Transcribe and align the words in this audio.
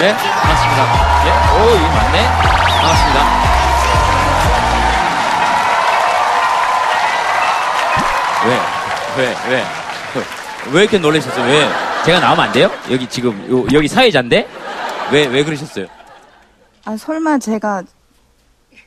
네, 0.00 0.16
반갑습니다. 0.16 1.26
예, 1.26 1.30
오, 1.60 1.76
이게 1.76 1.86
맞네. 1.88 2.26
반갑습니다. 2.80 3.20
왜? 8.46 8.58
왜? 9.18 9.36
왜? 9.50 9.64
왜 10.72 10.80
이렇게 10.82 10.98
놀라셨어요? 10.98 11.44
왜? 11.44 11.68
제가 12.06 12.18
나오면 12.20 12.46
안 12.46 12.52
돼요? 12.52 12.70
여기 12.90 13.06
지금, 13.08 13.30
요, 13.50 13.66
여기 13.74 13.88
사회자인데? 13.88 14.48
왜, 15.12 15.26
왜 15.26 15.44
그러셨어요? 15.44 15.86
아, 16.86 16.96
설마 16.96 17.38
제가, 17.38 17.82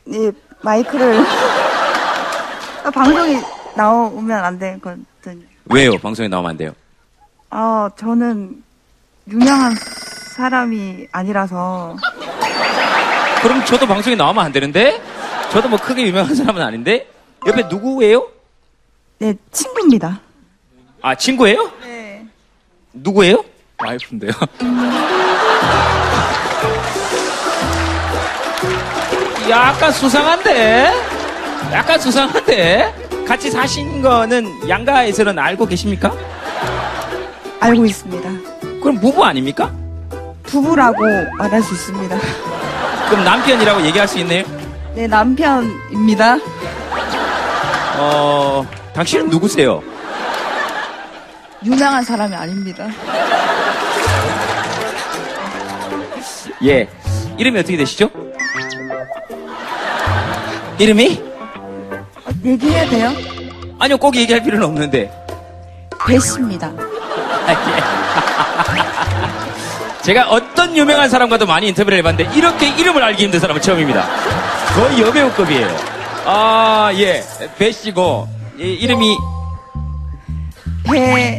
이 0.08 0.32
마이크를, 0.62 1.24
아, 2.86 2.90
방송이 2.90 3.40
나오면 3.76 4.44
안 4.44 4.58
되거든요. 4.58 5.44
왜요? 5.66 5.96
방송에 6.00 6.28
나오면 6.28 6.50
안 6.50 6.58
돼요? 6.58 6.72
아, 7.52 7.88
저는 7.98 8.64
유명한 9.28 9.76
사람이 10.34 11.08
아니라서, 11.12 11.96
그럼 13.42 13.64
저도 13.66 13.86
방송에 13.88 14.16
나오면 14.16 14.44
안 14.44 14.52
되는데? 14.52 15.02
저도 15.52 15.70
뭐 15.70 15.78
크게 15.80 16.04
유명한 16.08 16.34
사람은 16.34 16.62
아닌데? 16.62 17.08
옆에 17.46 17.64
누구예요? 17.70 18.28
네, 19.20 19.36
친구입니다. 19.52 20.20
아, 21.02 21.14
친구예요? 21.16 21.72
네. 21.82 22.26
누구예요? 22.94 23.44
와이프인데요. 23.78 24.32
약간 29.50 29.92
수상한데? 29.92 30.92
약간 31.74 32.00
수상한데? 32.00 33.26
같이 33.28 33.52
사신 33.52 34.02
거는 34.02 34.68
양가에서는 34.68 35.38
알고 35.38 35.66
계십니까? 35.68 36.12
알고 37.60 37.86
있습니다. 37.86 38.30
그럼 38.82 39.00
부부 39.00 39.24
아닙니까? 39.24 39.72
부부라고 40.44 41.02
말할 41.38 41.62
수 41.62 41.74
있습니다. 41.74 42.18
그럼 43.10 43.24
남편이라고 43.24 43.82
얘기할 43.86 44.08
수 44.08 44.20
있네요? 44.20 44.44
네, 44.96 45.08
남편입니다. 45.08 46.38
어, 47.98 48.66
당신은 48.94 49.30
누구세요? 49.30 49.82
유명한 51.64 52.04
사람이 52.04 52.36
아닙니다. 52.36 52.88
예. 56.64 56.88
이름이 57.38 57.60
어떻게 57.60 57.78
되시죠? 57.78 58.10
이름이? 60.78 61.22
어, 62.26 62.30
얘기해야 62.44 62.90
돼요? 62.90 63.12
아니요, 63.80 63.98
꼭 63.98 64.16
얘기할 64.16 64.44
필요는 64.44 64.66
없는데. 64.66 65.12
배씨입니다. 66.08 66.68
아, 66.68 67.52
예. 67.52 67.83
제가 70.04 70.28
어떤 70.30 70.76
유명한 70.76 71.10
사람과도 71.10 71.46
많이 71.46 71.68
인터뷰를 71.70 71.98
해봤는데 72.00 72.38
이렇게 72.38 72.70
이름을 72.70 73.02
알기 73.02 73.24
힘든 73.24 73.40
사람은 73.40 73.62
처음입니다. 73.62 74.06
거의 74.76 75.00
여배우급이에요. 75.02 75.78
아, 76.26 76.92
예. 76.96 77.24
배 77.58 77.72
씨고, 77.72 78.28
예, 78.60 78.64
이름이, 78.66 79.18
배, 80.86 81.38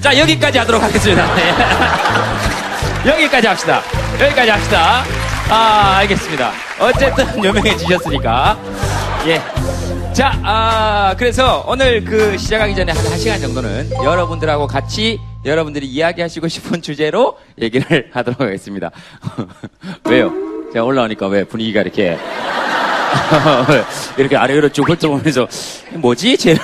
자, 0.00 0.16
여기까지 0.16 0.58
하도록 0.58 0.82
하겠습니다. 0.82 1.34
네. 1.34 1.54
여기까지 3.10 3.46
합시다. 3.46 3.82
여기까지 4.20 4.50
합시다. 4.50 5.04
아, 5.50 5.96
알겠습니다. 5.98 6.52
어쨌든 6.78 7.44
유명해지셨으니까. 7.44 8.56
예. 9.26 9.42
자, 10.12 10.38
아, 10.44 11.14
그래서 11.18 11.64
오늘 11.66 12.04
그 12.04 12.38
시작하기 12.38 12.76
전에 12.76 12.92
한 12.92 13.04
1시간 13.04 13.40
정도는 13.40 13.90
여러분들하고 14.02 14.66
같이 14.66 15.18
여러분들이 15.44 15.86
이야기하시고 15.86 16.48
싶은 16.48 16.82
주제로 16.82 17.38
얘기를 17.60 18.10
하도록 18.14 18.40
하겠습니다. 18.40 18.90
왜요? 20.08 20.32
제가 20.72 20.84
올라오니까 20.84 21.26
왜 21.28 21.44
분위기가 21.44 21.82
이렇게 21.82 22.18
이렇게 24.18 24.36
아래로 24.36 24.70
쭉 24.70 24.88
훑어보면서 24.88 25.46
뭐지? 25.94 26.36
쟤는 26.36 26.58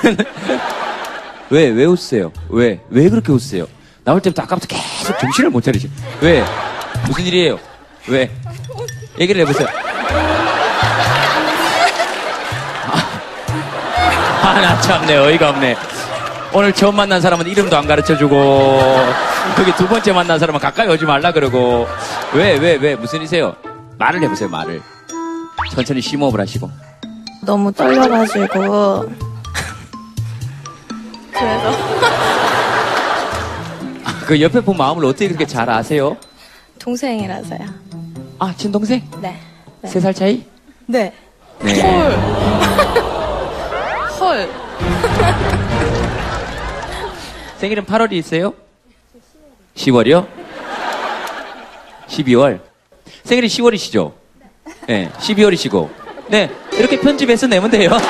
왜, 1.49 1.67
왜 1.69 1.85
웃으세요? 1.85 2.31
왜, 2.49 2.81
왜 2.89 3.09
그렇게 3.09 3.31
웃으세요? 3.31 3.67
나올 4.03 4.19
때부터 4.21 4.41
아까부터 4.43 4.67
계속 4.67 5.17
정신을 5.19 5.49
못 5.49 5.61
차리죠. 5.61 5.87
왜? 6.21 6.43
무슨 7.07 7.25
일이에요? 7.25 7.59
왜? 8.07 8.31
얘기를 9.19 9.41
해보세요. 9.41 9.67
아, 14.43 14.59
나 14.59 14.81
참네. 14.81 15.15
어이가 15.17 15.49
없네. 15.51 15.75
오늘 16.53 16.73
처음 16.73 16.95
만난 16.97 17.21
사람은 17.21 17.47
이름도 17.47 17.77
안 17.77 17.87
가르쳐 17.87 18.17
주고, 18.17 18.35
거기 19.55 19.71
두 19.75 19.87
번째 19.87 20.11
만난 20.11 20.37
사람은 20.37 20.59
가까이 20.59 20.87
오지 20.89 21.05
말라 21.05 21.31
그러고, 21.31 21.87
왜, 22.33 22.57
왜, 22.57 22.75
왜, 22.75 22.93
무슨 22.95 23.19
일이세요? 23.19 23.55
말을 23.97 24.21
해보세요, 24.21 24.49
말을. 24.49 24.81
천천히 25.73 26.01
심호흡을 26.01 26.41
하시고. 26.41 26.69
너무 27.43 27.71
떨려가지고 27.71 29.09
그래서 31.31 31.71
그 34.27 34.39
옆에 34.41 34.59
본 34.61 34.77
마음을 34.77 35.03
어떻게 35.05 35.27
그렇게 35.27 35.45
잘 35.47 35.67
아세요? 35.69 36.15
동생이라서요. 36.77 37.59
아, 38.39 38.53
친동생? 38.57 39.01
네. 39.21 39.39
네. 39.81 39.89
세 39.89 39.99
살 39.99 40.13
차이? 40.13 40.43
네. 40.85 41.11
네. 41.61 41.81
헐. 44.19 44.47
생일은 47.61 47.85
8월이 47.85 48.13
있어요? 48.13 48.53
10월이요? 49.75 50.27
12월? 52.07 52.59
생일이 53.23 53.47
10월이시죠? 53.47 54.13
네, 54.87 55.11
12월이시고. 55.11 55.91
네, 56.29 56.49
이렇게 56.73 56.99
편집해서 56.99 57.45
내면 57.45 57.69
돼요. 57.69 57.91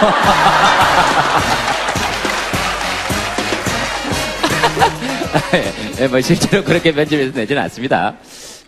네, 5.97 6.07
뭐 6.07 6.21
실제로 6.21 6.63
그렇게 6.63 6.93
편집해서 6.93 7.37
내지는 7.37 7.61
않습니다. 7.63 8.15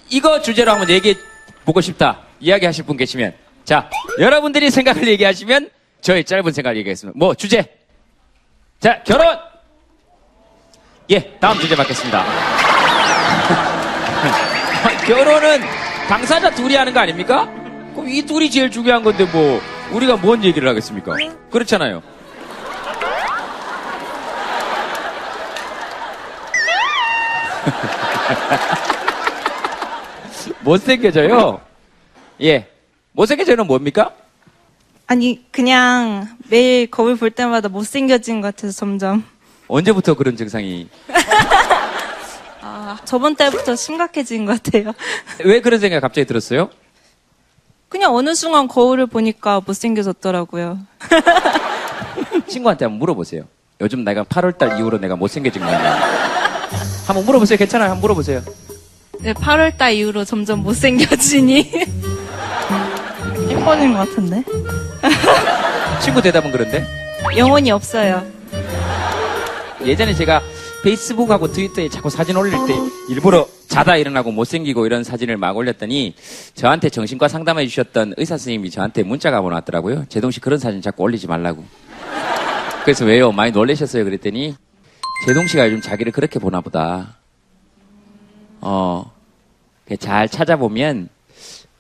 이거 0.10 0.42
주제로 0.42 0.72
한번 0.72 0.90
얘기해 0.90 1.16
보고 1.64 1.80
싶다. 1.80 2.24
이야기하실 2.42 2.84
분 2.84 2.98
계시면. 2.98 3.34
자, 3.64 3.90
여러분들이 4.20 4.70
생각을 4.70 5.08
얘기하시면 5.08 5.70
저희 6.02 6.26
짧은 6.26 6.52
생각을 6.52 6.76
얘기하겠습니다. 6.80 7.18
뭐, 7.18 7.34
주제. 7.36 7.64
자, 8.82 9.02
결혼! 9.04 9.53
예, 11.12 11.38
다음 11.40 11.60
주제 11.60 11.76
받겠습니다. 11.76 12.24
결혼은 15.06 15.62
당사자 16.08 16.50
둘이 16.50 16.76
하는 16.76 16.94
거 16.94 17.02
아닙니까? 17.02 17.46
그럼 17.94 18.10
이 18.10 18.22
둘이 18.22 18.50
제일 18.50 18.72
중요한 18.72 19.04
건데 19.04 19.26
뭐 19.26 19.62
우리가 19.92 20.16
뭔 20.18 20.44
얘기를 20.44 20.68
하겠습니까? 20.68 21.16
그렇잖아요. 21.52 22.02
못생겨져요? 30.64 31.62
예. 32.42 32.68
못생겨져는 33.12 33.68
뭡니까? 33.68 34.12
아니 35.08 35.46
그냥 35.52 36.28
매일 36.50 36.90
거울 36.90 37.16
볼 37.18 37.30
때마다 37.32 37.68
못생겨진 37.70 38.42
것 38.42 38.56
같아서 38.56 38.74
점점 38.74 39.24
언제부터 39.74 40.14
그런 40.14 40.38
증상이 40.38 40.88
아, 42.62 43.00
저번 43.06 43.36
달부터 43.36 43.76
심각해진 43.76 44.46
것 44.46 44.62
같아요. 44.62 44.94
왜 45.44 45.62
그런 45.62 45.80
생각 45.80 45.98
이 45.98 46.00
갑자기 46.00 46.26
들었어요? 46.28 46.70
그냥 47.90 48.16
어느 48.16 48.36
순간 48.36 48.68
거울을 48.68 49.08
보니까 49.08 49.62
못생겨졌더라고요. 49.66 50.78
친구한테 52.48 52.86
한번 52.86 53.00
물어보세요. 53.00 53.46
요즘 53.82 54.04
내가 54.04 54.24
8월달 54.24 54.80
이후로 54.80 55.00
내가 55.00 55.16
못생겨진 55.16 55.62
거냐. 55.64 56.00
한번 57.08 57.26
물어보세요. 57.26 57.58
괜찮아요. 57.58 57.90
한번 57.90 58.02
물어보세요. 58.02 58.42
네, 59.22 59.34
8월달 59.34 59.96
이후로 59.96 60.24
점점 60.24 60.62
못생겨지니 60.62 61.72
예뻐진 63.50 63.94
것 63.94 64.00
같은데? 64.00 64.44
친구 66.02 66.22
대답은 66.22 66.52
그런데 66.52 66.86
영혼이 67.36 67.72
없어요. 67.72 68.43
예전에 69.86 70.14
제가 70.14 70.42
페이스북하고 70.84 71.52
트위터에 71.52 71.90
자꾸 71.90 72.10
사진 72.10 72.38
올릴 72.38 72.54
때 72.68 72.74
일부러 73.10 73.48
자다 73.68 73.98
일어나고 73.98 74.32
못생기고 74.32 74.86
이런 74.86 75.04
사진을 75.04 75.38
막 75.38 75.56
올렸더니 75.58 76.16
저한테 76.56 76.90
정신과 76.90 77.28
상담해 77.28 77.68
주셨던 77.68 78.14
의사 78.18 78.38
선생님이 78.38 78.70
저한테 78.70 79.04
문자가 79.04 79.42
보내왔더라고요. 79.42 80.06
제동 80.10 80.32
씨 80.32 80.40
그런 80.40 80.60
사진 80.60 80.82
자꾸 80.82 81.04
올리지 81.04 81.28
말라고. 81.28 81.64
그래서 82.84 83.06
왜요? 83.06 83.32
많이 83.32 83.52
놀라셨어요? 83.52 84.04
그랬더니 84.04 84.56
제동 85.26 85.48
씨가 85.48 85.68
요즘 85.68 85.82
자기를 85.82 86.12
그렇게 86.12 86.40
보나 86.40 86.62
보다. 86.62 87.18
어, 88.62 89.12
잘 90.00 90.30
찾아보면 90.30 91.10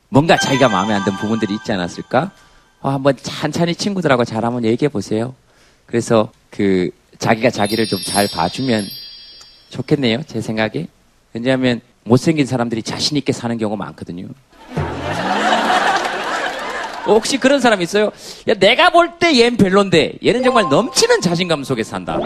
뭔가 0.09 0.37
자기가 0.37 0.69
마음에 0.69 0.93
안 0.93 1.03
드는 1.03 1.17
부분들이 1.17 1.55
있지 1.55 1.71
않았을까? 1.71 2.31
어, 2.81 2.89
한번 2.89 3.15
찬찬히 3.21 3.75
친구들하고 3.75 4.25
잘 4.25 4.43
한번 4.43 4.65
얘기해 4.65 4.89
보세요. 4.89 5.35
그래서 5.85 6.31
그 6.49 6.91
자기가 7.23 7.49
자기를 7.51 7.87
좀 7.87 8.03
잘 8.03 8.27
봐주면 8.27 8.85
좋겠네요. 9.69 10.23
제 10.27 10.41
생각에. 10.41 10.87
왜냐하면 11.33 11.79
못생긴 12.03 12.45
사람들이 12.45 12.83
자신 12.83 13.15
있게 13.17 13.31
사는 13.31 13.57
경우가 13.57 13.77
많거든요. 13.85 14.27
혹시 17.07 17.37
그런 17.37 17.59
사람 17.61 17.81
있어요? 17.81 18.11
야, 18.49 18.53
내가 18.53 18.89
볼때 18.89 19.37
얘는 19.39 19.57
별론데 19.57 20.19
얘는 20.25 20.43
정말 20.43 20.65
넘치는 20.69 21.21
자신감 21.21 21.63
속에 21.63 21.83
산다. 21.83 22.19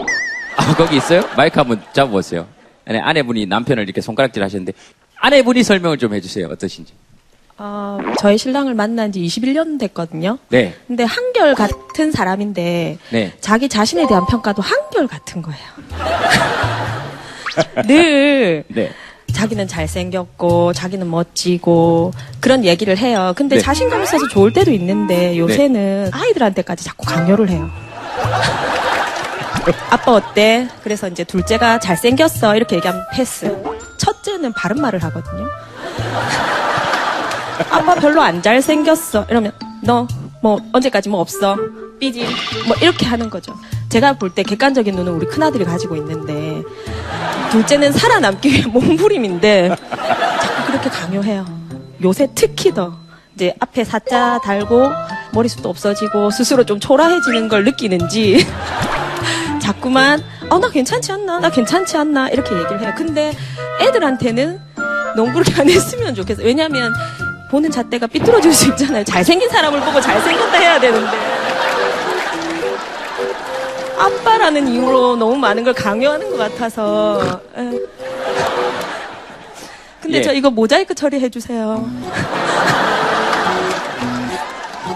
아, 0.56 0.74
거기 0.74 0.96
있어요? 0.96 1.22
마이크 1.36 1.58
한번 1.58 1.80
잡아보세요. 1.92 2.46
네, 2.86 2.98
아내분이 2.98 3.46
남편을 3.46 3.84
이렇게 3.84 4.00
손가락질 4.00 4.42
하셨는데 4.42 4.72
아내분이 5.20 5.62
설명을 5.62 5.98
좀 5.98 6.12
해주세요. 6.14 6.48
어떠신지. 6.48 6.92
어, 7.60 7.98
저희 8.20 8.38
신랑을 8.38 8.74
만난 8.74 9.10
지 9.10 9.20
21년 9.20 9.80
됐거든요. 9.80 10.38
네. 10.48 10.74
근데 10.86 11.02
한결 11.02 11.54
같은 11.56 12.12
사람인데 12.12 12.98
네. 13.10 13.32
자기 13.40 13.68
자신에 13.68 14.06
대한 14.06 14.24
평가도 14.26 14.62
한결 14.62 15.08
같은 15.08 15.42
거예요. 15.42 15.60
늘 17.86 18.64
네. 18.68 18.92
자기는 19.32 19.66
잘생겼고 19.66 20.72
자기는 20.72 21.10
멋지고 21.10 22.12
그런 22.40 22.64
얘기를 22.64 22.96
해요. 22.96 23.32
근데 23.36 23.56
네. 23.56 23.60
자신감 23.62 24.04
있어서 24.04 24.28
좋을 24.28 24.52
때도 24.52 24.70
있는데 24.72 25.36
요새는 25.36 26.10
아이들한테까지 26.12 26.84
자꾸 26.84 27.06
강요를 27.06 27.48
해요. 27.50 27.68
아빠 29.90 30.12
어때? 30.12 30.68
그래서 30.82 31.08
이제 31.08 31.24
둘째가 31.24 31.80
잘생겼어 31.80 32.56
이렇게 32.56 32.76
얘기하면 32.76 33.04
패스. 33.12 33.54
첫째는 33.98 34.52
바른 34.52 34.80
말을 34.80 35.02
하거든요. 35.04 35.46
아빠 37.70 37.94
별로 37.94 38.20
안 38.22 38.42
잘생겼어. 38.42 39.26
이러면 39.30 39.52
너 39.82 40.06
뭐 40.40 40.60
언제까지 40.72 41.08
뭐 41.08 41.20
없어. 41.20 41.56
삐지. 41.98 42.24
뭐 42.68 42.76
이렇게 42.80 43.06
하는 43.06 43.28
거죠. 43.28 43.56
제가 43.88 44.12
볼 44.12 44.30
때 44.30 44.42
객관적인 44.44 44.94
눈은 44.94 45.12
우리 45.14 45.26
큰아들이 45.26 45.64
가지고 45.64 45.96
있는데 45.96 46.62
둘째는 47.50 47.92
살아남기 47.92 48.48
위해 48.48 48.66
몸부림인데 48.66 49.70
자꾸 49.70 50.66
그렇게 50.66 50.88
강요해요. 50.90 51.44
요새 52.04 52.28
특히 52.36 52.72
더 52.72 52.96
이제 53.34 53.52
앞에 53.58 53.82
사자 53.82 54.38
달고 54.44 54.92
머리숱도 55.32 55.68
없어지고 55.68 56.30
스스로 56.30 56.64
좀 56.64 56.78
초라해지는 56.78 57.48
걸 57.48 57.64
느끼는지 57.64 58.46
자꾸만 59.60 60.22
어나 60.50 60.70
괜찮지 60.70 61.10
않나 61.12 61.40
나 61.40 61.50
괜찮지 61.50 61.96
않나 61.96 62.28
이렇게 62.28 62.54
얘기를 62.54 62.80
해요. 62.80 62.92
근데 62.96 63.32
애들한테는 63.80 64.60
그렇게 65.32 65.52
안 65.60 65.68
했으면 65.68 66.14
좋겠어요. 66.14 66.46
왜냐하면 66.46 66.92
보는 67.50 67.70
잣대가 67.70 68.06
삐뚤어질 68.06 68.52
수 68.52 68.68
있잖아요. 68.68 69.04
잘생긴 69.04 69.48
사람을 69.48 69.80
보고 69.80 70.00
잘생겼다 70.00 70.58
해야 70.58 70.78
되는데 70.80 71.16
아빠라는 73.98 74.68
이유로 74.68 75.16
너무 75.16 75.36
많은 75.36 75.64
걸 75.64 75.72
강요하는 75.72 76.30
것 76.30 76.36
같아서. 76.36 77.40
에. 77.56 77.70
근데 80.00 80.18
예. 80.18 80.22
저 80.22 80.32
이거 80.32 80.50
모자이크 80.50 80.94
처리해 80.94 81.28
주세요. 81.28 81.84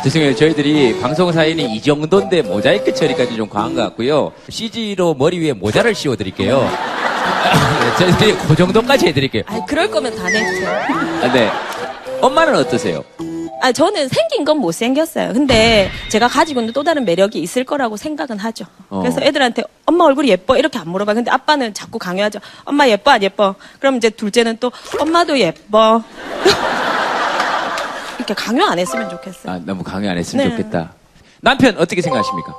죄송해요. 0.05 0.35
저희들이 0.35 1.01
방송 1.01 1.31
사연이 1.33 1.65
이 1.77 1.81
정도인데 1.81 2.43
모자이크 2.43 2.93
처리까지 2.95 3.37
좀 3.37 3.49
과한 3.49 3.75
것 3.75 3.83
같고요. 3.83 4.33
CG로 4.49 5.15
머리 5.15 5.39
위에 5.39 5.53
모자를 5.53 5.95
씌워 5.95 6.17
드릴게요. 6.17 6.61
네, 6.61 7.97
저희들이 7.99 8.37
그 8.49 8.57
정도까지 8.57 9.07
해드릴게요. 9.09 9.43
아, 9.47 9.65
그럴 9.67 9.91
거면 9.91 10.15
다 10.17 10.29
내주세요. 10.29 10.71
아, 10.71 11.33
네. 11.33 11.51
엄마는 12.23 12.55
어떠세요? 12.57 13.05
아, 13.61 13.71
저는 13.71 14.09
생긴 14.09 14.45
건 14.45 14.59
못생겼어요. 14.59 15.33
근데 15.35 15.91
제가 16.09 16.27
가지고 16.29 16.61
있는 16.61 16.73
또 16.73 16.83
다른 16.83 17.05
매력이 17.05 17.39
있을 17.41 17.65
거라고 17.65 17.97
생각은 17.97 18.39
하죠. 18.39 18.65
어. 18.89 19.01
그래서 19.01 19.21
애들한테 19.21 19.63
엄마 19.87 20.05
얼굴이 20.05 20.29
예뻐 20.29 20.57
이렇게 20.57 20.79
안 20.79 20.89
물어봐요. 20.89 21.15
근데 21.17 21.31
아빠는 21.31 21.75
자꾸 21.75 21.99
강요하죠. 21.99 22.41
엄마 22.65 22.89
예뻐 22.89 23.11
안 23.13 23.23
예뻐? 23.23 23.55
그럼 23.79 23.97
이제 23.97 24.11
둘째는 24.11 24.57
또 24.59 24.73
엄마도 25.01 25.39
예뻐. 25.39 26.03
이렇게 28.19 28.35
강요 28.35 28.65
안 28.65 28.79
했으면 28.79 29.09
좋겠어요. 29.11 29.53
아, 29.53 29.61
너무 29.65 29.83
강요 29.85 30.11
안 30.11 30.17
했으면 30.19 30.49
네. 30.49 30.57
좋겠다. 30.57 30.93
남편 31.41 31.77
어떻게 31.79 32.01
생각하십니까? 32.03 32.55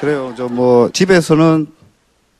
그래요. 0.00 0.34
저 0.36 0.48
뭐 0.48 0.90
집에서는 0.90 1.66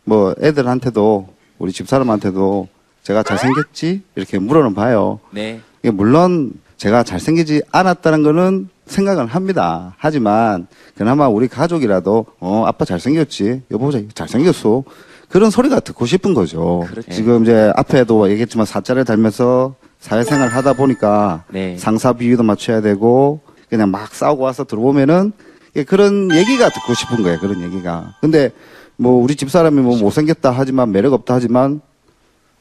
뭐 0.05 0.35
애들한테도 0.43 1.29
우리 1.59 1.73
집사람한테도 1.73 2.69
제가 3.02 3.22
잘생겼지 3.22 4.02
이렇게 4.14 4.38
물어는 4.38 4.75
봐요. 4.75 5.20
네. 5.31 5.60
이게 5.82 5.90
물론 5.90 6.52
제가 6.76 7.02
잘생기지 7.02 7.62
않았다는 7.70 8.22
거는 8.22 8.69
생각은 8.87 9.26
합니다. 9.26 9.94
하지만 9.99 10.66
그나마 10.96 11.28
우리 11.28 11.49
가족이라도 11.49 12.26
어 12.40 12.64
아빠 12.66 12.84
잘생겼지 12.84 13.62
여보 13.70 13.90
잘생겼어 14.14 14.84
그런 15.28 15.50
소리가 15.50 15.81
듣고 15.81 16.06
싶은 16.06 16.34
거죠. 16.34 16.84
그렇죠. 16.88 17.10
지금 17.10 17.43
이제 17.43 17.72
앞에도 17.76 18.28
얘기했지만 18.31 18.66
사자를 18.66 19.04
달면서 19.04 19.75
사회생활 19.99 20.49
하다 20.49 20.75
보니까 20.75 21.44
네. 21.49 21.76
상사 21.78 22.12
비위도 22.12 22.43
맞춰야 22.43 22.81
되고 22.81 23.40
그냥 23.70 23.90
막 23.90 24.14
싸우고 24.14 24.43
와서 24.43 24.64
들어오면은 24.64 25.32
이게 25.70 25.84
그런 25.84 26.31
얘기가 26.34 26.69
듣고 26.69 26.93
싶은 26.94 27.22
거예요. 27.22 27.38
그런 27.38 27.62
얘기가. 27.62 28.14
근데 28.20 28.50
뭐 28.96 29.22
우리 29.22 29.37
집 29.37 29.50
사람이 29.50 29.81
뭐 29.81 29.96
못생겼다 29.96 30.50
하지만 30.50 30.93
매력 30.93 31.14
없다 31.14 31.34
하지만 31.34 31.81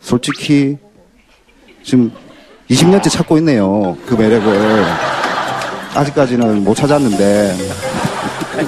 솔직히 0.02 0.78
지금 1.84 2.12
20년째 2.70 3.10
찾고 3.10 3.38
있네요. 3.38 3.98
그 4.06 4.16
매력을. 4.16 4.86
아직까지는 5.94 6.64
못 6.64 6.76
찾았는데. 6.76 7.56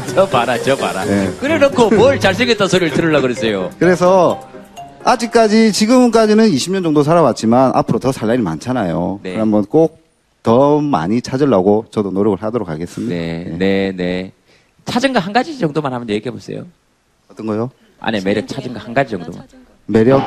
저 0.13 0.27
봐라, 0.27 0.57
저 0.57 0.75
봐라. 0.75 1.05
네. 1.05 1.31
그래 1.39 1.57
놓고 1.57 1.89
뭘 1.91 2.19
잘생겼다 2.19 2.67
소리를 2.67 2.93
들으려고 2.93 3.23
그러세요. 3.23 3.69
그래서 3.79 4.41
아직까지 5.03 5.71
지금까지는 5.73 6.49
20년 6.49 6.83
정도 6.83 7.03
살아왔지만 7.03 7.71
앞으로 7.75 7.99
더 7.99 8.11
살 8.11 8.27
날이 8.27 8.41
많잖아요. 8.41 9.19
네. 9.23 9.33
그러면 9.33 9.65
꼭더 9.65 10.79
많이 10.81 11.21
찾으려고 11.21 11.85
저도 11.91 12.11
노력을 12.11 12.41
하도록 12.41 12.67
하겠습니다. 12.67 13.13
네, 13.13 13.45
네. 13.51 13.57
네, 13.57 13.91
네. 13.95 14.31
찾은 14.85 15.13
거 15.13 15.19
한 15.19 15.31
가지 15.31 15.57
정도만 15.57 15.93
하면 15.93 16.09
얘기해 16.09 16.31
보세요. 16.31 16.65
어떤 17.31 17.45
거요? 17.45 17.69
안에 17.99 18.19
매력 18.21 18.47
찾은 18.47 18.73
거 18.73 18.79
한 18.79 18.93
가지 18.93 19.11
정도만. 19.11 19.47
매력? 19.85 20.21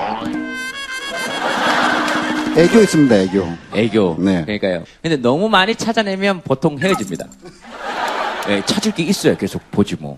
애교 2.57 2.81
있습니다, 2.81 3.15
애교. 3.15 3.49
애교. 3.75 4.17
네. 4.19 4.43
그러니까요. 4.45 4.85
근데 5.03 5.17
너무 5.17 5.49
많이 5.49 5.75
찾아내면 5.75 6.41
보통 6.43 6.79
헤어집니다. 6.79 7.27
예, 8.49 8.63
찾을 8.65 8.93
게 8.93 9.03
있어야 9.03 9.37
계속 9.37 9.61
보지 9.71 9.97
뭐. 10.01 10.17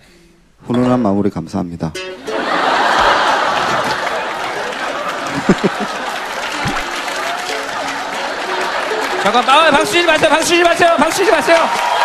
훈훈한 0.67 1.01
마무리 1.01 1.31
감사합니다. 1.31 1.93
잠깐만, 9.23 9.67
아, 9.67 9.71
박수 9.71 9.93
치지 9.93 10.07
마세요, 10.07 10.31
박수 10.31 10.47
치지 10.49 10.63
마세요, 10.63 10.95
박수 10.97 11.19
치지 11.19 11.31
마세요. 11.31 11.59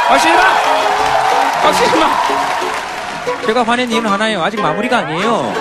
박수 0.08 0.28
치지 0.28 0.36
마! 0.36 0.44
박수 1.62 1.84
치지 1.86 1.98
마! 2.00 2.10
제가 3.46 3.64
화낸 3.64 3.92
이유는 3.92 4.10
하나예요. 4.10 4.42
아직 4.42 4.60
마무리가 4.60 5.00
아니에요. 5.00 5.54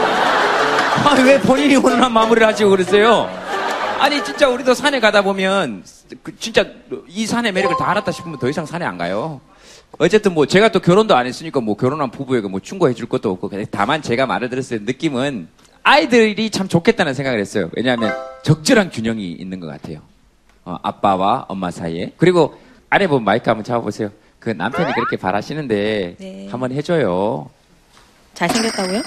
아, 1.05 1.15
왜 1.23 1.39
본인이 1.41 1.75
훈훈한 1.77 2.13
마무리를 2.13 2.47
하시고 2.47 2.71
그러세요? 2.71 3.29
아니, 4.03 4.25
진짜 4.25 4.49
우리도 4.49 4.75
산에 4.75 4.99
가다 4.99 5.23
보면, 5.23 5.85
그 6.25 6.37
진짜 6.37 6.67
이 7.07 7.25
산의 7.25 7.53
매력을 7.53 7.77
다 7.79 7.89
알았다 7.89 8.11
싶으면 8.11 8.37
더 8.41 8.49
이상 8.49 8.67
산에 8.67 8.85
안 8.85 8.99
가요. 8.99 9.41
어쨌든 9.97 10.35
뭐 10.35 10.45
제가 10.45 10.71
또 10.73 10.81
결혼도 10.81 11.15
안 11.15 11.25
했으니까 11.25 11.61
뭐 11.61 11.77
결혼한 11.77 12.11
부부에게 12.11 12.49
뭐 12.49 12.59
충고해 12.59 12.95
줄 12.95 13.09
것도 13.09 13.31
없고 13.31 13.49
다만 13.71 14.03
제가 14.03 14.27
말을 14.27 14.49
들었을 14.49 14.81
때 14.81 14.85
느낌은 14.85 15.47
아이들이 15.85 16.51
참 16.51 16.67
좋겠다는 16.67 17.15
생각을 17.15 17.39
했어요. 17.39 17.71
왜냐하면 17.77 18.13
적절한 18.43 18.91
균형이 18.91 19.31
있는 19.33 19.61
것 19.61 19.69
같아요. 19.69 20.01
어, 20.65 20.79
아빠와 20.83 21.47
엄마 21.47 21.71
사이에. 21.71 22.13
그리고 22.17 22.59
아내분 22.91 23.23
마이크 23.23 23.49
한번 23.49 23.63
잡아보세요. 23.63 24.11
그 24.41 24.51
남편이 24.51 24.95
그렇게 24.95 25.17
바라시는데 25.17 26.17
네. 26.19 26.49
한번 26.51 26.73
해줘요. 26.73 27.49
잘생겼다고요? 28.35 29.03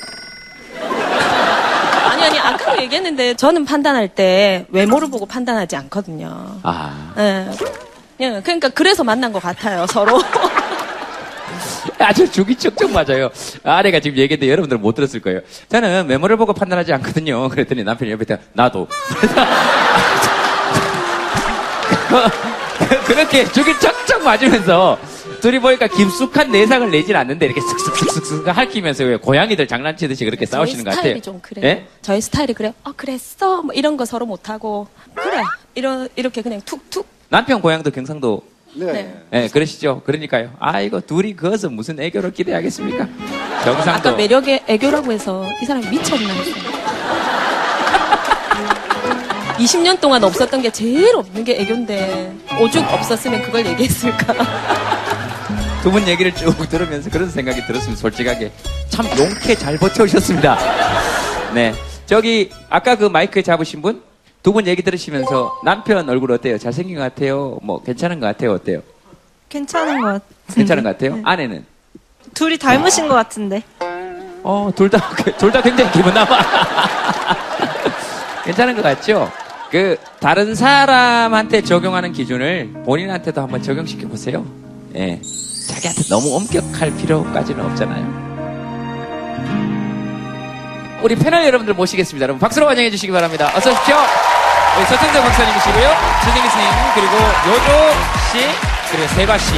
아니 2.26 2.40
아니 2.40 2.40
아까도 2.40 2.82
얘기했는데 2.82 3.36
저는 3.36 3.66
판단할 3.66 4.08
때 4.08 4.66
외모를 4.70 5.10
보고 5.10 5.26
판단하지 5.26 5.76
않거든요. 5.76 6.60
아, 6.64 7.14
예. 7.18 7.46
예, 8.22 8.42
그러니까 8.42 8.70
그래서 8.70 9.04
만난 9.04 9.32
것 9.32 9.42
같아요 9.42 9.86
서로. 9.88 10.22
아주 12.00 12.30
죽이 12.30 12.56
척척 12.56 12.92
맞아요. 12.92 13.30
아내가 13.64 14.00
지금 14.00 14.18
얘기했는데 14.18 14.52
여러분들 14.52 14.78
못 14.80 14.96
들었을 14.96 15.22
거예요. 15.22 15.42
저는 15.70 16.08
메모를 16.08 16.38
보고 16.38 16.54
판단하지 16.54 16.94
않거든요. 16.94 17.48
그랬더니 17.50 17.84
남편이 17.84 18.12
옆에 18.12 18.24
있다 18.24 18.38
나도. 18.54 18.88
그렇게 23.06 23.46
죽이 23.52 23.78
척척 23.80 24.24
맞으면서 24.24 24.98
둘이 25.46 25.60
보니까 25.60 25.86
깊숙한 25.86 26.52
내상을 26.52 26.90
내질 26.90 27.16
않는데 27.16 27.46
이렇게 27.46 27.62
쓱쓱쓱쓱쓱 27.62 28.46
할퀴면서 28.46 29.04
왜 29.04 29.16
고양이들 29.18 29.68
장난치듯이 29.68 30.26
그렇게 30.26 30.48
싸우시는 30.48 30.84
것 30.84 30.90
저희 30.90 30.96
같아요. 30.96 31.10
스타일이 31.12 31.22
좀 31.22 31.40
그래요. 31.40 31.66
예? 31.68 31.86
저희 32.02 32.20
스타일이 32.20 32.54
그래요. 32.56 32.74
아 32.84 32.92
그랬어. 32.98 33.62
뭐 33.62 33.72
이런 33.76 33.96
거 33.96 34.06
서로 34.06 34.26
못 34.26 34.50
하고 34.50 34.88
그래. 35.14 35.44
이런 35.76 36.10
이렇게 36.16 36.42
그냥 36.42 36.62
툭툭. 36.66 37.06
남편 37.30 37.62
고향도 37.62 37.92
경상도 37.92 38.42
네. 38.74 39.14
예, 39.34 39.48
그러시죠. 39.48 40.02
그러니까요. 40.04 40.50
아, 40.60 40.82
이거 40.82 41.00
둘이 41.00 41.36
그어서 41.36 41.70
무슨 41.70 42.00
애교를 42.00 42.34
기대하겠습니까? 42.34 43.08
경상도. 43.64 43.92
아까 43.92 44.12
매력의 44.14 44.64
애교라고 44.66 45.12
해서 45.12 45.46
이 45.62 45.66
사람이 45.66 45.88
미쳤나 45.90 46.34
했어요. 46.34 46.56
20년 49.60 50.02
동안 50.02 50.24
없었던 50.24 50.64
게 50.64 50.72
제일 50.72 51.16
없는 51.16 51.44
게 51.44 51.62
애교인데 51.62 52.36
오죽 52.60 52.84
없었으면 52.92 53.44
그걸 53.44 53.68
얘기했을까. 53.68 54.34
두 55.86 55.92
분 55.92 56.08
얘기를 56.08 56.34
쭉 56.34 56.68
들으면서 56.68 57.12
그런 57.12 57.30
생각이 57.30 57.64
들었습니다. 57.68 58.02
솔직하게. 58.02 58.52
참 58.90 59.06
용케 59.20 59.54
잘 59.56 59.78
버텨오셨습니다. 59.78 60.58
네. 61.54 61.76
저기, 62.08 62.50
아까 62.72 62.96
그 62.96 63.06
마이크 63.06 63.44
잡으신 63.44 63.84
분? 63.84 64.02
두 64.42 64.52
분 64.52 64.66
얘기 64.66 64.82
들으시면서 64.82 65.60
남편 65.64 66.10
얼굴 66.10 66.32
어때요? 66.32 66.58
잘생긴 66.58 66.96
것 66.96 67.02
같아요? 67.04 67.60
뭐, 67.62 67.84
괜찮은 67.84 68.20
것 68.20 68.26
같아요? 68.26 68.54
어때요? 68.54 68.82
괜찮은 69.50 70.02
것 70.02 70.08
같은데. 70.08 70.54
괜찮은 70.56 70.84
것 70.84 70.90
같아요? 70.98 71.22
아내는? 71.24 71.64
둘이 72.34 72.58
닮으신 72.58 73.08
것 73.08 73.14
같은데. 73.14 73.62
어, 74.42 74.72
둘 74.76 74.90
다, 74.90 74.98
둘 75.38 75.52
다 75.52 75.62
굉장히 75.62 75.92
기분 75.92 76.12
나빠. 76.16 76.40
괜찮은 78.44 78.76
것 78.76 78.82
같죠? 78.82 79.32
그, 79.70 79.98
다른 80.20 80.56
사람한테 80.56 81.62
적용하는 81.62 82.12
기준을 82.12 82.70
본인한테도 82.86 83.40
한번 83.42 83.62
적용시켜 83.62 84.08
보세요. 84.08 84.44
예. 84.96 85.22
자기한테 85.68 86.04
너무 86.10 86.36
엄격할 86.36 86.96
필요까지는 86.96 87.66
없잖아요. 87.66 88.26
우리 91.04 91.16
패널 91.16 91.46
여러분들 91.46 91.74
모시겠습니다. 91.76 92.24
여러분 92.24 92.40
박수로 92.40 92.68
환영해 92.68 92.90
주시기 92.90 93.12
바랍니다. 93.12 93.52
어서 93.56 93.72
오십시오. 93.72 93.96
우리 94.78 94.86
서정대 94.86 95.22
박사님이시고요. 95.22 95.90
주진미 96.24 96.50
선생님, 96.50 96.74
그리고 96.96 97.14
요조 97.48 97.70
씨, 98.32 98.92
그리고 98.92 99.08
세바 99.14 99.38
씨. 99.38 99.54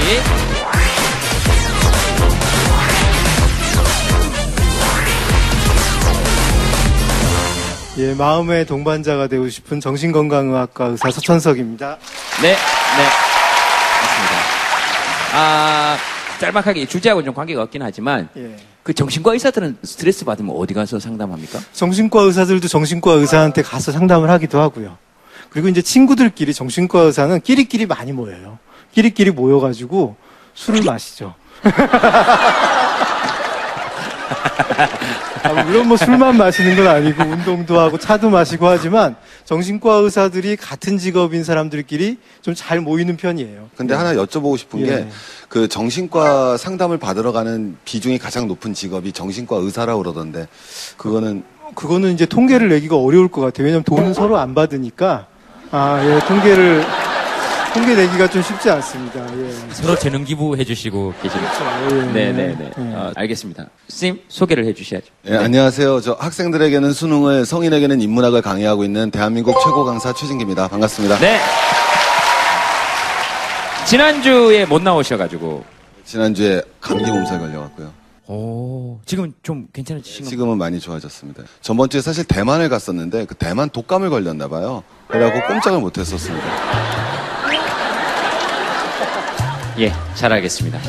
예, 8.00 8.14
마음의 8.14 8.68
동반자가 8.68 9.28
되고 9.28 9.50
싶은 9.50 9.80
정신건강의학과 9.80 10.86
의사 10.86 11.10
서천석입니다. 11.10 11.98
네, 12.44 12.50
네. 12.52 12.58
아, 15.38 15.96
짤막하게 16.40 16.88
주제하고 16.88 17.24
좀 17.24 17.34
관계가 17.34 17.62
없긴 17.62 17.84
하지만, 17.84 18.28
예. 18.38 18.56
그 18.82 18.92
정신과 18.94 19.34
의사들은 19.34 19.78
스트레스 19.84 20.26
받으면 20.26 20.56
어디 20.56 20.74
가서 20.74 21.00
상담합니까? 21.00 21.60
정신과 21.74 22.22
의사들도 22.22 22.68
정신과 22.68 23.12
의사한테 23.14 23.62
가서 23.62 23.92
상담을 23.92 24.32
하기도 24.32 24.60
하고요. 24.60 24.98
그리고 25.50 25.68
이제 25.68 25.82
친구들끼리 25.82 26.54
정신과 26.54 27.02
의사는 27.02 27.40
끼리끼리 27.42 27.86
많이 27.86 28.14
모여요. 28.14 28.58
끼리끼리 28.94 29.32
모여가지고 29.32 30.16
술을 30.56 30.84
마시죠. 30.84 31.36
아, 35.44 35.64
물론 35.64 35.88
뭐 35.88 35.98
술만 35.98 36.36
마시는 36.38 36.76
건 36.76 36.88
아니고 36.88 37.24
운동도 37.24 37.80
하고 37.80 37.98
차도 37.98 38.30
마시고 38.30 38.68
하지만 38.68 39.16
정신과 39.46 39.96
의사들이 39.96 40.58
같은 40.58 40.98
직업인 40.98 41.44
사람들끼리 41.44 42.18
좀 42.42 42.54
잘 42.58 42.82
모이는 42.82 43.18
편이에요. 43.18 43.70
근데 43.78 43.94
하나 43.94 44.14
여쭤보고 44.14 44.58
싶은 44.58 44.80
예. 44.82 45.08
게그 45.50 45.68
정신과 45.68 46.58
상담을 46.58 46.98
받으러 46.98 47.32
가는 47.32 47.78
비중이 47.86 48.18
가장 48.18 48.48
높은 48.48 48.74
직업이 48.74 49.12
정신과 49.12 49.58
의사라고 49.58 50.02
그러던데 50.02 50.48
그거는 50.98 51.44
그거는 51.76 52.14
이제 52.14 52.26
통계를 52.26 52.70
내기가 52.70 52.96
어려울 52.98 53.28
것 53.28 53.42
같아요. 53.42 53.66
왜냐면 53.66 53.84
돈은 53.84 54.14
서로 54.14 54.38
안 54.38 54.56
받으니까 54.56 55.28
아, 55.72 56.02
예, 56.04 56.20
통계를 56.28 56.84
통계 57.78 57.94
내기가 57.96 58.28
좀 58.28 58.42
쉽지 58.42 58.72
않습니다. 58.72 59.20
예. 59.38 59.52
서로 59.72 59.96
재능 59.96 60.24
기부해 60.24 60.64
주시고 60.64 61.14
계십니다. 61.22 61.52
예, 61.92 61.94
네네네. 62.12 62.72
예. 62.76 62.82
어, 62.96 63.12
알겠습니다. 63.16 63.68
선생님, 63.88 64.24
소개를 64.30 64.66
해 64.66 64.74
주셔야죠. 64.74 65.06
예, 65.28 65.36
안녕하세요. 65.36 66.02
저 66.02 66.14
학생들에게는 66.14 66.92
수능을 66.92 67.46
성인에게는 67.46 68.02
인문학을 68.02 68.42
강의하고 68.42 68.84
있는 68.84 69.12
대한민국 69.12 69.56
최고 69.64 69.86
강사 69.86 70.12
최진기입니다. 70.12 70.68
반갑습니다. 70.70 71.20
네. 71.20 71.40
지난주에 73.86 74.66
못 74.66 74.82
나오셔가지고. 74.82 75.64
지난주에 76.04 76.64
감기 76.82 77.12
몸살 77.12 77.40
걸려갖고요. 77.40 77.94
오, 78.30 79.00
지금 79.06 79.32
좀 79.44 79.68
괜찮으신 79.72 80.16
건가요? 80.16 80.30
지금은 80.32 80.58
많이 80.58 80.80
좋아졌습니다. 80.80 81.44
저번 81.62 81.90
주에 81.90 82.02
사실 82.02 82.24
대만을 82.26 82.70
갔었는데 82.70 83.26
그 83.26 83.36
대만 83.36 83.70
독감을 83.70 84.10
걸렸나 84.10 84.48
봐요. 84.48 84.84
그래갖고 85.08 85.48
꼼짝을 85.48 85.80
못 85.80 85.98
했었습니다. 85.98 87.17
예, 89.80 89.94
잘 90.16 90.32
알겠습니다. 90.34 90.80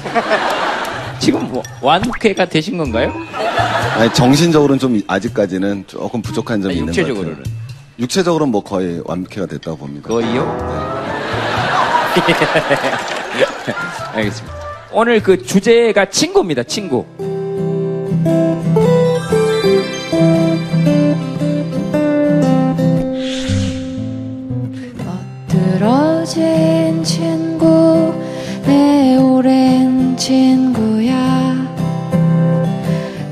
지금 1.18 1.46
뭐, 1.48 1.62
완쾌가 1.82 2.44
되신 2.46 2.78
건가요? 2.78 3.12
아니, 3.96 4.12
정신적으로는 4.14 4.78
좀 4.78 5.00
아직까지는 5.06 5.84
조금 5.86 6.22
부족한 6.22 6.62
점이 6.62 6.72
아니, 6.74 6.78
있는 6.80 6.92
것 6.92 6.96
같아요. 7.00 7.12
육체적으로는? 7.14 7.44
육체적으로는 7.98 8.52
뭐 8.52 8.62
거의 8.62 9.02
완쾌가 9.04 9.46
됐다고 9.46 9.76
봅니다. 9.78 10.08
거의요? 10.08 10.42
알겠습니다. 14.14 14.56
오늘 14.92 15.22
그 15.22 15.42
주제가 15.42 16.08
친구입니다, 16.08 16.62
친구. 16.62 17.04
친구야. 30.18 31.56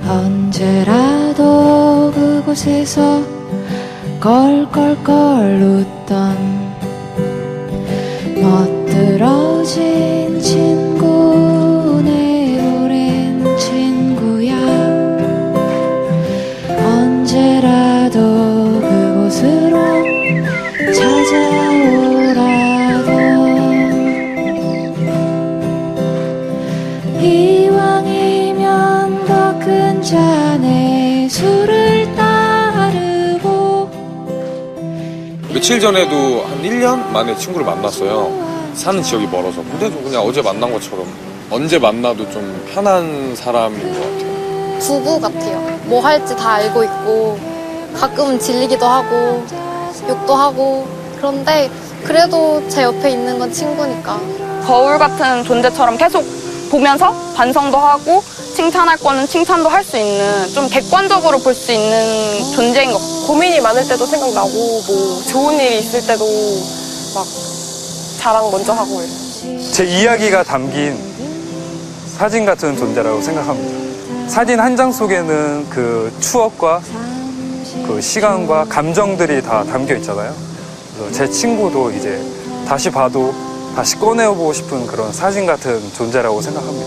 언제라도 0.09 2.13
그곳에서 2.15 3.21
껄껄껄 4.21 5.61
웃던 5.61 6.37
멋들어진 8.41 10.41
친구 10.41 10.86
며칠 35.67 35.81
전에도 35.81 36.45
한 36.45 36.63
1년 36.63 37.09
만에 37.09 37.35
친구를 37.35 37.67
만났어요. 37.67 38.71
사는 38.75 39.03
지역이 39.03 39.27
멀어서. 39.27 39.65
근데도 39.65 40.01
그냥 40.01 40.23
어제 40.23 40.41
만난 40.41 40.73
것처럼 40.73 41.05
언제 41.51 41.77
만나도 41.77 42.31
좀 42.31 42.65
편한 42.73 43.35
사람인 43.35 43.81
것 43.93 44.01
같아요. 44.01 44.79
부부 44.79 45.21
같아요. 45.21 45.59
뭐 45.87 46.01
할지 46.01 46.37
다 46.37 46.53
알고 46.53 46.85
있고 46.85 47.41
가끔은 47.97 48.39
질리기도 48.39 48.87
하고 48.87 49.45
욕도 50.09 50.37
하고 50.37 50.87
그런데 51.17 51.69
그래도 52.05 52.63
제 52.69 52.85
옆에 52.85 53.11
있는 53.11 53.41
건 53.41 53.51
친구니까 53.51 54.21
거울 54.65 54.99
같은 54.99 55.43
존재처럼 55.43 55.97
계속 55.97 56.25
보면서 56.71 57.13
반성도 57.35 57.77
하고 57.79 58.23
칭찬할 58.55 58.97
거는 58.99 59.27
칭찬도 59.29 59.69
할 59.69 59.85
수 59.85 59.97
있는 59.99 60.49
좀 60.55 60.69
객관적으로 60.69 61.39
볼 61.39 61.55
수 61.55 61.73
있는 61.73 62.43
존재인 62.55 62.91
것 62.93 62.99
같아요. 62.99 63.27
고민이 63.27 63.61
많을 63.61 63.87
때도 63.87 64.07
생각나고 64.07 64.49
뭐 64.51 65.23
좋은 65.29 65.59
일이 65.61 65.79
있을 65.81 66.07
때도 66.07 66.25
막 67.15 67.27
자랑 68.21 68.51
먼저 68.51 68.73
하고 68.73 69.01
이래요. 69.03 69.71
제 69.73 69.85
이야기가 69.85 70.43
담긴 70.43 70.97
사진 72.19 72.45
같은 72.47 72.77
존재라고 72.77 73.21
생각합니다. 73.21 74.29
사진 74.29 74.59
한 74.59 74.77
장 74.77 74.91
속에는 74.93 75.67
그 75.71 76.13
추억과 76.21 76.81
그 77.87 78.01
시간과 78.01 78.65
감정들이 78.69 79.43
다 79.43 79.63
담겨 79.65 79.95
있잖아요. 79.97 80.35
그래서 80.99 81.13
제 81.13 81.31
친구도 81.31 81.91
이제 81.93 82.21
다시 82.67 82.91
봐도 82.91 83.33
다시 83.77 83.99
꺼내보고 83.99 84.55
싶은 84.55 84.87
그런 84.87 85.13
사진 85.13 85.45
같은 85.45 85.79
존재라고 85.93 86.41
생각합니다. 86.41 86.87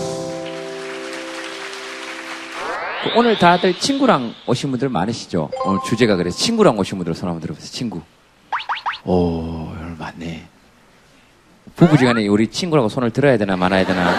그 3.04 3.10
오늘 3.16 3.38
다들 3.38 3.78
친구랑 3.78 4.34
오신 4.48 4.72
분들 4.72 4.88
많으시죠? 4.88 5.50
오늘 5.64 5.78
주제가 5.86 6.16
그래서 6.16 6.36
친구랑 6.36 6.76
오신 6.76 6.98
분들 6.98 7.14
손 7.14 7.28
한번 7.28 7.40
들어보세요. 7.42 7.70
친구. 7.70 8.00
오, 9.04 9.70
오늘 9.70 9.94
많네. 10.00 10.48
부부지간에 11.76 12.26
우리 12.26 12.48
친구라고 12.48 12.88
손을 12.88 13.12
들어야 13.12 13.38
되나 13.38 13.56
말아야 13.56 13.86
되나 13.86 14.12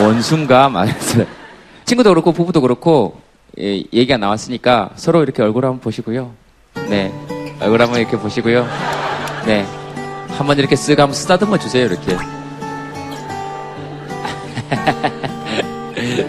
원순가 0.00 0.68
말해서 0.68 1.24
친구도 1.84 2.10
그렇고 2.10 2.32
부부도 2.32 2.60
그렇고 2.60 3.20
예, 3.58 3.78
얘기가 3.92 4.16
나왔으니까 4.18 4.90
서로 4.94 5.24
이렇게 5.24 5.42
얼굴 5.42 5.64
한번 5.64 5.80
보시고요. 5.80 6.32
네, 6.88 7.12
얼굴 7.60 7.82
한번 7.82 7.98
이렇게 8.00 8.16
보시고요. 8.16 8.66
네, 9.46 9.66
한번 10.36 10.58
이렇게 10.58 10.76
쓱 10.76 10.98
한번 10.98 11.14
쓰다듬어 11.14 11.58
주세요. 11.58 11.86
이렇게. 11.86 12.14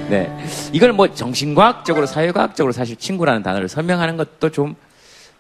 네. 0.10 0.34
이걸 0.72 0.94
뭐 0.94 1.14
정신과학적으로, 1.14 2.06
사회과학적으로 2.06 2.72
사실 2.72 2.96
친구라는 2.96 3.44
단어를 3.44 3.68
설명하는 3.68 4.16
것도 4.16 4.52
좀 4.52 4.76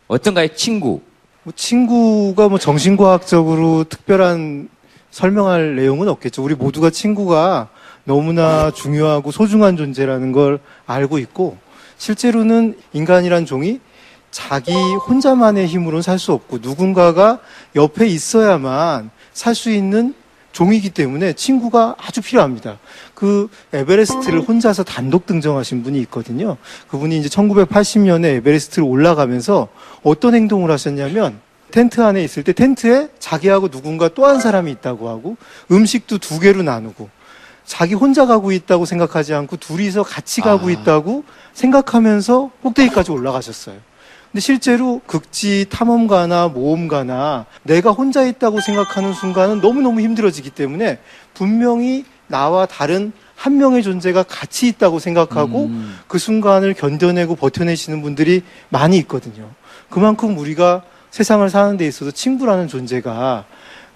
어떤가요? 0.07 0.49
친구. 0.49 0.99
뭐 1.43 1.53
친구가 1.55 2.49
뭐 2.49 2.59
정신과학적으로 2.59 3.85
특별한 3.85 4.67
설명할 5.11 5.77
내용은 5.77 6.09
없겠죠. 6.09 6.43
우리 6.43 6.53
모두가 6.53 6.89
친구가 6.89 7.69
너무나 8.03 8.71
중요하고 8.71 9.31
소중한 9.31 9.77
존재라는 9.77 10.33
걸 10.33 10.59
알고 10.85 11.19
있고 11.19 11.57
실제로는 11.97 12.77
인간이란 12.91 13.45
종이 13.45 13.79
자기 14.31 14.73
혼자만의 14.73 15.67
힘으로는 15.67 16.01
살 16.01 16.19
수 16.19 16.33
없고 16.33 16.59
누군가가 16.61 17.39
옆에 17.75 18.07
있어야만 18.07 19.09
살 19.33 19.55
수 19.55 19.69
있는 19.69 20.13
종이기 20.51 20.89
때문에 20.89 21.33
친구가 21.33 21.95
아주 21.99 22.21
필요합니다. 22.21 22.79
그 23.13 23.47
에베레스트를 23.73 24.41
혼자서 24.41 24.83
단독 24.83 25.27
등정하신 25.27 25.83
분이 25.83 25.99
있거든요. 26.01 26.57
그분이 26.87 27.19
이제 27.19 27.29
1980년에 27.29 28.37
에베레스트를 28.37 28.87
올라가면서 28.87 29.67
어떤 30.01 30.33
행동을 30.33 30.71
하셨냐면 30.71 31.39
텐트 31.69 32.01
안에 32.01 32.23
있을 32.23 32.43
때 32.43 32.53
텐트에 32.53 33.09
자기하고 33.19 33.67
누군가 33.67 34.07
또 34.07 34.25
한 34.25 34.39
사람이 34.39 34.71
있다고 34.71 35.09
하고 35.09 35.37
음식도 35.71 36.17
두 36.17 36.39
개로 36.39 36.63
나누고 36.63 37.09
자기 37.65 37.93
혼자 37.93 38.25
가고 38.25 38.51
있다고 38.51 38.85
생각하지 38.85 39.33
않고 39.35 39.57
둘이서 39.57 40.01
같이 40.03 40.41
가고 40.41 40.67
아. 40.67 40.71
있다고 40.71 41.23
생각하면서 41.53 42.49
꼭대기까지 42.63 43.11
올라가셨어요. 43.11 43.75
근데 44.37 44.45
실제로 44.45 45.01
극지 45.07 45.65
탐험가나 45.67 46.49
모험가나 46.49 47.47
내가 47.63 47.89
혼자 47.89 48.23
있다고 48.23 48.61
생각하는 48.61 49.11
순간은 49.11 49.61
너무너무 49.61 49.99
힘들어지기 50.01 50.51
때문에 50.51 50.99
분명히 51.33 52.05
나와 52.27 52.67
다른 52.67 53.13
한 53.35 53.57
명의 53.57 53.81
존재가 53.81 54.21
같이 54.21 54.67
있다고 54.67 54.99
생각하고 54.99 55.65
음. 55.65 55.97
그 56.07 56.19
순간을 56.19 56.75
견뎌내고 56.75 57.35
버텨내시는 57.35 58.03
분들이 58.03 58.43
많이 58.69 58.99
있거든요. 58.99 59.49
그만큼 59.89 60.37
우리가 60.37 60.83
세상을 61.09 61.49
사는 61.49 61.75
데 61.75 61.87
있어서 61.87 62.11
친구라는 62.11 62.67
존재가 62.67 63.45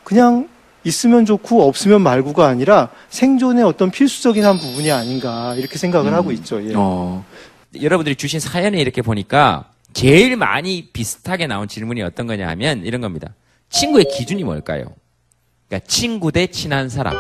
그냥 0.04 0.50
있으면 0.84 1.28
좋고 1.28 1.68
없으면 1.68 2.02
말고가 2.02 2.48
아니라 2.48 2.90
생존의 3.10 3.64
어떤 3.64 3.92
필수적인 3.92 4.44
한 4.44 4.58
부분이 4.58 4.92
아닌가 4.92 5.54
이렇게 5.56 5.78
생각을 5.78 6.16
하고 6.16 6.32
있죠. 6.32 6.68
예. 6.68 6.74
어. 6.76 7.24
여러분들이 7.80 8.16
주신 8.16 8.40
사연을 8.40 8.80
이렇게 8.80 9.04
보니까 9.04 9.66
제일 9.94 10.36
많이 10.38 10.90
비슷하게 10.94 11.48
나온 11.48 11.68
질문이 11.68 12.02
어떤 12.02 12.28
거냐 12.28 12.48
하면 12.50 12.86
이런 12.86 13.02
겁니다. 13.02 13.34
친구의 13.70 14.06
기준이 14.06 14.44
뭘까요? 14.44 14.86
그러니까 15.68 15.88
친구 15.88 16.32
대 16.32 16.48
친한 16.48 16.90
사람. 16.90 17.14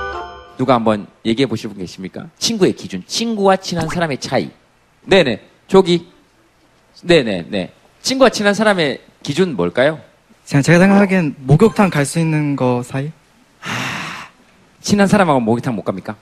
누가 0.57 0.75
한번 0.75 1.07
얘기해 1.25 1.47
보실 1.47 1.69
분 1.69 1.79
계십니까? 1.79 2.29
친구의 2.37 2.73
기준. 2.73 3.03
친구와 3.07 3.55
친한 3.57 3.87
사람의 3.89 4.19
차이. 4.19 4.49
네네. 5.05 5.41
조기. 5.67 6.07
네네, 7.03 7.45
네. 7.49 7.71
친구와 8.01 8.29
친한 8.29 8.53
사람의 8.53 9.01
기준 9.23 9.55
뭘까요? 9.55 9.99
그냥 10.47 10.61
제가 10.61 10.79
생각하기엔 10.79 11.35
목욕탕 11.39 11.89
갈 11.89 12.05
수 12.05 12.19
있는 12.19 12.55
거 12.55 12.83
사이? 12.83 13.11
친한 14.81 15.07
사람하고 15.07 15.39
목욕탕 15.39 15.75
못 15.75 15.83
갑니까? 15.83 16.15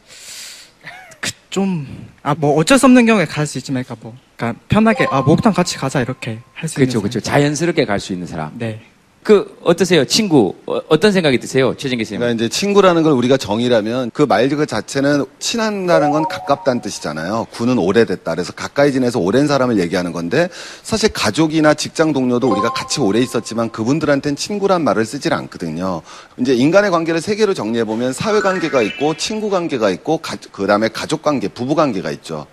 좀, 1.49 2.07
아, 2.21 2.35
뭐 2.35 2.55
어쩔 2.57 2.77
수 2.77 2.85
없는 2.85 3.07
경우에 3.07 3.25
갈 3.25 3.47
수 3.47 3.57
있지만, 3.57 3.83
그러니까 3.83 4.07
뭐, 4.07 4.15
그러니까 4.39 4.62
편하게, 4.69 5.05
아, 5.12 5.22
목욕탕 5.22 5.51
같이 5.53 5.77
가자, 5.77 6.00
이렇게 6.00 6.39
할 6.53 6.69
수 6.69 6.79
있는. 6.79 6.88
그렇죠, 6.88 7.01
그렇죠. 7.01 7.19
자연스럽게 7.19 7.84
갈 7.86 8.00
수 8.00 8.13
있는 8.13 8.25
사람. 8.25 8.51
네. 8.58 8.81
그, 9.22 9.60
어떠세요? 9.65 10.05
친구. 10.05 10.55
어, 10.65 10.98
떤 10.98 11.12
생각이 11.12 11.39
드세요? 11.39 11.75
최진 11.75 12.00
교수님. 12.00 12.22
그러니까 12.22 12.46
이제 12.46 12.50
친구라는 12.50 13.03
걸 13.03 13.12
우리가 13.12 13.36
정의라면 13.36 14.12
그 14.12 14.24
말 14.25 14.48
그 14.48 14.65
자체는 14.65 15.25
친한다는 15.39 16.12
건 16.12 16.25
가깝다는 16.29 16.81
뜻이잖아요. 16.81 17.48
구는 17.51 17.77
오래됐다. 17.77 18.34
그래서 18.34 18.53
가까이 18.53 18.93
지내서 18.93 19.19
오랜 19.19 19.46
사람을 19.46 19.77
얘기하는 19.77 20.13
건데 20.13 20.48
사실 20.84 21.10
가족이나 21.10 21.74
직장 21.74 22.13
동료도 22.13 22.50
우리가 22.50 22.69
같이 22.69 23.01
오래 23.01 23.19
있었지만 23.19 23.72
그분들한테는 23.72 24.38
친구란 24.38 24.86
말을 24.86 25.05
쓰질 25.05 25.34
않거든요. 25.34 26.01
이제 26.39 26.55
인간의 26.55 26.89
관계를 26.89 27.19
세 27.19 27.36
개로 27.36 27.54
정리해 27.54 27.84
보면 27.84 28.13
사회 28.13 28.39
관계가 28.39 28.82
있고 28.84 29.15
친구 29.15 29.49
관계가 29.49 29.89
있고 29.89 30.21
그 30.54 30.65
다음에 30.65 30.88
가족 30.88 31.21
관계, 31.23 31.49
부부 31.49 31.75
관계가 31.75 32.10
있죠. 32.12 32.47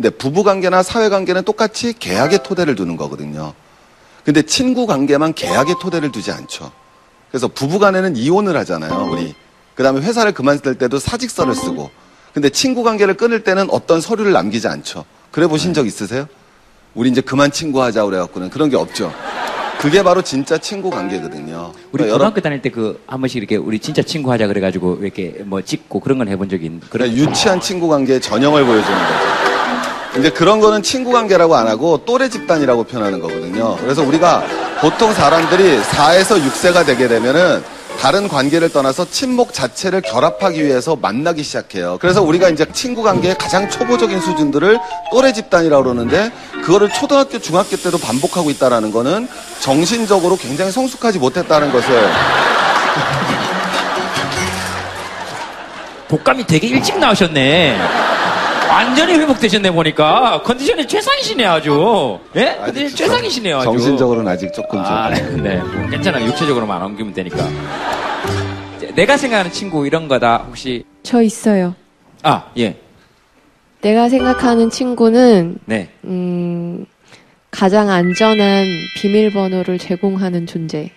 근데 0.00 0.08
부부 0.08 0.44
관계나 0.44 0.82
사회 0.82 1.10
관계는 1.10 1.42
똑같이 1.42 1.92
계약의 1.92 2.42
토대를 2.42 2.74
두는 2.74 2.96
거거든요. 2.96 3.52
근데 4.24 4.40
친구 4.40 4.86
관계만 4.86 5.34
계약의 5.34 5.74
토대를 5.78 6.10
두지 6.10 6.32
않죠. 6.32 6.72
그래서 7.30 7.48
부부 7.48 7.78
간에는 7.78 8.16
이혼을 8.16 8.56
하잖아요, 8.56 9.10
우리. 9.12 9.34
그 9.74 9.82
다음에 9.82 10.00
회사를 10.00 10.32
그만둘 10.32 10.76
때도 10.76 10.98
사직서를 10.98 11.54
쓰고. 11.54 11.90
근데 12.32 12.48
친구 12.48 12.82
관계를 12.82 13.12
끊을 13.12 13.44
때는 13.44 13.68
어떤 13.70 14.00
서류를 14.00 14.32
남기지 14.32 14.68
않죠. 14.68 15.04
그래 15.30 15.46
보신 15.46 15.74
적 15.74 15.86
있으세요? 15.86 16.26
우리 16.94 17.10
이제 17.10 17.20
그만 17.20 17.50
친구 17.52 17.82
하자 17.82 18.02
그래갖고는 18.06 18.48
그런 18.48 18.70
게 18.70 18.76
없죠. 18.78 19.12
그게 19.80 20.02
바로 20.02 20.22
진짜 20.22 20.56
친구 20.56 20.88
관계거든요. 20.88 21.72
우리 21.92 22.04
그러니까 22.04 22.14
고등학교 22.14 22.40
다닐 22.40 22.62
때 22.62 22.70
그 22.70 22.98
한 23.06 23.20
번씩 23.20 23.36
이렇게 23.36 23.56
우리 23.56 23.78
진짜 23.78 24.00
친구 24.02 24.32
하자 24.32 24.46
그래가지고 24.46 25.00
이렇게 25.02 25.42
뭐 25.44 25.60
찍고 25.60 26.00
그런 26.00 26.16
건 26.16 26.28
해본 26.28 26.48
적이 26.48 26.66
있는 26.66 26.80
그런 26.88 27.10
그러니까 27.10 27.30
유치한 27.30 27.60
친구 27.60 27.88
관계의 27.88 28.22
전형을 28.22 28.64
보여주는 28.64 28.98
거죠. 28.98 29.49
이제 30.18 30.30
그런 30.30 30.60
거는 30.60 30.82
친구 30.82 31.12
관계라고 31.12 31.54
안 31.54 31.68
하고 31.68 32.04
또래 32.04 32.28
집단이라고 32.28 32.84
표현하는 32.84 33.20
거거든요. 33.20 33.76
그래서 33.76 34.02
우리가 34.02 34.42
보통 34.80 35.12
사람들이 35.14 35.80
4에서 35.80 36.42
6세가 36.42 36.84
되게 36.84 37.06
되면은 37.06 37.62
다른 38.00 38.28
관계를 38.28 38.70
떠나서 38.70 39.10
친목 39.10 39.52
자체를 39.52 40.00
결합하기 40.00 40.64
위해서 40.64 40.96
만나기 40.96 41.42
시작해요. 41.42 41.98
그래서 42.00 42.22
우리가 42.22 42.48
이제 42.48 42.64
친구 42.72 43.02
관계의 43.02 43.36
가장 43.36 43.68
초보적인 43.68 44.20
수준들을 44.20 44.78
또래 45.12 45.32
집단이라고 45.32 45.82
그러는데 45.82 46.32
그거를 46.64 46.88
초등학교, 46.88 47.38
중학교 47.38 47.76
때도 47.76 47.98
반복하고 47.98 48.50
있다라는 48.50 48.90
거는 48.90 49.28
정신적으로 49.60 50.36
굉장히 50.36 50.72
성숙하지 50.72 51.18
못했다는 51.18 51.72
것을 51.72 52.10
독감이 56.08 56.46
되게 56.46 56.68
일찍 56.68 56.98
나오셨네. 56.98 57.78
완전히 58.80 59.12
회복되셨네 59.12 59.72
보니까 59.72 60.40
컨디션이 60.42 60.88
최상이시네 60.88 61.44
아주. 61.44 62.18
예? 62.34 62.56
컨디션 62.64 62.88
최상이시네요 62.96 63.58
아주. 63.58 63.64
정신적으로는 63.66 64.32
아직 64.32 64.50
조금 64.54 64.78
아, 64.78 65.14
좀. 65.14 65.42
네. 65.42 65.56
뭐 65.58 65.86
괜찮아요. 65.90 66.24
육체적으로만 66.26 66.78
안 66.78 66.84
옮기면 66.86 67.12
되니까. 67.12 67.46
내가 68.94 69.18
생각하는 69.18 69.52
친구 69.52 69.86
이런 69.86 70.08
거다 70.08 70.44
혹시 70.48 70.84
저 71.02 71.20
있어요. 71.20 71.74
아 72.22 72.50
예. 72.56 72.76
내가 73.82 74.08
생각하는 74.08 74.70
친구는 74.70 75.58
네. 75.66 75.90
음, 76.04 76.86
가장 77.50 77.90
안전한 77.90 78.64
비밀번호를 78.96 79.78
제공하는 79.78 80.46
존재. 80.46 80.90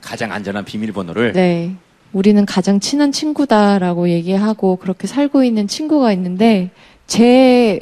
가장 0.00 0.30
안전한 0.30 0.64
비밀번호를. 0.64 1.32
네. 1.32 1.72
우리는 2.12 2.46
가장 2.46 2.78
친한 2.78 3.10
친구다라고 3.10 4.10
얘기하고 4.10 4.76
그렇게 4.76 5.08
살고 5.08 5.42
있는 5.42 5.66
친구가 5.66 6.12
있는데 6.12 6.70
제 7.06 7.78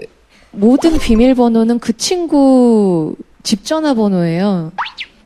모든 0.50 0.98
비밀번호는 0.98 1.78
그 1.78 1.96
친구 1.96 3.16
집 3.42 3.64
전화번호예요. 3.64 4.72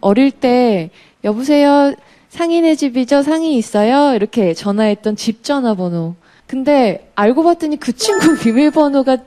어릴 0.00 0.30
때 0.30 0.90
여보세요 1.24 1.94
상인의 2.30 2.76
집이죠 2.76 3.22
상이 3.22 3.56
있어요 3.56 4.14
이렇게 4.14 4.54
전화했던 4.54 5.16
집 5.16 5.42
전화번호. 5.44 6.14
근데 6.46 7.10
알고 7.14 7.42
봤더니 7.44 7.78
그 7.78 7.92
친구 7.94 8.38
비밀번호가 8.40 9.18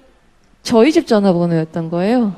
저희 0.64 0.92
집 0.92 1.08
전화번호였던 1.08 1.90
거예요. 1.90 2.36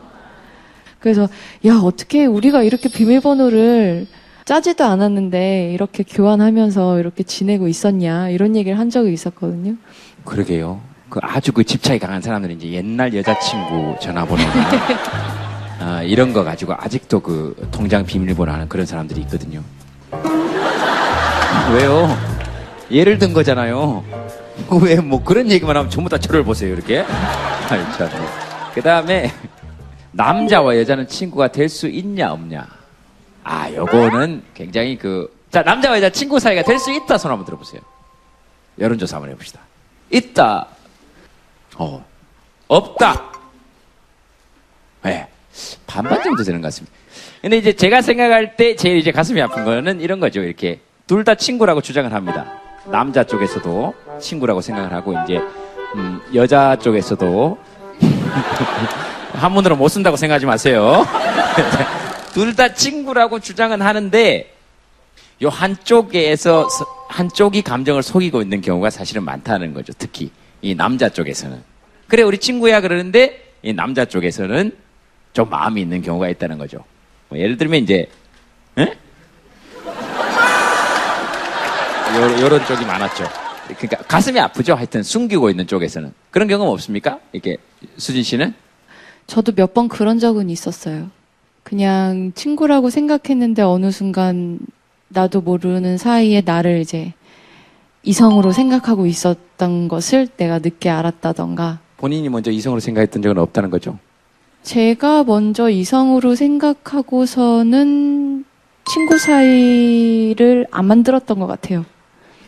그래서 0.99 1.27
야 1.65 1.75
어떻게 1.83 2.25
우리가 2.25 2.63
이렇게 2.63 2.89
비밀번호를 2.89 4.07
짜지도 4.45 4.83
않았는데 4.83 5.71
이렇게 5.73 6.03
교환하면서 6.03 6.99
이렇게 6.99 7.23
지내고 7.23 7.67
있었냐 7.67 8.29
이런 8.29 8.55
얘기를 8.55 8.77
한 8.77 8.89
적이 8.89 9.13
있었거든요. 9.13 9.75
그러게요. 10.25 10.92
그 11.13 11.19
아주 11.21 11.51
그 11.51 11.63
집착이 11.63 11.99
강한 11.99 12.23
사람들은 12.23 12.55
이제 12.59 12.71
옛날 12.71 13.13
여자친구 13.13 13.97
전화번호나 14.01 14.51
아, 15.79 16.01
이런 16.01 16.33
거 16.33 16.43
가지고 16.43 16.73
아직도 16.75 17.19
그 17.19 17.69
통장 17.71 18.03
비밀번호 18.03 18.51
하는 18.51 18.67
그런 18.67 18.83
사람들이 18.87 19.21
있거든요. 19.21 19.61
왜요? 21.71 22.17
예를 22.89 23.19
든 23.19 23.31
거잖아요. 23.31 24.03
왜 24.81 24.95
뭐 24.95 25.23
그런 25.23 25.51
얘기만 25.51 25.77
하면 25.77 25.91
전부 25.91 26.09
다 26.09 26.17
저를 26.17 26.43
보세요 26.43 26.73
이렇게. 26.73 27.05
참. 27.69 28.09
그 28.73 28.81
다음에 28.81 29.31
남자와 30.13 30.75
여자는 30.79 31.07
친구가 31.07 31.49
될 31.49 31.69
수 31.69 31.87
있냐 31.89 32.31
없냐. 32.33 32.65
아 33.43 33.71
요거는 33.71 34.41
굉장히 34.55 34.97
그 34.97 35.31
자 35.51 35.61
남자와 35.61 35.97
여자 35.97 36.09
친구 36.09 36.39
사이가 36.39 36.63
될 36.63 36.79
수 36.79 36.91
있다 36.91 37.19
손 37.19 37.29
한번 37.29 37.45
들어보세요. 37.45 37.81
여론조사 38.79 39.17
한번 39.17 39.29
해봅시다. 39.29 39.59
있다. 40.09 40.65
어. 41.77 42.03
없다. 42.67 43.23
네. 45.03 45.27
반반 45.85 46.21
정도 46.23 46.43
되는 46.43 46.61
것 46.61 46.67
같습니다. 46.67 46.95
근데 47.41 47.57
이제 47.57 47.73
제가 47.73 48.01
생각할 48.01 48.55
때 48.55 48.75
제일 48.75 48.97
이제 48.97 49.11
가슴이 49.11 49.41
아픈 49.41 49.65
거는 49.65 50.01
이런 50.01 50.19
거죠. 50.19 50.41
이렇게 50.41 50.79
둘 51.07 51.23
다 51.23 51.35
친구라고 51.35 51.81
주장을 51.81 52.11
합니다. 52.11 52.59
남자 52.85 53.23
쪽에서도 53.23 53.93
친구라고 54.19 54.61
생각을 54.61 54.93
하고 54.93 55.13
이제 55.23 55.37
음, 55.95 56.21
여자 56.33 56.75
쪽에서도 56.77 57.57
한문으로 59.33 59.75
못 59.75 59.89
쓴다고 59.89 60.15
생각하지 60.17 60.45
마세요. 60.45 61.05
둘 62.33 62.55
다 62.55 62.73
친구라고 62.73 63.39
주장은 63.39 63.81
하는데 63.81 64.51
요 65.43 65.49
한쪽에서 65.49 66.67
서- 66.69 66.85
한쪽이 67.09 67.61
감정을 67.61 68.01
속이고 68.01 68.41
있는 68.41 68.61
경우가 68.61 68.89
사실은 68.89 69.23
많다는 69.23 69.73
거죠. 69.73 69.93
특히 69.97 70.31
이 70.63 70.73
남자 70.73 71.09
쪽에서는. 71.09 71.61
그래 72.07 72.23
우리 72.23 72.37
친구야 72.39 72.81
그러는데 72.81 73.51
이 73.61 73.73
남자 73.73 74.05
쪽에서는 74.05 74.71
좀 75.33 75.49
마음이 75.49 75.81
있는 75.81 76.01
경우가 76.01 76.29
있다는 76.29 76.57
거죠. 76.57 76.83
뭐 77.29 77.37
예를 77.37 77.57
들면 77.57 77.83
이제 77.83 78.07
예? 78.79 78.83
요, 82.15 82.41
요런 82.41 82.65
쪽이 82.65 82.85
많았죠. 82.85 83.25
그러니까 83.77 83.97
가슴이 84.07 84.39
아프죠. 84.39 84.75
하여튼 84.75 85.03
숨기고 85.03 85.49
있는 85.49 85.67
쪽에서는 85.67 86.13
그런 86.31 86.47
경험 86.47 86.69
없습니까? 86.69 87.19
이렇게 87.33 87.57
수진 87.97 88.23
씨는 88.23 88.53
저도 89.27 89.51
몇 89.53 89.73
번 89.73 89.87
그런 89.89 90.17
적은 90.19 90.49
있었어요. 90.49 91.09
그냥 91.63 92.31
친구라고 92.35 92.89
생각했는데 92.89 93.61
어느 93.63 93.91
순간 93.91 94.59
나도 95.09 95.41
모르는 95.41 95.97
사이에 95.97 96.41
나를 96.45 96.79
이제 96.79 97.13
이성으로 98.03 98.51
생각하고 98.51 99.05
있었던 99.05 99.87
것을 99.87 100.27
내가 100.37 100.59
늦게 100.59 100.89
알았다던가 100.89 101.79
본인이 101.97 102.27
먼저 102.29 102.51
이성으로 102.51 102.79
생각했던 102.81 103.21
적은 103.21 103.37
없다는 103.41 103.69
거죠. 103.69 103.97
제가 104.63 105.23
먼저 105.23 105.69
이성으로 105.69 106.35
생각하고서는 106.35 108.45
친구 108.85 109.17
사이를 109.17 110.67
안 110.71 110.85
만들었던 110.85 111.39
것 111.39 111.47
같아요. 111.47 111.85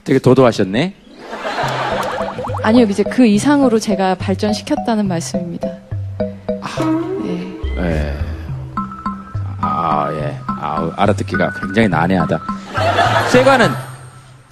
되게 0.04 0.20
도도하셨네. 0.20 0.94
아니요, 2.64 2.86
이제 2.90 3.04
그 3.04 3.26
이상으로 3.26 3.80
제가 3.80 4.16
발전시켰다는 4.16 5.08
말씀입니다. 5.08 5.68
예. 7.78 8.14
아, 9.62 10.10
예. 10.14 10.38
아, 10.48 10.92
알아듣기가 10.96 11.54
굉장히 11.62 11.88
난해하다. 11.88 12.42
세관은 13.32 13.70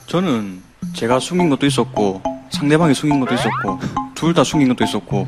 저는 0.08 0.62
제가 0.94 1.20
숨긴 1.20 1.50
것도 1.50 1.66
있었고 1.66 2.22
상대방이 2.50 2.94
숨긴 2.94 3.20
것도 3.20 3.34
있었고 3.36 3.80
둘 4.16 4.34
다 4.34 4.44
숨긴 4.44 4.70
것도 4.70 4.84
있었고 4.86 5.28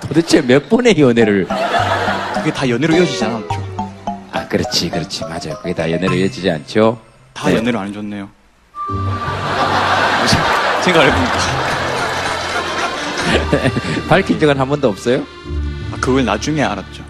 도대체 0.00 0.42
몇 0.42 0.68
번의 0.68 0.98
연애를 1.00 1.46
그게 2.34 2.52
다 2.52 2.68
연애로 2.68 2.94
이어지지 2.94 3.24
않았죠. 3.24 3.68
아, 4.32 4.46
그렇지, 4.48 4.90
그렇지. 4.90 5.22
맞아요. 5.24 5.56
그게 5.62 5.74
다 5.74 5.90
연애로 5.90 6.14
이어지지 6.14 6.50
않죠. 6.50 7.00
다 7.32 7.48
네. 7.48 7.56
연애를 7.56 7.78
안 7.78 7.88
해줬네요. 7.88 8.28
생각을 10.82 11.08
해보니까 11.10 11.38
밝힌 14.08 14.38
적은 14.40 14.58
한 14.58 14.68
번도 14.68 14.88
없어요? 14.88 15.22
아, 15.92 15.96
그걸 16.00 16.24
나중에 16.24 16.62
알았죠. 16.62 17.02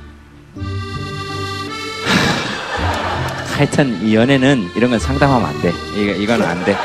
하여튼 3.58 4.00
이 4.06 4.14
연애는 4.14 4.70
이런 4.76 4.90
건 4.90 5.00
상담하면 5.00 5.48
안 5.48 5.60
돼. 5.60 5.72
이거, 5.96 6.12
이건 6.12 6.42
안 6.42 6.64
돼. 6.64 6.76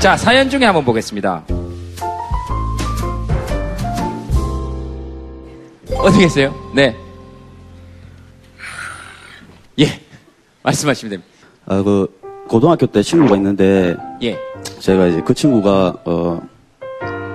자, 0.00 0.16
사연 0.16 0.50
중에 0.50 0.64
한번 0.64 0.84
보겠습니다. 0.84 1.44
어디 5.96 6.18
계세요? 6.18 6.52
네. 6.74 6.96
예. 9.78 10.00
말씀하시면 10.64 11.10
됩니다. 11.10 11.32
아, 11.64 11.80
그, 11.84 12.12
고등학교 12.48 12.86
때 12.86 13.04
친구가 13.04 13.36
있는데, 13.36 13.94
예. 14.24 14.36
제가 14.80 15.06
이제 15.06 15.22
그 15.24 15.32
친구가, 15.32 15.94
어, 16.06 16.42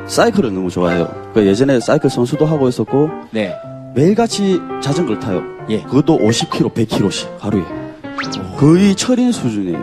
사이클을 0.06 0.54
너무 0.54 0.70
좋아해요. 0.70 1.32
그 1.34 1.48
예전에 1.48 1.80
사이클 1.80 2.10
선수도 2.10 2.46
하고 2.46 2.68
있었고, 2.68 3.10
네. 3.32 3.56
매일같이 3.96 4.60
자전거를 4.84 5.22
타요. 5.22 5.42
예. 5.70 5.82
그것도 5.84 6.18
50km, 6.18 6.74
100km씩 6.74 7.40
하루에. 7.40 7.81
거의 8.58 8.96
철인 8.96 9.32
수준이에요. 9.32 9.80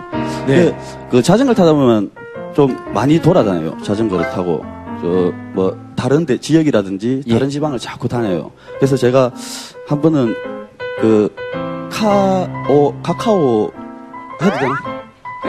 네. 0.47 0.77
그 1.11 1.23
자전거를 1.23 1.55
타다 1.57 1.73
보면 1.73 2.11
좀 2.55 2.77
많이 2.93 3.21
돌아다녀요. 3.21 3.77
자전거를 3.83 4.31
타고. 4.31 4.63
저, 5.01 5.33
뭐, 5.55 5.77
다른 5.97 6.27
데, 6.27 6.39
지역이라든지 6.39 7.23
예. 7.27 7.33
다른 7.33 7.49
지방을 7.51 7.79
자꾸 7.79 8.09
다녀요. 8.09 8.51
그래서 8.79 8.97
제가 8.97 9.31
한 9.87 10.01
번은 10.01 10.35
그, 11.01 11.33
카오, 11.91 12.95
카카오 13.03 13.71
해도 14.43 14.57
되나? 14.59 14.75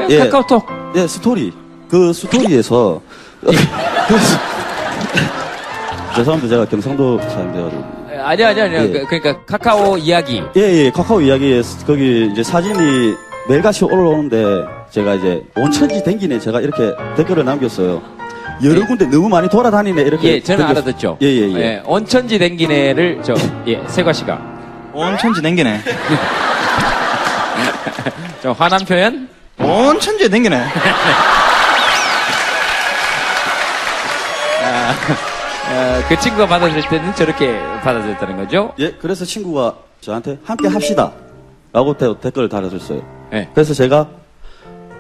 예, 0.09 0.19
카카오톡. 0.19 0.65
예, 0.95 1.07
스토리. 1.07 1.51
그 1.89 2.13
스토리에서. 2.13 3.01
그 3.41 3.51
스- 3.51 4.37
죄송합니다. 6.15 6.47
제가 6.55 6.65
경상도 6.65 7.19
사람 7.29 7.51
돼가지고. 7.53 7.98
아니요, 8.21 8.47
아니요, 8.47 8.63
아니요. 8.65 8.79
예. 8.81 8.87
그, 8.91 9.05
그러니까 9.05 9.45
카카오 9.45 9.97
이야기. 9.97 10.43
예, 10.55 10.61
예, 10.85 10.91
카카오 10.91 11.21
이야기에 11.21 11.61
거기 11.85 12.29
이제 12.31 12.43
사진이 12.43 13.15
매일같이 13.47 13.85
올라오는데 13.85 14.65
제가 14.91 15.15
이제 15.15 15.43
온천지 15.55 16.03
댕기네 16.03 16.39
제가 16.39 16.61
이렇게 16.61 16.91
댓글을 17.17 17.45
남겼어요. 17.45 18.01
여러 18.63 18.85
군데 18.85 19.05
너무 19.05 19.29
많이 19.29 19.47
돌아다니네 19.49 20.01
이렇게. 20.01 20.33
예, 20.33 20.39
저는 20.43 20.65
댓글- 20.67 20.77
알아듣죠. 20.83 21.17
예, 21.21 21.27
예, 21.27 21.51
예. 21.53 21.55
예, 21.59 21.81
온천지 21.85 22.37
댕기네를 22.37 23.21
저, 23.23 23.33
예, 23.67 23.81
세과 23.87 24.11
씨가. 24.13 24.39
온천지 24.93 25.41
댕기네. 25.41 25.81
저 28.41 28.51
화남 28.51 28.83
표현? 28.85 29.27
온천지에 29.59 30.29
댕기네. 30.29 30.55
아, 34.63 34.93
어, 35.71 36.01
그 36.07 36.19
친구가 36.19 36.47
받아줄 36.47 36.81
때는 36.89 37.13
저렇게 37.15 37.59
받아줬다는 37.83 38.37
거죠? 38.37 38.73
예, 38.79 38.91
그래서 38.93 39.23
친구가 39.25 39.75
저한테 40.01 40.39
함께 40.43 40.67
합시다. 40.67 41.11
라고 41.71 41.95
대- 41.95 42.19
댓글을 42.19 42.49
달아줬어요. 42.49 43.01
예. 43.33 43.49
그래서 43.53 43.73
제가 43.75 44.07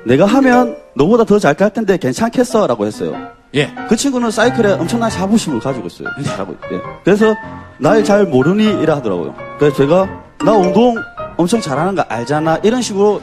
내가 0.05 0.25
하면 0.25 0.77
너보다 0.95 1.23
더 1.23 1.39
잘 1.39 1.55
갈 1.55 1.71
텐데 1.71 1.97
괜찮겠어? 1.97 2.67
라고 2.67 2.85
했어요. 2.85 3.15
예. 3.55 3.73
그 3.89 3.95
친구는 3.95 4.29
사이클에 4.29 4.73
엄청난 4.73 5.09
자부심을 5.09 5.59
가지고 5.59 5.87
있어요. 5.87 6.09
잘하고 6.23 6.55
예. 6.71 6.79
그래서 7.03 7.33
날 7.79 8.03
잘 8.03 8.25
모르니? 8.25 8.83
이라 8.83 8.97
하더라고요. 8.97 9.33
그래서 9.57 9.75
제가 9.77 10.07
나 10.45 10.51
운동 10.53 10.95
엄청 11.37 11.59
잘하는 11.59 11.95
거 11.95 12.03
알잖아. 12.07 12.59
이런 12.61 12.81
식으로 12.81 13.21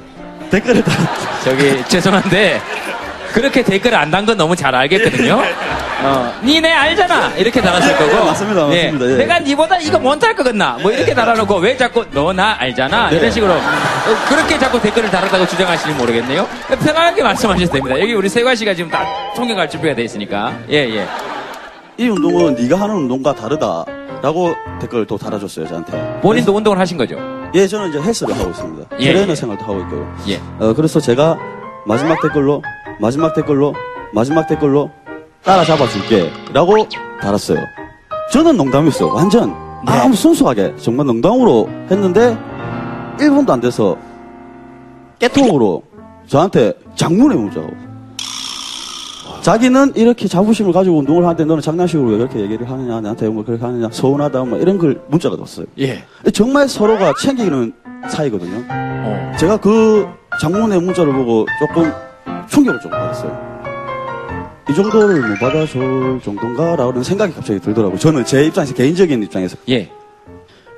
댓글을 0.50 0.82
달 0.82 0.94
저기, 1.44 1.84
죄송한데, 1.88 2.60
그렇게 3.32 3.62
댓글 3.62 3.94
안단 3.94 4.24
건 4.26 4.36
너무 4.36 4.56
잘 4.56 4.74
알겠거든요? 4.74 5.40
어, 6.02 6.32
니네 6.44 6.70
알잖아! 6.72 7.32
이렇게 7.36 7.60
달았을 7.60 7.96
거고. 7.96 8.10
예, 8.10 8.20
맞습니다, 8.24 8.60
예, 8.72 8.84
맞습니다, 8.84 9.12
예. 9.12 9.16
내가 9.16 9.38
니보다 9.38 9.76
이거 9.78 9.98
못할 9.98 10.34
거겠나? 10.36 10.78
뭐 10.82 10.92
이렇게 10.92 11.14
달아놓고, 11.14 11.56
왜 11.56 11.76
자꾸 11.76 12.04
너 12.12 12.32
나 12.32 12.54
알잖아? 12.58 13.08
네. 13.10 13.16
이런 13.16 13.30
식으로. 13.30 13.52
어, 13.54 13.58
그렇게 14.28 14.58
자꾸 14.58 14.80
댓글을 14.80 15.10
달았다고 15.10 15.46
주장하시는지 15.46 15.98
모르겠네요? 15.98 16.46
편하게 16.84 17.22
말씀하셔도 17.22 17.72
됩니다. 17.72 17.98
여기 18.00 18.12
우리 18.12 18.28
세관 18.28 18.54
씨가 18.56 18.74
지금 18.74 18.90
다 18.90 19.04
통역할 19.34 19.70
준비가 19.70 19.94
돼 19.94 20.02
있으니까. 20.04 20.52
예, 20.70 20.76
예. 20.96 21.06
이 21.96 22.08
운동은 22.08 22.54
네가 22.56 22.78
하는 22.78 22.94
운동과 22.96 23.34
다르다. 23.34 23.84
라고 24.22 24.54
댓글을 24.80 25.06
또 25.06 25.16
달아줬어요, 25.16 25.66
저한테. 25.66 26.20
본인도 26.22 26.54
운동을 26.54 26.78
하신 26.78 26.96
거죠? 26.98 27.16
예, 27.54 27.66
저는 27.66 27.90
이제 27.90 28.00
헬스를 28.00 28.38
하고 28.38 28.50
있습니다. 28.50 28.96
예, 28.98 29.12
트레이너 29.12 29.30
예. 29.32 29.34
생활도 29.34 29.62
하고 29.64 29.80
있고요. 29.80 30.14
예. 30.28 30.40
어, 30.58 30.72
그래서 30.74 31.00
제가 31.00 31.36
마지막 31.86 32.20
댓글로, 32.20 32.62
마지막 32.98 33.34
댓글로, 33.34 33.74
마지막 34.12 34.46
댓글로 34.46 34.90
따라잡아 35.46 35.86
줄게. 35.88 36.28
라고 36.52 36.74
달았어요. 37.22 37.58
저는 38.32 38.56
농담이었어요. 38.56 39.14
완전. 39.14 39.50
네. 39.86 39.92
아무 39.92 40.14
순수하게. 40.16 40.74
정말 40.76 41.06
농담으로 41.06 41.68
했는데, 41.88 42.36
1분도 43.18 43.50
안 43.50 43.60
돼서 43.60 43.96
깨톡으로 45.20 45.84
저한테 46.26 46.72
장문의 46.96 47.38
문자가 47.38 47.66
오고. 47.66 47.76
자기는 49.42 49.92
이렇게 49.94 50.26
자부심을 50.26 50.72
가지고 50.72 50.98
운동을 50.98 51.22
하는데 51.22 51.44
너는 51.44 51.62
장난식으로 51.62 52.10
왜 52.10 52.18
그렇게 52.18 52.40
얘기를 52.40 52.68
하느냐, 52.68 53.00
나한테 53.00 53.28
뭐 53.28 53.44
그렇게 53.44 53.64
하느냐, 53.64 53.88
서운하다, 53.92 54.44
뭐 54.44 54.58
이런 54.58 54.76
글, 54.76 55.00
문자가 55.06 55.36
왔어요. 55.38 55.66
예. 55.78 56.02
정말 56.34 56.68
서로가 56.68 57.12
챙기는 57.22 57.72
사이거든요. 58.08 58.64
어. 58.68 59.32
제가 59.38 59.58
그 59.58 60.08
장문의 60.40 60.80
문자를 60.80 61.12
보고 61.12 61.46
조금 61.60 61.92
충격을 62.48 62.80
좀 62.80 62.90
받았어요. 62.90 63.45
이 64.68 64.74
정도를 64.74 65.20
못 65.28 65.38
받아줄 65.38 66.20
정도인가라는 66.24 67.02
생각이 67.02 67.32
갑자기 67.34 67.60
들더라고요. 67.60 67.98
저는 67.98 68.24
제 68.24 68.44
입장에서, 68.44 68.74
개인적인 68.74 69.22
입장에서. 69.22 69.56
예. 69.68 69.88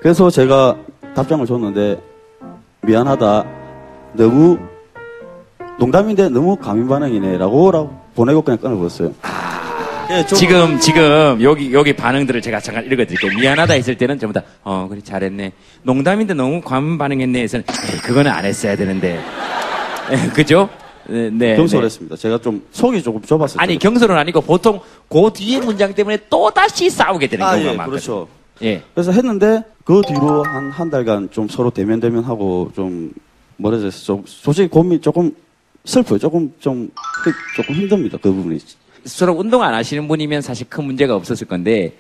그래서 0.03 0.31
제가 0.31 0.77
답장을 1.15 1.47
줬는데, 1.47 1.99
미안하다. 2.83 3.45
너무, 4.13 4.59
농담인데 5.79 6.29
너무 6.29 6.57
감인 6.57 6.87
반응이네. 6.87 7.39
라고, 7.39 7.71
라고 7.71 7.99
보내고 8.15 8.43
그냥 8.43 8.59
끊어버렸어요. 8.59 9.13
예, 10.11 10.25
좀- 10.27 10.39
지금, 10.39 10.79
지금, 10.81 11.39
여기, 11.43 11.73
여기 11.73 11.95
반응들을 11.95 12.41
제가 12.43 12.61
잠깐 12.61 12.85
읽어드릴게요. 12.85 13.33
미안하다 13.39 13.75
했을 13.75 13.97
때는 13.97 14.19
전부 14.19 14.33
다, 14.39 14.43
어, 14.65 14.87
그래, 14.89 15.01
잘했네. 15.03 15.53
농담인데 15.83 16.35
너무 16.35 16.61
관 16.61 16.99
반응했네 16.99 17.43
해서는, 17.43 17.65
에이, 17.93 17.99
그거는 18.01 18.31
안 18.31 18.45
했어야 18.45 18.77
되는데. 18.77 19.19
예, 20.13 20.29
그죠? 20.31 20.69
네, 21.09 21.31
네. 21.31 21.57
경솔했습니다. 21.57 22.17
제가 22.17 22.39
좀 22.39 22.63
속이 22.71 23.03
조금 23.03 23.23
좁았어요. 23.23 23.61
아니, 23.61 23.79
경솔은 23.79 24.17
아니고 24.17 24.43
보통 24.43 24.81
그 25.09 25.31
뒤에 25.35 25.59
문장 25.61 25.95
때문에 25.95 26.19
또 26.29 26.51
다시 26.51 26.91
싸우게 26.91 27.27
되는 27.29 27.45
아, 27.45 27.53
경우가 27.53 27.73
예, 27.73 27.77
많거든요. 27.77 27.91
그렇죠. 27.91 28.29
예. 28.63 28.83
그래서 28.95 29.13
했는데 29.13 29.63
그 29.85 30.03
뒤로 30.07 30.43
한 30.45 30.71
한 30.71 30.91
달간 30.91 31.31
좀 31.31 31.49
서로 31.49 31.71
대면 31.71 31.99
대면 32.01 32.25
하고 32.25 32.71
좀 32.75 33.11
멀어져서 33.57 34.05
좀 34.05 34.23
솔직히 34.27 34.69
고민 34.69 35.01
조금 35.01 35.33
슬퍼요. 35.85 36.19
조금 36.19 36.53
좀 36.61 36.91
조금 37.57 37.75
힘듭니다. 37.75 38.19
그 38.21 38.31
부분이. 38.33 38.59
서로 39.05 39.33
운동 39.33 39.63
안 39.63 39.73
하시는 39.73 40.07
분이면 40.07 40.43
사실 40.43 40.67
큰 40.69 40.85
문제가 40.85 41.15
없었을 41.15 41.47
건데 41.47 41.95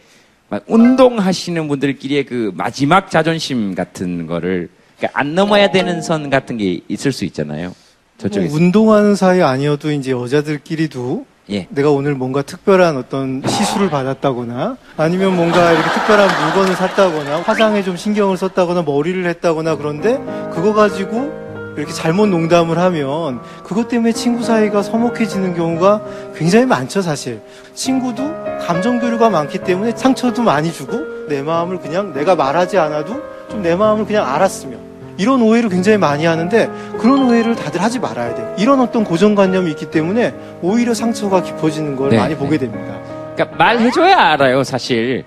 막 0.50 0.62
운동하시는 0.66 1.66
분들끼리의 1.68 2.24
그 2.26 2.52
마지막 2.54 3.10
자존심 3.10 3.74
같은 3.74 4.26
거를 4.26 4.68
그러니까 4.98 5.18
안 5.18 5.34
넘어야 5.34 5.70
되는 5.70 6.02
선 6.02 6.28
같은 6.28 6.58
게 6.58 6.80
있을 6.88 7.12
수 7.12 7.24
있잖아요. 7.24 7.72
뭐 8.20 8.30
저쪽에서. 8.30 8.54
운동하는 8.54 9.14
사이 9.14 9.42
아니어도 9.42 9.90
이제 9.92 10.12
여자들끼리도 10.12 11.26
예. 11.50 11.66
내가 11.70 11.90
오늘 11.90 12.14
뭔가 12.14 12.42
특별한 12.42 12.96
어떤 12.98 13.42
시술을 13.46 13.88
받았다거나 13.88 14.76
아니면 14.98 15.34
뭔가 15.34 15.72
이렇게 15.72 15.88
특별한 15.92 16.28
물건을 16.44 16.74
샀다거나 16.76 17.40
화장에 17.42 17.82
좀 17.82 17.96
신경을 17.96 18.36
썼다거나 18.36 18.82
머리를 18.82 19.24
했다거나 19.24 19.76
그런데 19.76 20.18
그거 20.52 20.74
가지고 20.74 21.48
이렇게 21.78 21.92
잘못 21.92 22.26
농담을 22.26 22.76
하면 22.76 23.40
그것 23.64 23.88
때문에 23.88 24.12
친구 24.12 24.42
사이가 24.42 24.82
서먹해지는 24.82 25.54
경우가 25.54 26.02
굉장히 26.36 26.66
많죠 26.66 27.00
사실 27.00 27.40
친구도 27.72 28.30
감정 28.66 28.98
교류가 28.98 29.30
많기 29.30 29.58
때문에 29.58 29.92
상처도 29.96 30.42
많이 30.42 30.70
주고 30.72 31.26
내 31.28 31.40
마음을 31.40 31.78
그냥 31.78 32.12
내가 32.12 32.34
말하지 32.34 32.78
않아도 32.78 33.22
좀 33.48 33.62
내 33.62 33.74
마음을 33.74 34.04
그냥 34.04 34.26
알았으면 34.28 34.87
이런 35.18 35.42
오해를 35.42 35.68
굉장히 35.68 35.98
많이 35.98 36.24
하는데 36.24 36.70
그런 36.98 37.28
오해를 37.28 37.54
다들 37.56 37.82
하지 37.82 37.98
말아야 37.98 38.34
돼요. 38.34 38.54
이런 38.56 38.80
어떤 38.80 39.04
고정관념이 39.04 39.70
있기 39.72 39.90
때문에 39.90 40.32
오히려 40.62 40.94
상처가 40.94 41.42
깊어지는 41.42 41.96
걸 41.96 42.10
네, 42.10 42.16
많이 42.16 42.34
네. 42.34 42.38
보게 42.38 42.56
됩니다. 42.56 42.98
그러니까 43.34 43.56
말해줘야 43.56 44.16
알아요, 44.16 44.64
사실. 44.64 45.24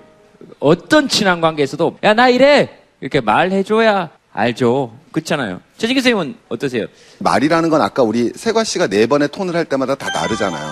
어떤 0.58 1.08
친한 1.08 1.40
관계에서도, 1.40 1.98
야, 2.04 2.14
나 2.14 2.28
이래! 2.28 2.70
이렇게 3.00 3.20
말해줘야 3.20 4.10
알죠. 4.32 4.92
그렇잖아요. 5.12 5.60
최진기 5.76 6.00
선생님은 6.00 6.36
어떠세요? 6.48 6.86
말이라는 7.18 7.68
건 7.68 7.82
아까 7.82 8.02
우리 8.02 8.32
세과 8.34 8.64
씨가 8.64 8.86
네 8.86 9.06
번의 9.06 9.28
톤을 9.28 9.54
할 9.54 9.64
때마다 9.66 9.94
다 9.94 10.10
다르잖아요. 10.10 10.70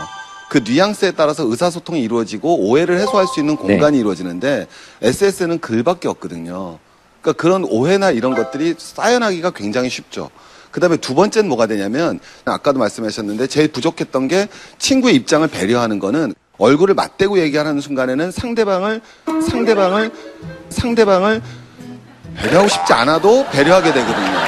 그 0.48 0.58
뉘앙스에 0.66 1.12
따라서 1.12 1.44
의사소통이 1.44 2.00
이루어지고 2.02 2.68
오해를 2.68 2.98
해소할 2.98 3.26
수 3.26 3.38
있는 3.40 3.56
공간이 3.56 3.98
이루어지는데 3.98 4.66
SS는 5.02 5.58
글밖에 5.60 6.08
없거든요. 6.08 6.78
그러니까 7.20 7.40
그런 7.40 7.64
오해나 7.64 8.10
이런 8.10 8.34
것들이 8.34 8.74
쌓여나기가 8.78 9.50
굉장히 9.50 9.88
쉽죠. 9.88 10.30
그 10.70 10.80
다음에 10.80 10.96
두 10.96 11.14
번째는 11.14 11.48
뭐가 11.48 11.66
되냐면 11.66 12.20
아까도 12.44 12.78
말씀하셨는데 12.78 13.46
제일 13.48 13.68
부족했던 13.68 14.28
게 14.28 14.48
친구의 14.78 15.16
입장을 15.16 15.46
배려하는 15.48 15.98
거는 15.98 16.34
얼굴을 16.58 16.94
맞대고 16.94 17.40
얘기하는 17.40 17.80
순간에는 17.80 18.30
상대방을 18.30 19.00
상대방을 19.48 20.10
상대방을 20.68 21.42
배려하고 22.36 22.68
싶지 22.68 22.92
않아도 22.92 23.46
배려하게 23.50 23.92
되거든요. 23.92 24.38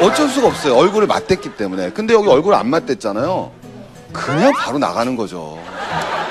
어쩔 0.00 0.28
수가 0.28 0.46
없어요. 0.46 0.76
얼굴을 0.76 1.06
맞댔기 1.08 1.56
때문에. 1.56 1.90
근데 1.90 2.14
여기 2.14 2.28
얼굴 2.28 2.54
안 2.54 2.70
맞댔잖아요. 2.70 3.50
그냥 4.12 4.52
바로 4.56 4.78
나가는 4.78 5.14
거죠. 5.16 5.60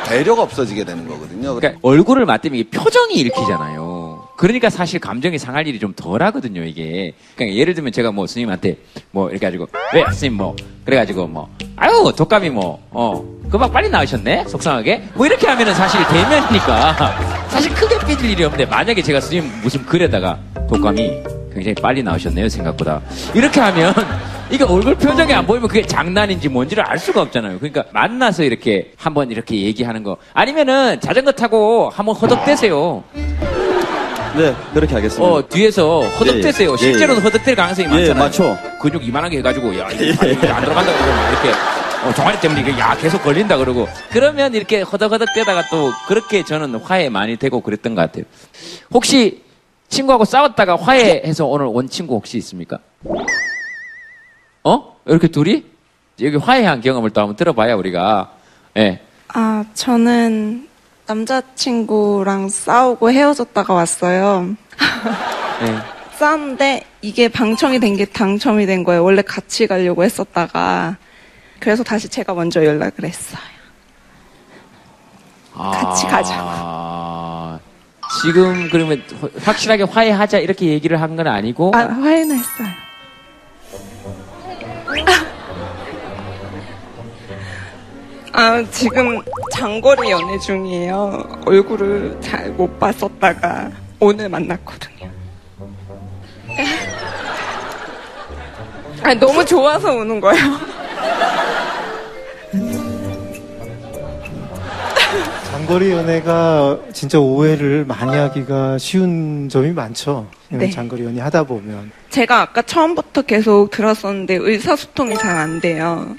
배려가 0.06 0.42
없어지게 0.44 0.86
되는 0.86 1.08
거거든요. 1.08 1.56
그러니까 1.56 1.80
얼굴을 1.84 2.26
맞대면 2.26 2.60
이게 2.60 2.70
표정이 2.70 3.14
읽히잖아요. 3.16 3.87
그러니까 4.38 4.70
사실 4.70 5.00
감정이 5.00 5.38
상할 5.38 5.68
일이 5.68 5.80
좀 5.80 5.94
덜 5.96 6.22
하거든요, 6.24 6.64
이게. 6.64 7.14
그러니까 7.36 7.58
예를 7.58 7.74
들면 7.74 7.92
제가 7.92 8.12
뭐 8.12 8.28
스님한테 8.28 8.78
뭐 9.12 9.30
이렇게 9.30 9.46
가지고, 9.48 9.68
왜, 9.94 10.06
스님 10.14 10.36
뭐, 10.36 10.56
그래가지고 10.86 11.28
뭐, 11.28 11.50
아유, 11.76 12.14
독감이 12.16 12.50
뭐, 12.52 12.80
어, 12.92 13.26
금방 13.50 13.72
빨리 13.72 13.90
나으셨네? 13.90 14.46
속상하게? 14.48 15.04
뭐 15.16 15.26
이렇게 15.26 15.48
하면은 15.48 15.74
사실 15.74 16.00
대면이니까 16.08 16.94
사실 17.50 17.74
크게 17.74 17.98
삐질 18.06 18.30
일이 18.30 18.44
없는데 18.44 18.66
만약에 18.70 19.02
제가 19.02 19.20
스님 19.22 19.50
무슨 19.64 19.84
글에다가 19.86 20.38
독감이 20.70 21.24
굉장히 21.54 21.74
빨리 21.76 22.04
나으셨네요, 22.04 22.48
생각보다. 22.48 23.02
이렇게 23.34 23.60
하면 23.60 23.94
이게 24.52 24.64
얼굴 24.64 24.96
표정이 24.96 25.34
안 25.34 25.48
보이면 25.48 25.68
그게 25.68 25.82
장난인지 25.82 26.48
뭔지를 26.50 26.84
알 26.86 27.00
수가 27.00 27.22
없잖아요. 27.24 27.58
그러니까 27.58 27.86
만나서 27.92 28.44
이렇게 28.44 28.92
한번 28.98 29.32
이렇게 29.32 29.60
얘기하는 29.64 30.04
거. 30.04 30.18
아니면은 30.34 31.00
자전거 31.02 31.32
타고 31.32 31.90
한번 31.90 32.16
허덕대세요. 32.16 33.04
네, 34.38 34.56
그렇게 34.74 34.94
하겠습니다. 34.94 35.26
어, 35.34 35.48
뒤에서 35.48 36.02
허덕대세요. 36.08 36.70
예, 36.70 36.74
예. 36.74 36.78
실제로는 36.78 37.22
허덕댈 37.22 37.56
가능성이 37.56 37.88
예, 37.88 37.92
많잖아요. 37.92 38.24
맞죠. 38.24 38.58
근육 38.80 39.06
이만하게 39.08 39.40
해가지고, 39.40 39.78
야, 39.80 39.90
이게 39.92 40.12
안 40.48 40.64
들어간다 40.64 40.94
그러면 40.94 41.32
이렇게, 41.32 41.50
어, 42.08 42.14
종아리 42.16 42.40
때문에 42.40 42.62
이게 42.62 42.72
야, 42.80 42.96
계속 42.98 43.24
걸린다 43.24 43.58
그러고. 43.58 43.88
그러면 44.12 44.54
이렇게 44.54 44.82
허덕허덕 44.82 45.30
대다가 45.34 45.68
또 45.70 45.92
그렇게 46.08 46.44
저는 46.44 46.76
화해 46.76 47.10
많이 47.10 47.36
되고 47.38 47.62
그랬던 47.62 47.96
것 47.96 48.02
같아요. 48.02 48.26
혹시 48.94 49.42
친구하고 49.90 50.26
싸웠다가 50.26 50.76
화해해서 50.76 51.46
오늘 51.46 51.66
온 51.68 51.90
친구 51.90 52.16
혹시 52.16 52.38
있습니까? 52.38 52.80
어? 54.64 54.96
이렇게 55.06 55.28
둘이? 55.30 55.64
여기 56.22 56.36
화해한 56.36 56.82
경험을 56.82 57.10
또 57.12 57.22
한번 57.22 57.36
들어봐야 57.36 57.76
우리가. 57.76 58.32
예. 58.78 59.00
아, 59.30 59.64
저는 59.74 60.67
남자친구랑 61.08 62.50
싸우고 62.50 63.12
헤어졌다가 63.12 63.74
왔어요. 63.74 64.56
예. 65.62 65.78
싸웠는데 66.18 66.84
이게 67.02 67.28
방청이 67.30 67.80
된 67.80 67.96
게 67.96 68.06
당첨이 68.06 68.66
된 68.66 68.84
거예요. 68.84 69.04
원래 69.04 69.22
같이 69.22 69.66
가려고 69.68 70.04
했었다가. 70.04 70.98
그래서 71.60 71.84
다시 71.84 72.08
제가 72.10 72.34
먼저 72.34 72.64
연락을 72.64 73.06
했어요. 73.06 73.40
같이 75.54 76.06
가자. 76.06 76.36
아, 76.38 77.60
지금 78.22 78.70
그러면 78.70 79.02
허- 79.22 79.30
확실하게 79.42 79.84
화해하자 79.84 80.38
이렇게 80.40 80.68
얘기를 80.68 81.02
한 81.02 81.16
건 81.16 81.28
아니고 81.28 81.72
아, 81.74 81.80
화해는 81.80 82.38
했어요. 82.38 82.68
아, 88.40 88.64
지금 88.70 89.20
장거리 89.52 90.12
연애 90.12 90.38
중이에요. 90.38 91.42
얼굴을 91.48 92.18
잘 92.22 92.52
못 92.52 92.80
봤었다가 92.80 93.72
오늘 94.00 94.30
만났거든요. 94.30 95.10
아니, 99.02 99.20
너무 99.20 99.44
좋아서 99.44 99.92
우는 99.92 100.20
거예요. 100.22 100.44
장거리 105.52 105.92
연애가 105.92 106.78
진짜 106.94 107.20
오해를 107.20 107.86
많이 107.86 108.16
하기가 108.16 108.78
쉬운 108.78 109.50
점이 109.50 109.72
많죠. 109.72 110.28
네. 110.50 110.70
장거리 110.70 111.04
연애 111.06 111.22
하다 111.22 111.44
보면. 111.44 111.92
제가 112.12 112.42
아까 112.42 112.62
처음부터 112.62 113.24
계속 113.24 113.72
들었었는데 113.72 114.36
의사소통이 114.36 115.16
잘 115.18 115.38
안 115.38 115.60
돼요. 115.60 116.16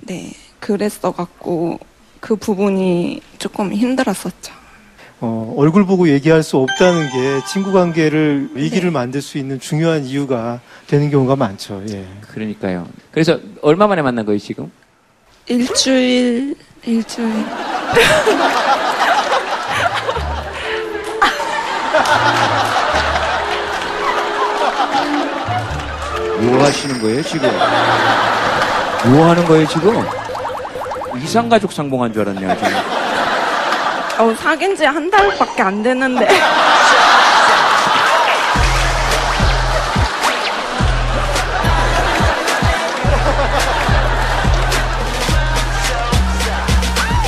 네, 0.00 0.30
그랬어갖고 0.64 1.78
그 2.20 2.36
부분이 2.36 3.20
조금 3.38 3.70
힘들었었죠. 3.74 4.54
어, 5.20 5.54
얼굴 5.58 5.84
보고 5.84 6.08
얘기할 6.08 6.42
수 6.42 6.56
없다는 6.56 7.10
게 7.10 7.44
친구 7.46 7.70
관계를 7.72 8.48
위기를 8.54 8.90
만들 8.90 9.20
수 9.20 9.36
있는 9.36 9.60
중요한 9.60 10.04
이유가 10.04 10.60
되는 10.86 11.10
경우가 11.10 11.36
많죠. 11.36 11.82
예. 11.90 12.06
그러니까요. 12.30 12.86
그래서 13.10 13.38
얼마 13.60 13.86
만에 13.86 14.00
만난 14.00 14.24
거예요 14.24 14.38
지금? 14.38 14.72
일주일, 15.46 16.56
일주일. 16.82 17.28
뭐 26.40 26.64
하시는 26.64 27.00
거예요 27.02 27.22
지금? 27.22 27.50
뭐 29.12 29.28
하는 29.28 29.44
거예요 29.44 29.66
지금? 29.66 30.23
이상가족 31.22 31.72
상봉한 31.72 32.12
줄 32.12 32.22
알았네요 32.22 32.56
지금. 32.56 32.72
어, 34.18 34.34
사귄 34.40 34.76
지 34.76 34.84
한 34.84 35.10
달밖에 35.10 35.62
안 35.62 35.82
됐는데. 35.82 36.28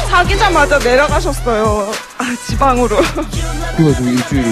사귀자마자 0.09 0.79
내려가셨어요. 0.79 1.90
아, 2.18 2.25
지방으로. 2.46 2.96
그래가지고 3.77 4.09
일주일 4.09 4.44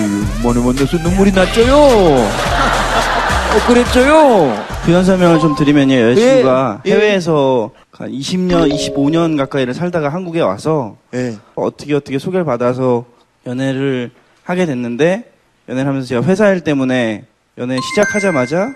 만에 0.42 0.60
만나서 0.60 0.96
눈물이 0.98 1.32
났죠요. 1.32 1.74
어, 1.76 3.66
그랬죠요. 3.66 4.64
부연 4.82 5.04
설명을 5.04 5.38
좀 5.40 5.54
드리면요. 5.54 5.94
여자친구가 6.10 6.80
예, 6.86 6.90
예. 6.90 6.94
해외에서 6.94 7.70
한 7.96 8.10
20년, 8.10 8.72
25년 8.72 9.36
가까이를 9.36 9.72
살다가 9.72 10.08
한국에 10.08 10.40
와서 10.40 10.96
예. 11.14 11.36
어떻게 11.54 11.94
어떻게 11.94 12.18
소개를 12.18 12.44
받아서 12.44 13.04
연애를 13.46 14.10
하게 14.42 14.66
됐는데 14.66 15.30
연애를 15.68 15.88
하면서 15.88 16.06
제가 16.08 16.22
회사 16.24 16.50
일 16.50 16.62
때문에 16.62 17.24
연애 17.56 17.76
시작하자마자 17.80 18.74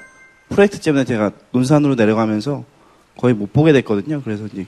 프로젝트 0.48 0.81
때문에 0.81 1.04
제가 1.04 1.33
논산으로 1.50 1.96
내려가면서 1.96 2.64
거의 3.16 3.35
못 3.35 3.52
보게 3.52 3.72
됐거든요. 3.72 4.22
그래서 4.22 4.46
이제 4.46 4.66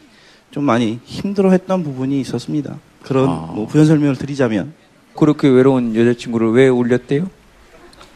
좀 0.51 0.65
많이 0.65 0.99
힘들어했던 1.05 1.85
부분이 1.85 2.21
있었습니다. 2.21 2.77
그런 3.03 3.29
뭐 3.55 3.67
부연 3.69 3.87
설명을 3.87 4.17
드리자면 4.17 4.75
그렇게 5.15 5.49
외로운 5.49 5.95
여자친구를 5.95 6.51
왜 6.51 6.69
울렸대요? 6.69 7.31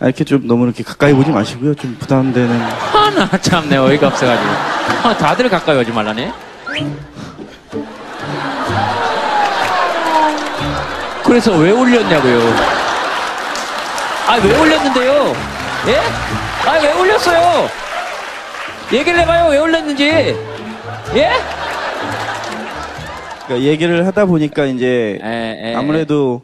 아, 0.00 0.06
이렇게 0.06 0.24
좀 0.24 0.48
너무 0.48 0.64
이렇게 0.64 0.82
가까이 0.82 1.14
보지 1.14 1.30
마시고요. 1.30 1.74
좀 1.76 1.96
부담되는 2.00 2.50
하나 2.58 3.40
참내 3.40 3.76
어이가 3.76 4.08
없어가지고. 4.08 4.83
다들 5.18 5.48
가까이 5.48 5.76
오지 5.78 5.92
말라네. 5.92 6.32
그래서 11.24 11.56
왜 11.56 11.70
올렸냐고요? 11.70 12.38
아, 14.28 14.36
왜 14.42 14.58
올렸는데요? 14.60 15.32
예? 15.88 15.98
아, 16.68 16.78
왜 16.82 16.92
올렸어요? 17.00 17.68
얘기를 18.92 19.18
해봐요, 19.20 19.50
왜 19.50 19.58
올렸는지. 19.58 20.04
예? 21.14 21.32
그러니까 23.46 23.68
얘기를 23.68 24.06
하다 24.06 24.26
보니까 24.26 24.64
이제 24.66 25.18
에, 25.22 25.74
아무래도 25.74 26.42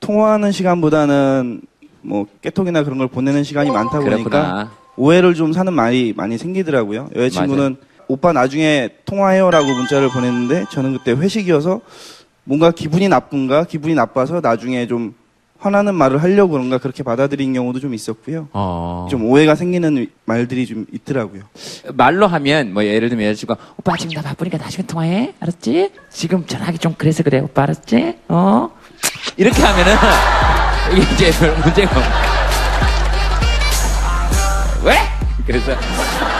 통화하는 0.00 0.52
시간보다는 0.52 1.60
뭐 2.02 2.26
깨톡이나 2.40 2.82
그런 2.82 2.96
걸 2.98 3.08
보내는 3.08 3.44
시간이 3.44 3.70
많다 3.70 3.98
보니까 4.00 4.14
그렇구나. 4.18 4.70
오해를 4.96 5.34
좀 5.34 5.52
사는 5.52 5.70
말이 5.72 6.14
많이 6.16 6.38
생기더라고요. 6.38 7.10
여자친구는 7.14 7.76
오빠 8.10 8.32
나중에 8.32 8.88
통화해요라고 9.04 9.72
문자를 9.72 10.08
보냈는데 10.08 10.66
저는 10.70 10.94
그때 10.94 11.12
회식이어서 11.12 11.80
뭔가 12.42 12.72
기분이 12.72 13.08
나쁜가 13.08 13.64
기분이 13.64 13.94
나빠서 13.94 14.40
나중에 14.40 14.88
좀 14.88 15.14
화나는 15.60 15.94
말을 15.94 16.20
하려고 16.22 16.52
그런가 16.52 16.78
그렇게 16.78 17.02
받아들인 17.04 17.52
경우도 17.52 17.78
좀 17.78 17.94
있었고요. 17.94 18.48
어. 18.52 19.06
좀 19.10 19.26
오해가 19.26 19.54
생기는 19.54 20.08
말들이 20.24 20.66
좀 20.66 20.86
있더라고요. 20.90 21.42
말로 21.94 22.26
하면 22.26 22.72
뭐 22.72 22.84
예를 22.84 23.10
들면 23.10 23.28
여자친구가 23.28 23.60
오빠 23.76 23.96
지금 23.96 24.14
나 24.14 24.22
바쁘니까 24.22 24.58
나중에 24.58 24.86
통화해 24.86 25.34
알았지? 25.38 25.92
지금 26.10 26.44
전화하기 26.46 26.78
좀 26.78 26.94
그래서 26.98 27.22
그래 27.22 27.38
오빠 27.38 27.62
알았지? 27.62 28.14
어? 28.28 28.70
이렇게 29.36 29.62
하면은 29.62 29.94
이게 30.96 31.28
이제 31.28 31.38
별 31.38 31.56
문제가 31.58 31.98
없 31.98 32.04
왜? 34.84 34.96
그래서 35.46 35.72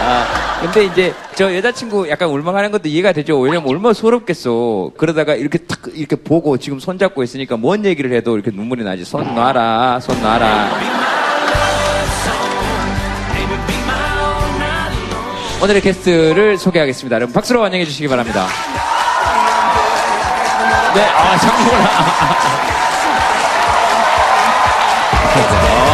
아 0.03 0.61
근데 0.63 0.85
이제 0.85 1.15
저 1.35 1.55
여자친구 1.55 2.09
약간 2.09 2.29
울먹하는 2.31 2.71
것도 2.71 2.89
이해가 2.89 3.13
되죠 3.13 3.39
왜냐면 3.39 3.69
얼마나 3.69 3.93
서럽겠어 3.93 4.93
그러다가 4.97 5.35
이렇게 5.35 5.59
탁 5.59 5.81
이렇게 5.95 6.17
보고 6.17 6.57
지금 6.57 6.81
손 6.81 6.99
잡고 6.99 7.23
있으니까 7.23 7.57
뭔 7.57 7.85
얘기를 7.85 8.13
해도 8.13 8.35
이렇게 8.35 8.51
눈물이 8.51 8.83
나지 8.83 9.05
손 9.05 9.35
놔라 9.35 10.01
손 10.01 10.23
놔라 10.23 10.71
오늘의 15.63 15.83
게스트를 15.83 16.57
소개하겠습니다. 16.57 17.17
여러분 17.17 17.35
박수로 17.35 17.63
환영해 17.63 17.85
주시기 17.85 18.09
바랍니다. 18.09 18.47
네, 20.95 21.03
아, 21.03 21.37
장모라. 21.37 21.91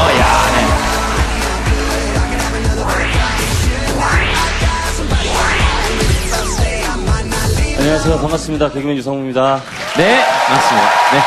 안녕하세요. 7.86 8.18
반갑습니다. 8.18 8.72
개그맨 8.72 8.96
유성우입니다. 8.96 9.62
네, 9.96 10.18
맞습니다. 10.50 10.90
네. 11.12 11.18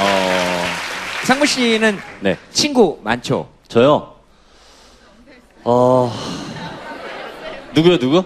어, 0.00 0.64
상무 1.22 1.46
씨는 1.46 1.96
네. 2.18 2.36
친구 2.50 2.98
많죠? 3.04 3.48
저요? 3.68 4.16
어, 5.62 6.12
누구요, 7.72 8.00
누구? 8.00 8.24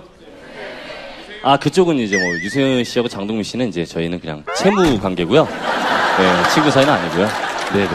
아, 1.42 1.58
그쪽은 1.58 1.98
이제 1.98 2.16
뭐, 2.16 2.26
유세윤 2.36 2.82
씨하고 2.84 3.10
장동민 3.10 3.42
씨는 3.44 3.68
이제 3.68 3.84
저희는 3.84 4.18
그냥 4.18 4.42
채무 4.56 4.98
관계고요. 5.00 5.44
네, 5.44 6.50
친구 6.54 6.70
사이는 6.70 6.90
아니고요. 6.90 7.28
네네. 7.74 7.88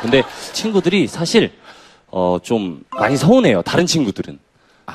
근데 0.00 0.22
친구들이 0.54 1.06
사실, 1.06 1.52
어, 2.06 2.38
좀 2.42 2.82
많이 2.92 3.14
서운해요. 3.14 3.60
다른 3.60 3.84
친구들은. 3.84 4.38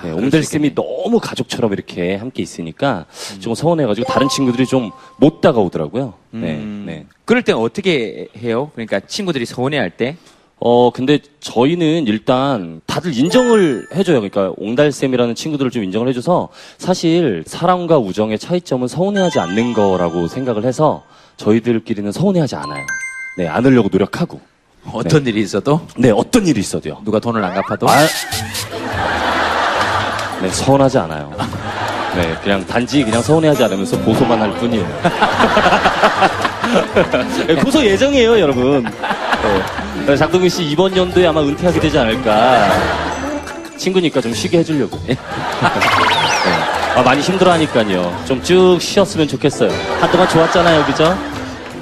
네, 0.03 0.11
옹달쌤이 0.11 0.75
너무 0.75 1.19
가족처럼 1.19 1.73
이렇게 1.73 2.15
함께 2.15 2.43
있으니까 2.43 3.05
좀 3.39 3.55
서운해가지고 3.55 4.07
다른 4.11 4.27
친구들이 4.29 4.65
좀 4.65 4.91
못 5.19 5.41
다가오더라고요. 5.41 6.13
네, 6.31 6.57
네. 6.85 7.05
그럴 7.25 7.41
땐 7.41 7.55
어떻게 7.55 8.27
해요? 8.37 8.69
그러니까 8.75 8.99
친구들이 8.99 9.45
서운해할 9.45 9.89
때? 9.91 10.15
어, 10.59 10.91
근데 10.91 11.19
저희는 11.39 12.07
일단 12.07 12.81
다들 12.85 13.15
인정을 13.17 13.87
해줘요. 13.95 14.17
그러니까 14.21 14.53
옹달쌤이라는 14.57 15.35
친구들을 15.35 15.71
좀 15.71 15.83
인정을 15.83 16.07
해줘서 16.09 16.49
사실 16.77 17.43
사랑과 17.47 17.97
우정의 17.99 18.37
차이점은 18.39 18.87
서운해하지 18.87 19.39
않는 19.39 19.73
거라고 19.73 20.27
생각을 20.27 20.65
해서 20.65 21.03
저희들끼리는 21.37 22.11
서운해하지 22.11 22.55
않아요. 22.55 22.85
네, 23.37 23.47
않으려고 23.47 23.89
노력하고. 23.91 24.39
어떤 24.93 25.25
일이 25.27 25.41
있어도? 25.41 25.81
네, 25.97 26.11
어떤 26.11 26.47
일이 26.47 26.59
있어도요. 26.59 27.01
누가 27.03 27.19
돈을 27.19 27.43
안 27.43 27.53
갚아도? 27.55 27.87
아, 27.89 27.93
네, 30.47 30.53
서운하지 30.53 30.97
않아요. 30.99 31.29
네, 32.15 32.35
그냥 32.41 32.65
단지 32.65 33.03
그냥 33.03 33.21
서운해하지 33.21 33.65
않으면서 33.65 33.99
고소만 33.99 34.41
할 34.41 34.49
뿐이에요. 34.53 34.87
네, 37.47 37.55
고소 37.55 37.83
예정이에요, 37.85 38.39
여러분. 38.39 38.85
네. 40.05 40.15
장동민 40.15 40.49
씨 40.49 40.63
이번 40.63 40.95
연도에 40.95 41.27
아마 41.27 41.41
은퇴하게 41.41 41.81
되지 41.81 41.99
않을까. 41.99 42.69
친구니까 43.75 44.21
좀 44.21 44.33
쉬게 44.33 44.59
해주려고. 44.59 44.97
네. 45.05 45.17
아, 46.95 47.01
많이 47.03 47.21
힘들어하니까요. 47.21 48.23
좀 48.25 48.41
쭉 48.41 48.77
쉬었으면 48.79 49.27
좋겠어요. 49.27 49.69
한동안 49.99 50.29
좋았잖아요, 50.29 50.85
그죠? 50.85 51.17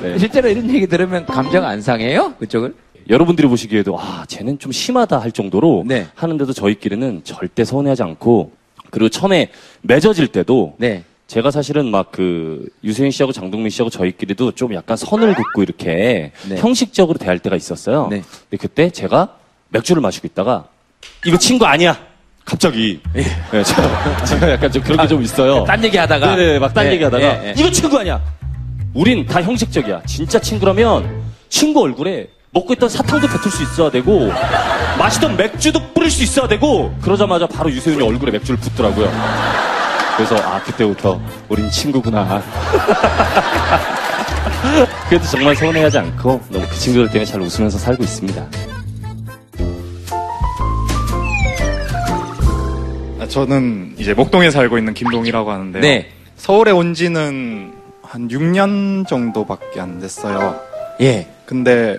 네. 0.02 0.18
실제로 0.18 0.50
이런 0.50 0.68
얘기 0.74 0.88
들으면 0.88 1.26
감정 1.28 1.64
안 1.66 1.82
상해요? 1.82 2.34
그쪽을? 2.40 2.74
여러분들이 3.10 3.48
보시기에도 3.48 4.00
아 4.00 4.26
쟤는 4.28 4.58
좀 4.60 4.72
심하다 4.72 5.20
할 5.20 5.32
정도로 5.32 5.84
네. 5.86 6.08
하는데도 6.16 6.54
저희끼리는 6.54 7.22
절대 7.24 7.64
서운해하지 7.64 8.04
않고 8.04 8.52
그리고 8.90 9.10
처음에 9.10 9.50
맺어질 9.82 10.28
때도 10.28 10.76
네. 10.78 11.04
제가 11.28 11.52
사실은 11.52 11.90
막 11.92 12.12
그 12.12 12.68
유세윤 12.84 13.12
씨하고 13.12 13.32
장동민 13.32 13.70
씨하고 13.70 13.90
저희끼리도 13.90 14.54
좀 14.54 14.74
약간 14.74 14.96
선을 14.96 15.34
긋고 15.34 15.64
이렇게 15.64 16.32
네. 16.48 16.56
형식적으로 16.58 17.18
대할 17.18 17.40
때가 17.40 17.56
있었어요. 17.56 18.08
네. 18.10 18.22
근데 18.50 18.58
그때 18.58 18.90
제가 18.90 19.36
맥주를 19.70 20.02
마시고 20.02 20.28
있다가 20.28 20.68
이거 21.26 21.38
친구 21.38 21.66
아니야. 21.66 21.98
갑자기 22.46 23.00
네, 23.12 23.24
제가, 23.64 24.26
제가 24.26 24.52
약간 24.52 24.72
좀 24.72 24.82
그런 24.84 25.00
게 25.00 25.08
좀 25.08 25.22
있어요. 25.24 25.64
딴 25.64 25.84
얘기 25.84 25.98
하다가? 25.98 26.36
네네 26.36 26.60
막딴 26.60 26.86
네, 26.86 26.94
얘기하다가 26.94 27.42
네, 27.42 27.54
네. 27.54 27.62
이거 27.62 27.72
친구 27.72 27.98
아니야. 27.98 28.22
우린 28.94 29.26
다 29.26 29.42
형식적이야. 29.42 30.04
진짜 30.06 30.40
친구라면 30.40 31.24
친구 31.50 31.82
얼굴에 31.82 32.30
먹고 32.56 32.74
있던 32.74 32.88
사탕도 32.90 33.28
뱉을 33.28 33.52
수 33.52 33.64
있어야 33.64 33.92
되고 33.92 34.32
마시던 34.98 35.36
맥주도 35.36 35.80
뿌릴 35.94 36.10
수 36.10 36.24
있어야 36.24 36.48
되고 36.48 36.96
그러자마자 37.02 37.46
바로 37.46 37.70
유세윤이 37.70 38.02
얼굴에 38.02 38.32
맥주를 38.32 38.58
붓더라고요. 38.62 39.12
그래서 40.16 40.38
아 40.38 40.64
그때부터 40.64 41.20
우린 41.50 41.70
친구구나. 41.70 42.42
그래도 45.10 45.26
정말 45.26 45.54
서운해하지 45.56 45.98
않고 45.98 46.42
너무 46.50 46.66
그 46.68 46.76
친구들 46.76 47.08
때문에 47.10 47.26
잘 47.26 47.42
웃으면서 47.42 47.78
살고 47.78 48.04
있습니다. 48.04 48.48
아, 53.20 53.28
저는 53.28 53.96
이제 53.98 54.14
목동에 54.14 54.50
살고 54.50 54.78
있는 54.78 54.94
김동이라고 54.94 55.52
하는데요. 55.52 55.82
네. 55.82 56.10
서울에 56.38 56.72
온 56.72 56.94
지는 56.94 57.74
한 58.02 58.30
6년 58.30 59.06
정도밖에 59.08 59.82
안 59.82 60.00
됐어요. 60.00 60.58
예. 61.02 61.28
근데 61.46 61.98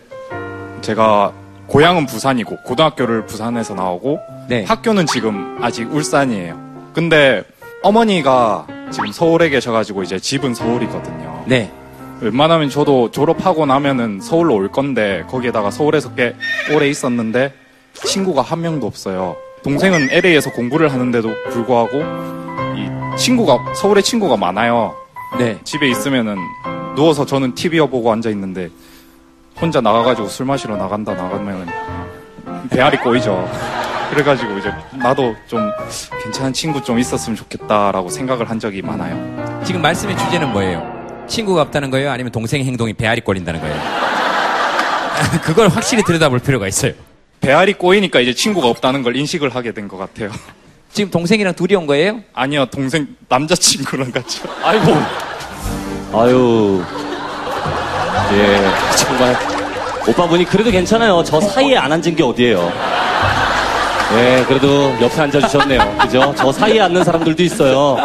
제가 0.87 1.33
고향은 1.67 2.07
부산이고 2.07 2.59
고등학교를 2.59 3.27
부산에서 3.27 3.75
나오고 3.75 4.21
네. 4.49 4.65
학교는 4.65 5.07
지금 5.07 5.59
아직 5.61 5.93
울산이에요. 5.93 6.57
근데 6.95 7.43
어머니가 7.83 8.69
지금 8.93 9.11
서울에 9.11 9.49
계셔가지고 9.49 10.05
이제 10.05 10.21
집은 10.21 10.55
서울이거든요. 10.55 11.43
네. 11.47 11.73
웬만하면 12.21 12.71
저도 12.71 13.11
졸업하고 13.11 13.67
나면은 13.67 14.21
서울로 14.21 14.55
올 14.55 14.71
건데 14.71 15.25
거기에다가 15.29 15.73
서울에서 15.73 16.15
꽤 16.15 16.37
오래 16.73 16.89
있었는데 16.89 17.53
친구가 18.05 18.43
한 18.43 18.61
명도 18.61 18.87
없어요. 18.87 19.35
동생은 19.65 20.11
LA에서 20.13 20.53
공부를 20.53 20.93
하는데도 20.93 21.29
불구하고 21.51 21.99
이 22.77 23.19
친구가 23.19 23.75
서울에 23.75 24.01
친구가 24.03 24.37
많아요. 24.37 24.95
네. 25.37 25.59
집에 25.65 25.91
있으면은 25.91 26.37
누워서 26.95 27.27
저는 27.27 27.57
TV 27.57 27.81
보고 27.81 28.13
앉아 28.13 28.31
있는데 28.31 28.71
혼자 29.61 29.81
나가가지고 29.81 30.29
술 30.29 30.47
마시러 30.47 30.77
나간다 30.77 31.15
나가면은 31.15 31.67
배알이 32.71 32.99
꼬이죠. 32.99 33.49
그래가지고 34.11 34.59
이제 34.59 34.73
나도 34.93 35.35
좀 35.47 35.71
괜찮은 36.23 36.53
친구 36.53 36.83
좀 36.83 36.99
있었으면 36.99 37.37
좋겠다라고 37.37 38.09
생각을 38.09 38.49
한 38.49 38.59
적이 38.61 38.83
많아요. 38.83 39.63
지금 39.65 39.81
말씀의 39.83 40.17
주제는 40.17 40.53
뭐예요? 40.53 41.25
친구가 41.27 41.63
없다는 41.63 41.91
거예요? 41.91 42.11
아니면 42.11 42.31
동생 42.31 42.63
행동이 42.63 42.93
배알이 42.93 43.21
꼴린다는 43.23 43.61
거예요? 43.61 43.77
그걸 45.43 45.69
확실히 45.69 46.03
들여다볼 46.05 46.39
필요가 46.39 46.69
있어요. 46.69 46.93
배알이 47.41 47.75
꼬이니까 47.75 48.21
이제 48.21 48.33
친구가 48.35 48.69
없다는 48.69 49.03
걸 49.03 49.17
인식을 49.17 49.55
하게 49.55 49.73
된 49.73 49.89
것 49.89 49.97
같아요. 49.97 50.31
지금 50.93 51.11
동생이랑 51.11 51.55
둘이 51.55 51.75
온 51.75 51.87
거예요? 51.87 52.21
아니요, 52.33 52.67
동생 52.67 53.07
남자친구랑 53.29 54.13
같이. 54.13 54.43
아이고. 54.63 54.93
아유. 56.15 56.83
예, 58.33 58.97
정말. 58.97 59.37
오빠 60.09 60.27
분이 60.29 60.45
그래도 60.45 60.71
괜찮아요. 60.71 61.23
저 61.25 61.41
사이에 61.41 61.77
안 61.77 61.93
앉은 61.93 62.15
게 62.15 62.23
어디예요. 62.23 62.73
예, 64.15 64.45
그래도 64.47 64.95
옆에 65.01 65.21
앉아주셨네요. 65.21 65.97
그죠? 66.03 66.33
저 66.37 66.53
사이에 66.53 66.81
앉는 66.81 67.03
사람들도 67.03 67.43
있어요. 67.43 67.97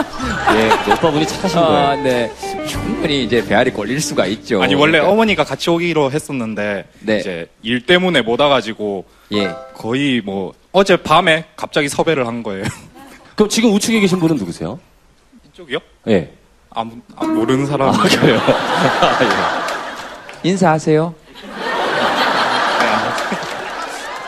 예, 0.56 0.92
오빠 0.92 1.12
분이 1.12 1.28
착하신 1.28 1.60
아, 1.60 1.68
거예요. 1.68 2.04
네. 2.04 2.32
충분히 2.68 3.24
이제 3.24 3.46
배알이 3.46 3.72
걸릴 3.72 4.02
수가 4.02 4.26
있죠. 4.28 4.62
아니 4.64 4.74
원래 4.74 4.94
그러니까. 4.94 5.12
어머니가 5.14 5.44
같이 5.44 5.70
오기로 5.70 6.12
했었는데 6.12 6.86
이제 7.04 7.48
일 7.62 7.86
때문에 7.86 8.22
못 8.22 8.40
와가지고 8.40 9.06
예. 9.34 9.52
거의 9.76 10.22
뭐 10.24 10.54
어제 10.72 10.96
밤에 10.98 11.46
갑자기 11.56 11.88
섭외를 11.88 12.26
한 12.28 12.42
거예요. 12.42 12.64
그럼 13.36 13.50
지금 13.50 13.72
우측에 13.74 14.00
계신 14.00 14.20
분은 14.20 14.38
누구세요? 14.38 14.80
이쪽이요? 15.52 15.78
예. 16.10 16.32
아무 16.72 16.96
아, 17.16 17.26
모르는 17.26 17.66
사람. 17.68 17.90
아, 17.90 17.98
그래요? 18.04 18.40
인사하세요. 20.44 21.14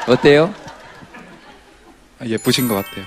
어때요? 0.07 0.53
아, 2.19 2.25
예쁘신 2.25 2.67
것 2.67 2.75
같아요. 2.75 3.05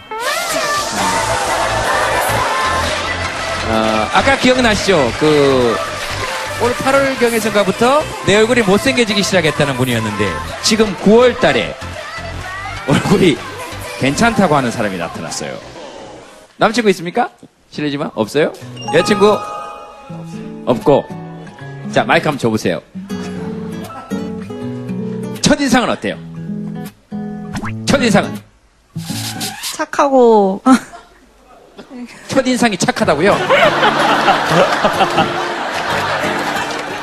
어, 3.69 4.09
아까 4.15 4.37
기억나시죠? 4.37 5.13
그, 5.19 5.77
올 6.63 6.73
8월 6.73 7.19
경에서가부터 7.19 8.03
내 8.27 8.37
얼굴이 8.37 8.63
못생겨지기 8.63 9.23
시작했다는 9.23 9.77
분이었는데, 9.77 10.33
지금 10.63 10.95
9월 10.97 11.39
달에 11.41 11.75
얼굴이 12.89 13.37
괜찮다고 13.99 14.57
하는 14.57 14.71
사람이 14.71 14.97
나타났어요. 14.97 15.57
남친구 16.57 16.89
있습니까? 16.91 17.31
실례지만, 17.71 18.11
없어요? 18.15 18.53
여자친구? 18.95 19.37
없고. 20.65 21.26
자, 21.93 22.05
마이크 22.05 22.27
한번 22.29 22.39
줘보세요. 22.39 22.81
첫인상은 25.41 25.89
어때요? 25.91 26.17
첫인상은? 27.87 28.35
착하고 29.77 30.61
첫인상이 32.29 32.77
착하다고요? 32.77 33.37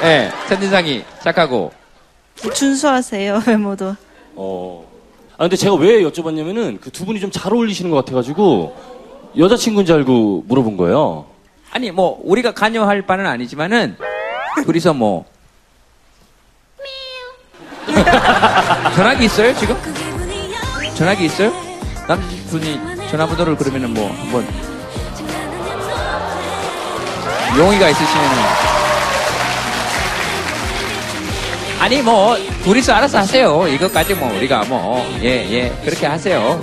예, 0.02 0.06
네, 0.08 0.32
첫인상이 0.50 1.04
착하고. 1.24 1.72
준수하세요 2.54 3.44
외모도. 3.48 3.96
어. 4.36 4.86
아, 5.38 5.44
근데 5.44 5.56
제가 5.56 5.76
왜 5.76 6.04
여쭤봤냐면은 6.04 6.80
그 6.82 6.90
두 6.92 7.06
분이 7.06 7.20
좀 7.20 7.32
잘 7.32 7.54
어울리시는 7.54 7.90
것 7.90 7.98
같아가지고 7.98 8.76
여자친구인 9.38 9.86
줄 9.86 9.96
알고 9.98 10.44
물어본 10.48 10.78
거예요. 10.78 11.26
아니, 11.72 11.90
뭐, 11.90 12.20
우리가 12.24 12.52
관여할 12.54 13.02
바는 13.04 13.26
아니지만은, 13.26 13.98
둘이서 14.66 14.94
뭐. 14.94 15.26
전화기 18.96 19.26
있어요, 19.26 19.56
지금? 19.56 19.76
전화기 20.96 21.26
있어요? 21.26 21.52
남자분이 22.08 22.80
전화번호를 23.10 23.56
그러면은 23.58 23.94
뭐, 23.94 24.10
한번. 24.10 24.48
용의가 27.58 27.90
있으시면은. 27.90 28.38
아니, 31.80 32.02
뭐, 32.02 32.38
둘이서 32.64 32.94
알아서 32.94 33.18
하세요. 33.20 33.68
이것까지 33.68 34.16
뭐, 34.16 34.34
우리가 34.36 34.64
뭐, 34.66 35.06
예, 35.22 35.50
예, 35.52 35.82
그렇게 35.84 36.06
하세요. 36.06 36.62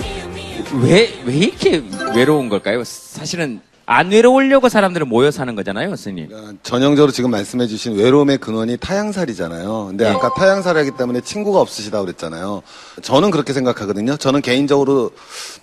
왜, 0.73 1.13
왜 1.25 1.35
이렇게 1.35 1.83
외로운 2.15 2.49
걸까요? 2.49 2.83
사실은, 2.85 3.61
안 3.87 4.11
외로우려고 4.11 4.69
사람들은 4.69 5.09
모여 5.09 5.31
사는 5.31 5.55
거잖아요, 5.55 5.97
스님. 5.97 6.29
전형적으로 6.63 7.11
지금 7.11 7.31
말씀해 7.33 7.67
주신 7.67 7.97
외로움의 7.97 8.39
근원이 8.39 8.77
타향살이잖아요. 8.77 9.87
근데 9.89 10.05
네. 10.05 10.11
아까 10.11 10.33
타향살이기 10.35 10.93
때문에 10.97 11.21
친구가 11.21 11.61
없으시다고 11.61 12.05
그랬잖아요. 12.05 12.63
저는 13.03 13.31
그렇게 13.33 13.53
생각하거든요. 13.53 14.17
저는 14.17 14.43
개인적으로 14.43 15.11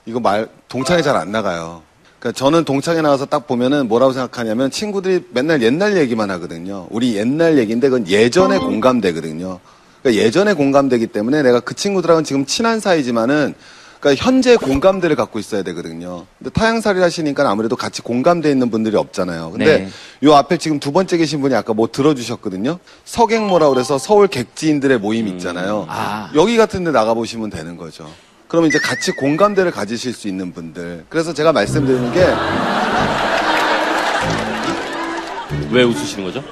이거 0.05 0.19
말 0.19 0.49
동창회 0.67 1.01
잘안 1.01 1.31
나가요. 1.31 1.83
그러니까 2.19 2.37
저는 2.37 2.65
동창회 2.65 3.01
나가서 3.01 3.25
딱 3.27 3.47
보면은 3.47 3.87
뭐라고 3.87 4.11
생각하냐면 4.11 4.71
친구들이 4.71 5.23
맨날 5.31 5.61
옛날 5.61 5.95
얘기만 5.97 6.29
하거든요. 6.31 6.87
우리 6.89 7.15
옛날 7.15 7.57
얘기인데 7.57 7.89
그건 7.89 8.07
예전에 8.07 8.57
공감되거든요. 8.57 9.59
그러니까 10.01 10.23
예전에 10.23 10.53
공감되기 10.53 11.07
때문에 11.07 11.43
내가 11.43 11.59
그 11.59 11.75
친구들하고는 11.75 12.25
지금 12.25 12.45
친한 12.45 12.79
사이지만은 12.79 13.55
그러니까 13.99 14.23
현재 14.23 14.55
공감대를 14.55 15.15
갖고 15.15 15.39
있어야 15.39 15.63
되거든요. 15.63 16.25
근데 16.37 16.49
타향살이 16.51 16.99
하시니까 16.99 17.49
아무래도 17.49 17.75
같이 17.75 18.01
공감돼 18.01 18.49
있는 18.51 18.69
분들이 18.69 18.95
없잖아요. 18.95 19.51
근데 19.51 19.79
네. 19.79 19.89
요 20.23 20.35
앞에 20.35 20.57
지금 20.57 20.79
두 20.79 20.91
번째 20.91 21.17
계신 21.17 21.41
분이 21.41 21.53
아까 21.55 21.73
뭐 21.73 21.87
들어주셨거든요. 21.91 22.79
서객모라 23.05 23.69
그래서 23.69 23.97
서울 23.97 24.27
객지인들의 24.27 24.99
모임 24.99 25.27
있잖아요. 25.29 25.87
여기 26.35 26.57
같은 26.57 26.83
데 26.83 26.91
나가보시면 26.91 27.49
되는 27.49 27.77
거죠. 27.77 28.09
그러면 28.47 28.69
이제 28.69 28.79
같이 28.79 29.11
공감대를 29.11 29.71
가지실 29.71 30.13
수 30.13 30.27
있는 30.27 30.53
분들. 30.53 31.05
그래서 31.09 31.33
제가 31.33 31.51
말씀드리는 31.51 32.13
게 32.13 32.25
왜 35.71 35.83
웃으시는 35.83 36.23
거죠? 36.23 36.43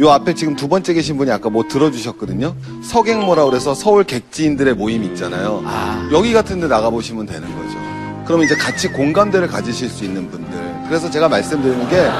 요 0.00 0.10
앞에 0.10 0.34
지금 0.34 0.54
두 0.54 0.68
번째 0.68 0.94
계신 0.94 1.16
분이 1.16 1.30
아까 1.30 1.50
뭐 1.50 1.66
들어주셨거든요. 1.66 2.54
서객모라 2.84 3.44
그래서 3.46 3.74
서울 3.74 4.04
객지인들의 4.04 4.74
모임 4.74 5.02
있잖아요. 5.04 5.62
여기 6.12 6.32
같은 6.32 6.60
데 6.60 6.68
나가보시면 6.68 7.26
되는 7.26 7.48
거죠. 7.56 7.76
그러면 8.24 8.46
이제 8.46 8.54
같이 8.54 8.88
공감대를 8.88 9.48
가지실 9.48 9.88
수 9.88 10.04
있는 10.04 10.30
분들. 10.30 10.58
그래서 10.88 11.10
제가 11.10 11.28
말씀드리는 11.28 11.88
게 11.88 12.10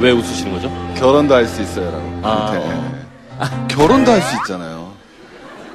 왜 0.00 0.12
웃으시는 0.12 0.52
거죠? 0.52 0.70
결혼도 0.96 1.34
할 1.34 1.46
수 1.46 1.60
있어요 1.60 1.90
라고. 1.90 2.20
아, 2.22 2.52
네. 2.52 3.66
결혼도 3.68 4.10
할 4.10 4.22
수 4.22 4.34
있잖아요. 4.36 4.92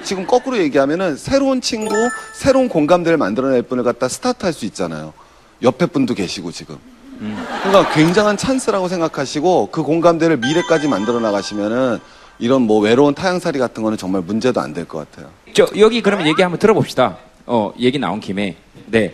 지금 0.04 0.26
거꾸로 0.26 0.58
얘기하면은 0.58 1.16
새로운 1.16 1.62
친구, 1.62 1.94
새로운 2.34 2.68
공감대를 2.68 3.18
만들어낼 3.20 3.62
분을 3.62 3.84
갖다 3.84 4.08
스타트할 4.08 4.52
수 4.52 4.66
있잖아요. 4.66 5.14
옆에 5.62 5.86
분도 5.86 6.16
계시고 6.16 6.52
지금. 6.52 6.78
그러니까 7.20 7.94
굉장한 7.94 8.38
찬스라고 8.38 8.88
생각하시고 8.88 9.70
그 9.72 9.84
공감대를 9.84 10.38
미래까지 10.38 10.88
만들어 10.88 11.20
나가시면은 11.20 12.00
이런 12.40 12.64
뭐 12.64 12.80
외로운 12.82 13.14
타향살이 13.16 13.60
같은 13.60 13.82
거는 13.84 13.98
정말 13.98 14.22
문제도 14.22 14.60
안 14.60 14.74
될 14.74 14.86
것 14.88 15.10
같아요. 15.10 15.32
저, 15.54 15.66
여기 15.78 16.02
그러면 16.02 16.28
얘기 16.28 16.42
한번 16.42 16.60
들어봅시다. 16.60 17.18
어, 17.46 17.74
얘기 17.80 17.98
나온 17.98 18.20
김에. 18.20 18.58
네. 18.88 19.14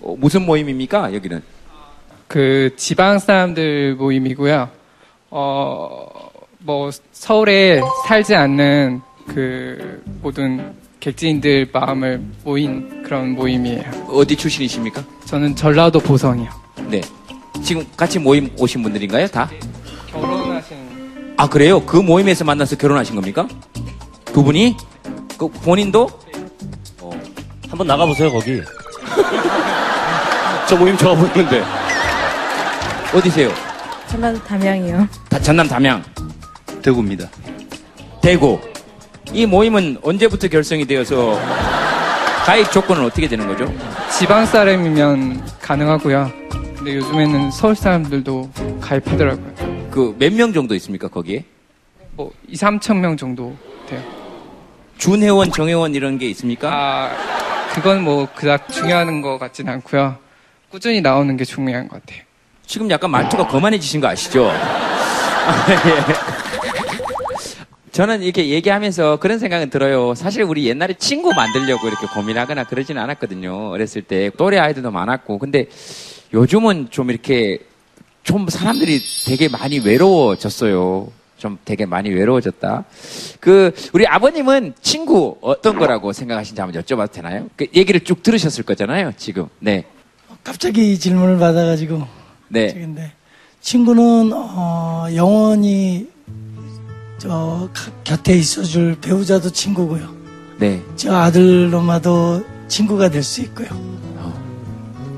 어, 0.00 0.16
무슨 0.18 0.44
모임입니까, 0.44 1.14
여기는? 1.14 1.42
그 2.26 2.74
지방 2.76 3.18
사람들 3.20 3.94
모임이고요. 3.94 4.68
어, 5.30 6.06
뭐 6.58 6.90
서울에 7.12 7.80
살지 8.06 8.34
않는 8.34 9.00
그 9.28 10.02
모든 10.22 10.74
객지인들 11.00 11.68
마음을 11.72 12.20
모인 12.44 13.02
그런 13.04 13.30
모임이에요. 13.30 14.08
어디 14.08 14.34
출신이십니까? 14.34 15.04
저는 15.26 15.54
전라도 15.54 16.00
보성이요. 16.00 16.50
네. 16.88 17.00
지금 17.62 17.86
같이 17.96 18.18
모임 18.18 18.50
오신 18.58 18.82
분들인가요, 18.82 19.26
다? 19.28 19.50
결혼하신 20.10 21.34
아, 21.36 21.48
그래요? 21.48 21.84
그 21.84 21.96
모임에서 21.96 22.44
만나서 22.44 22.76
결혼하신 22.76 23.14
겁니까? 23.14 23.46
두 24.26 24.42
분이? 24.42 24.76
그 25.36 25.48
본인도? 25.48 26.08
한번 27.68 27.86
나가보세요, 27.86 28.32
거기. 28.32 28.62
저 30.68 30.76
모임 30.76 30.96
좋아 30.96 31.14
보이는데. 31.14 31.62
어디세요? 33.14 33.50
전라도 34.08 34.42
담양이요. 34.44 35.06
다- 35.28 35.38
전남 35.40 35.68
담양. 35.68 36.02
대구입니다. 36.82 37.28
대구. 38.22 38.58
이 39.32 39.44
모임은 39.46 39.98
언제부터 40.02 40.48
결성이 40.48 40.86
되어서 40.86 41.38
가입 42.46 42.70
조건은 42.72 43.04
어떻게 43.04 43.28
되는 43.28 43.46
거죠? 43.46 43.70
지방 44.18 44.46
사람이면 44.46 45.46
가능하고요. 45.60 46.30
근데 46.78 46.94
요즘에는 46.96 47.50
서울 47.50 47.74
사람들도 47.74 48.50
가입하더라고요. 48.80 49.88
그 49.90 50.14
몇 50.18 50.32
명 50.32 50.52
정도 50.52 50.74
있습니까, 50.76 51.08
거기에? 51.08 51.44
뭐 52.12 52.30
2, 52.48 52.54
3천 52.54 52.96
명 52.98 53.16
정도 53.16 53.56
돼요. 53.86 54.00
준회원, 54.96 55.50
정회원 55.52 55.94
이런 55.94 56.18
게 56.18 56.28
있습니까? 56.30 56.70
아, 56.72 57.10
그건 57.74 58.02
뭐 58.02 58.28
그닥 58.34 58.68
중요한 58.68 59.22
것 59.22 59.38
같진 59.38 59.68
않고요. 59.68 60.16
꾸준히 60.70 61.00
나오는 61.00 61.36
게 61.36 61.44
중요한 61.44 61.88
것 61.88 62.00
같아요. 62.04 62.22
지금 62.66 62.90
약간 62.90 63.10
말투가 63.10 63.46
거만해지신 63.48 64.00
거 64.00 64.08
아시죠? 64.08 64.50
저는 67.92 68.22
이렇게 68.22 68.48
얘기하면서 68.50 69.16
그런 69.18 69.38
생각은 69.38 69.70
들어요. 69.70 70.14
사실 70.14 70.42
우리 70.42 70.66
옛날에 70.68 70.94
친구 70.94 71.32
만들려고 71.34 71.88
이렇게 71.88 72.06
고민하거나 72.06 72.64
그러지는 72.64 73.02
않았거든요. 73.02 73.70
어렸을 73.70 74.02
때 74.02 74.30
또래 74.36 74.58
아이들도 74.58 74.90
많았고. 74.90 75.38
근데 75.38 75.66
요즘은 76.32 76.88
좀 76.90 77.10
이렇게 77.10 77.58
좀 78.22 78.48
사람들이 78.48 79.00
되게 79.26 79.48
많이 79.48 79.78
외로워졌어요. 79.78 81.10
좀 81.38 81.56
되게 81.64 81.86
많이 81.86 82.10
외로워졌다. 82.10 82.84
그 83.40 83.70
우리 83.92 84.06
아버님은 84.06 84.74
친구 84.82 85.36
어떤 85.40 85.78
거라고 85.78 86.12
생각하시는지 86.12 86.60
한번 86.60 86.82
여쭤봐도 86.82 87.12
되나요? 87.12 87.46
그 87.56 87.66
얘기를 87.74 88.00
쭉 88.00 88.22
들으셨을 88.22 88.64
거잖아요. 88.64 89.12
지금. 89.16 89.46
네. 89.60 89.84
갑자기 90.42 90.92
이 90.92 90.98
질문을 90.98 91.38
받아가지고 91.38 92.06
네. 92.48 92.72
근데 92.74 93.12
친구는 93.60 94.32
어, 94.34 95.06
영원히 95.14 96.08
저 97.18 97.68
가- 97.72 97.90
곁에 98.04 98.34
있어줄 98.36 98.96
배우자도 99.00 99.50
친구고요. 99.50 100.14
네. 100.58 100.82
저 100.96 101.14
아들 101.14 101.70
놈아도 101.70 102.44
친구가 102.66 103.10
될 103.10 103.22
수 103.22 103.40
있고요. 103.42 103.68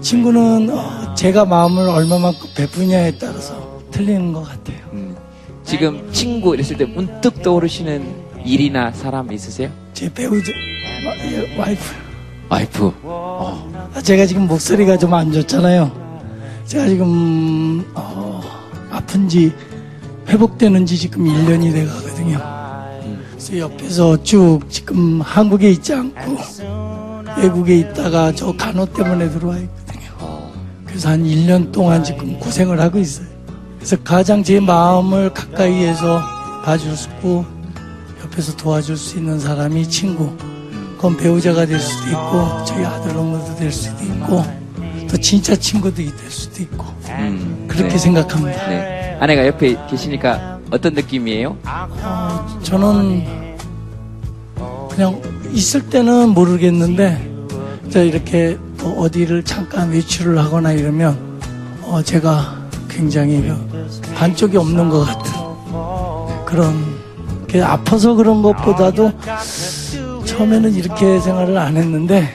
친구는 0.00 0.70
어, 0.70 1.14
제가 1.14 1.44
마음을 1.44 1.88
얼마만큼 1.88 2.48
베푸냐에 2.54 3.12
따라서 3.18 3.80
틀리는 3.90 4.32
것 4.32 4.42
같아요. 4.42 4.78
지금 5.64 6.08
친구 6.12 6.54
이랬을 6.54 6.76
때 6.78 6.84
문득 6.84 7.42
떠오르시는 7.42 8.30
일이나 8.44 8.90
사람 8.92 9.30
있으세요? 9.32 9.70
제 9.92 10.12
배우자 10.12 10.50
와- 11.06 11.16
예, 11.30 11.56
와이프. 11.58 11.82
와이프. 12.48 12.92
아, 13.94 14.00
제가 14.02 14.26
지금 14.26 14.46
목소리가 14.46 14.96
좀 14.96 15.14
안 15.14 15.30
좋잖아요. 15.32 15.90
제가 16.66 16.88
지금 16.88 17.84
어, 17.94 18.40
아픈지 18.90 19.52
회복되는지 20.28 20.96
지금 20.96 21.24
1년이 21.26 21.72
돼 21.72 21.84
가거든요. 21.86 22.38
그래서 23.32 23.58
옆에서 23.58 24.22
쭉 24.22 24.60
지금 24.68 25.20
한국에 25.20 25.70
있지 25.70 25.92
않고 25.94 26.36
외국에 27.38 27.76
있다가 27.78 28.32
저 28.32 28.52
간호 28.56 28.86
때문에 28.86 29.28
들어와 29.30 29.56
있거든요. 29.58 29.79
그래서 30.90 31.08
한 31.08 31.24
1년 31.24 31.72
동안 31.72 32.02
지금 32.04 32.38
고생을 32.38 32.80
하고 32.80 32.98
있어요. 32.98 33.26
그래서 33.78 33.96
가장 34.02 34.42
제 34.42 34.60
마음을 34.60 35.32
가까이에서 35.32 36.20
봐주고 36.64 37.46
옆에서 38.24 38.56
도와줄 38.56 38.96
수 38.96 39.16
있는 39.18 39.38
사람이 39.38 39.88
친구. 39.88 40.30
그건 40.96 41.16
배우자가 41.16 41.64
될 41.64 41.78
수도 41.78 42.10
있고 42.10 42.64
저희 42.66 42.84
아들 42.84 43.16
엄마도 43.16 43.56
될 43.56 43.72
수도 43.72 44.04
있고 44.04 44.44
또 45.08 45.16
진짜 45.16 45.56
친구들이 45.56 46.14
될 46.14 46.30
수도 46.30 46.62
있고 46.62 46.84
그렇게 47.66 47.88
네. 47.94 47.98
생각합니다. 47.98 48.68
네. 48.68 49.16
아내가 49.18 49.46
옆에 49.46 49.76
계시니까 49.88 50.58
어떤 50.70 50.92
느낌이에요? 50.94 51.56
저는 52.62 53.24
그냥 54.90 55.22
있을 55.52 55.88
때는 55.88 56.30
모르겠는데 56.30 57.30
저 57.90 58.04
이렇게 58.04 58.56
뭐 58.56 58.69
어 58.82 59.08
디를 59.10 59.42
잠깐 59.42 59.90
외출을 59.90 60.38
하거나 60.38 60.72
이러면 60.72 61.16
어 61.82 62.02
제가 62.02 62.58
굉장히 62.88 63.42
그 63.42 64.14
반쪽이 64.14 64.56
없는 64.56 64.88
것 64.88 65.04
같은 65.04 65.32
그런 66.44 66.74
그 67.48 67.64
아파서 67.64 68.14
그런 68.14 68.42
것보다도 68.42 69.12
처음에는 70.24 70.74
이렇게 70.74 71.20
생활을 71.20 71.56
안 71.58 71.76
했는데 71.76 72.28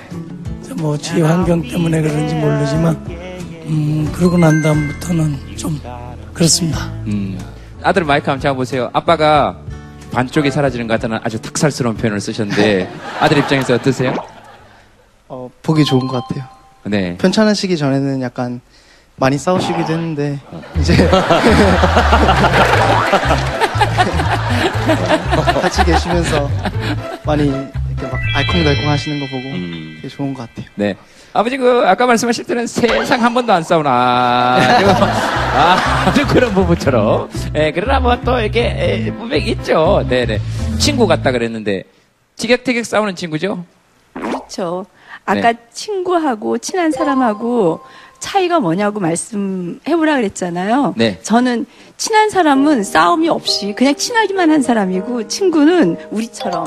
뭐 0.77 0.97
주위 0.97 1.21
환경 1.21 1.61
때문에 1.61 2.01
그런지 2.01 2.35
모르지만 2.35 2.95
음 3.67 4.09
그러고 4.13 4.37
난 4.37 4.61
다음부터는 4.61 5.57
좀 5.57 5.79
그렇습니다. 6.33 6.85
음. 7.07 7.39
아들 7.81 8.03
마이크 8.03 8.29
한번 8.29 8.41
잡아보세요. 8.41 8.89
아빠가 8.93 9.57
반쪽이 10.11 10.51
사라지는 10.51 10.87
것 10.87 10.95
같다는 10.95 11.19
아주 11.23 11.39
탁살스러운 11.41 11.95
표현을 11.97 12.19
쓰셨는데 12.19 12.89
아들 13.19 13.37
입장에서 13.37 13.75
어떠세요? 13.75 14.13
어, 15.27 15.49
보기 15.63 15.83
좋은 15.85 16.07
것 16.07 16.27
같아요. 16.27 16.45
네. 16.85 17.17
편찮으시기 17.17 17.77
전에는 17.77 18.21
약간 18.21 18.61
많이 19.17 19.37
싸우시기도 19.37 19.93
했는데 19.93 20.39
이제 20.79 20.93
같이 25.61 25.83
계시면서 25.83 26.49
많이 27.25 27.45
이렇게 27.47 28.07
막 28.11 28.19
알콩달콩 28.35 28.89
하시는 28.89 29.19
거 29.19 29.25
보고 29.27 29.43
되게 29.95 30.07
좋은 30.09 30.33
것 30.33 30.47
같아요. 30.47 30.65
네. 30.75 30.95
아버지 31.33 31.57
그 31.57 31.83
아까 31.85 32.05
말씀하실 32.05 32.45
때는 32.45 32.65
세상 32.67 33.21
한 33.21 33.33
번도 33.33 33.51
안 33.51 33.61
싸우나 33.61 34.55
아주, 34.55 34.85
아주 36.23 36.27
그런 36.27 36.53
부부처럼 36.53 37.29
예, 37.55 37.73
그러나 37.73 37.99
뭐 37.99 38.15
또 38.23 38.39
이렇게 38.39 38.61
예, 38.61 39.11
분명히 39.11 39.49
있죠 39.51 40.05
네네 40.07 40.39
친구 40.79 41.07
같다 41.07 41.33
그랬는데 41.33 41.83
티격태격 42.37 42.85
싸우는 42.85 43.15
친구죠 43.17 43.65
그렇죠. 44.13 44.85
아까 45.25 45.53
네. 45.53 45.57
친구하고 45.73 46.57
친한 46.59 46.91
사람하고 46.91 47.79
차이가 48.19 48.59
뭐냐고 48.59 48.99
말씀해보라 48.99 50.15
그랬잖아요. 50.15 50.93
네. 50.97 51.19
저는 51.21 51.65
친한 51.97 52.29
사람은 52.29 52.83
싸움이 52.83 53.29
없이 53.29 53.73
그냥 53.75 53.95
친하기만 53.95 54.51
한 54.51 54.61
사람이고 54.61 55.27
친구는 55.27 55.97
우리처럼 56.11 56.65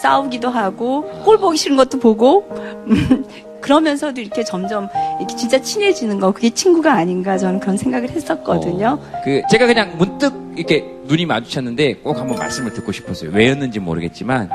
싸우기도 0.00 0.48
하고 0.48 1.02
꼴 1.24 1.38
보기 1.38 1.56
싫은 1.56 1.76
것도 1.76 1.98
보고 1.98 2.48
음, 2.88 3.24
그러면서도 3.60 4.20
이렇게 4.20 4.42
점점 4.42 4.88
이렇게 5.18 5.36
진짜 5.36 5.60
친해지는 5.60 6.18
거 6.18 6.32
그게 6.32 6.50
친구가 6.50 6.92
아닌가 6.92 7.38
저는 7.38 7.60
그런 7.60 7.76
생각을 7.76 8.10
했었거든요. 8.10 8.98
그 9.24 9.42
제가 9.50 9.66
그냥 9.66 9.96
문득 9.98 10.32
이렇게 10.56 10.84
눈이 11.04 11.26
마주쳤는데 11.26 11.94
꼭 11.96 12.18
한번 12.18 12.38
말씀을 12.38 12.72
듣고 12.72 12.90
싶었어요 12.92 13.30
왜였는지 13.32 13.78
모르겠지만 13.78 14.48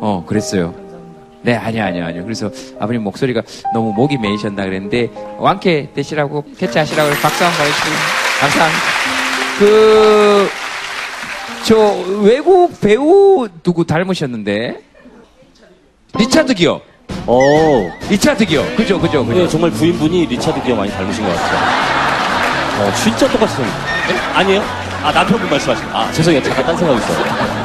어 0.00 0.24
그랬어요 0.26 0.74
네 1.42 1.54
아니요 1.54 1.84
아니요 1.84 2.04
아니요 2.06 2.24
그래서 2.24 2.50
아버님 2.78 3.02
목소리가 3.02 3.42
너무 3.74 3.92
목이 3.92 4.16
메이셨나 4.18 4.64
그랬는데 4.64 5.10
완쾌 5.38 5.88
되시라고 5.94 6.44
캐치하시라고 6.58 7.10
박수 7.20 7.44
한번 7.44 7.58
보내주시고 7.58 7.90
감사합니다 8.40 8.82
그 9.58 10.62
저 11.64 11.76
외국 12.22 12.80
배우 12.80 13.48
누구 13.62 13.86
닮으셨는데 13.86 14.80
리차드 16.18 16.54
기어 16.54 16.80
어. 17.26 17.92
리차드 18.10 18.44
기어 18.46 18.64
그죠 18.76 19.00
그죠 19.00 19.24
그죠 19.24 19.42
네, 19.42 19.48
정말 19.48 19.70
부인분이 19.70 20.26
리차드 20.26 20.62
기어 20.64 20.74
많이 20.74 20.90
닮으신 20.90 21.24
것 21.24 21.30
같아요. 21.34 22.82
어, 22.82 22.92
진짜 22.94 23.30
똑같이 23.30 23.54
생겼 23.56 24.36
아니에요? 24.36 24.62
아, 25.04 25.12
남편분 25.12 25.48
말씀하신 25.48 25.86
아, 25.92 26.10
죄송해요. 26.12 26.42
잠깐 26.42 26.66
딴 26.66 26.76
생각 26.76 26.96
있어요. 26.96 27.61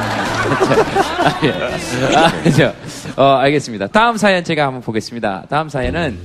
아, 0.49 1.39
예. 1.43 2.15
아, 2.15 2.31
저, 2.51 3.21
어, 3.21 3.35
알겠습니다. 3.37 3.87
다음 3.87 4.17
사연 4.17 4.43
제가 4.43 4.65
한번 4.65 4.81
보겠습니다. 4.81 5.43
다음 5.49 5.69
사연은 5.69 6.17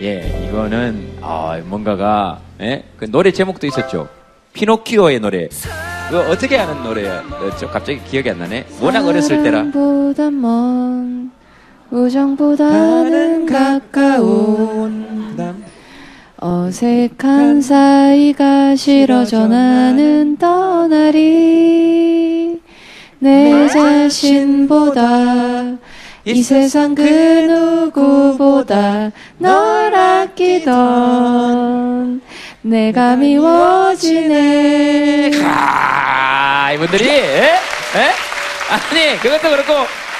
예, 0.00 0.46
이거는 0.48 1.18
아, 1.20 1.60
뭔가가 1.64 2.38
예? 2.60 2.84
그 2.96 3.10
노래 3.10 3.32
제목도 3.32 3.66
있었죠. 3.66 4.08
피노키오의 4.52 5.20
노래. 5.20 5.48
그거 6.08 6.20
어떻게 6.30 6.56
하는 6.56 6.82
노래였죠? 6.82 7.68
갑자기 7.70 8.02
기억이 8.04 8.30
안 8.30 8.38
나네. 8.38 8.66
워낙 8.80 9.06
어렸을 9.06 9.42
때라. 9.42 9.58
사랑보다 9.58 10.30
먼 10.30 11.30
우정보다는 11.90 13.46
가까운 13.46 15.34
어색한 16.40 17.60
사이가 17.60 18.76
싫어져 18.76 19.48
나는 19.48 20.36
떠나리 20.36 21.18
내 23.18 23.66
자신보다 23.66 25.00
이 26.24 26.40
세상 26.42 26.94
그 26.94 27.02
누구보다 27.02 29.10
널 29.38 29.92
아끼던 29.94 30.68
내가 32.62 33.16
미워지네 33.16 35.30
아, 35.44 36.70
이분들이, 36.72 37.08
예? 37.08 37.14
예? 37.14 37.58
아니, 38.70 39.18
그것도 39.20 39.50
그렇고, 39.50 39.72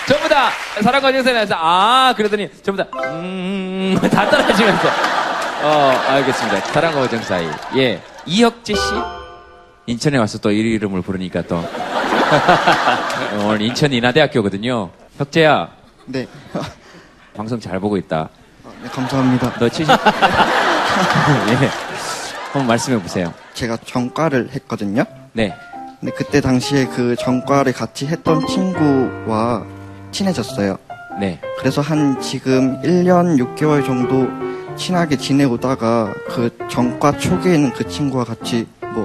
전부 0.07 0.29
다 0.29 0.49
사랑과 0.81 1.13
정선에서, 1.13 1.55
아, 1.59 2.15
그러더니, 2.17 2.49
전부 2.63 2.83
다, 2.83 2.89
음, 3.05 3.99
다 4.11 4.29
따라하시면서. 4.31 4.89
어, 5.63 5.69
알겠습니다. 6.09 6.61
사랑과 6.73 7.01
우정 7.03 7.21
사이. 7.23 7.47
예. 7.77 8.01
이혁재 8.27 8.75
씨? 8.75 8.81
인천에 9.87 10.19
와서 10.19 10.39
또 10.39 10.51
이 10.51 10.59
이름을 10.59 11.03
부르니까 11.03 11.43
또. 11.43 11.63
오늘 13.45 13.63
인천 13.63 13.93
인하대학교거든요. 13.93 14.91
혁재야. 15.19 15.69
네. 16.07 16.27
방송 17.37 17.59
잘 17.59 17.81
보고 17.81 17.97
있다. 17.97 18.29
네, 18.83 18.89
감사합니다. 18.91 19.55
너 19.59 19.69
70. 19.69 19.89
예. 21.51 21.71
한번 22.53 22.67
말씀해 22.67 23.01
보세요. 23.03 23.33
제가 23.55 23.77
전과를 23.85 24.51
했거든요. 24.53 25.05
네. 25.33 25.55
근데 26.01 26.13
그때 26.15 26.41
당시에 26.41 26.87
그 26.87 27.17
전과를 27.17 27.73
같이 27.73 28.07
했던 28.07 28.47
친구와 28.47 29.65
친해졌어요. 30.13 30.77
네. 31.19 31.41
그래서 31.59 31.81
한 31.81 32.21
지금 32.21 32.81
1년 32.83 33.37
6개월 33.57 33.85
정도 33.85 34.29
친하게 34.79 35.17
지내오다가 35.17 36.15
그 36.29 36.57
전과 36.71 37.19
초기에 37.19 37.57
있는 37.57 37.73
그 37.73 37.87
친구와 37.87 38.25
같이 38.25 38.67
뭐 38.81 39.05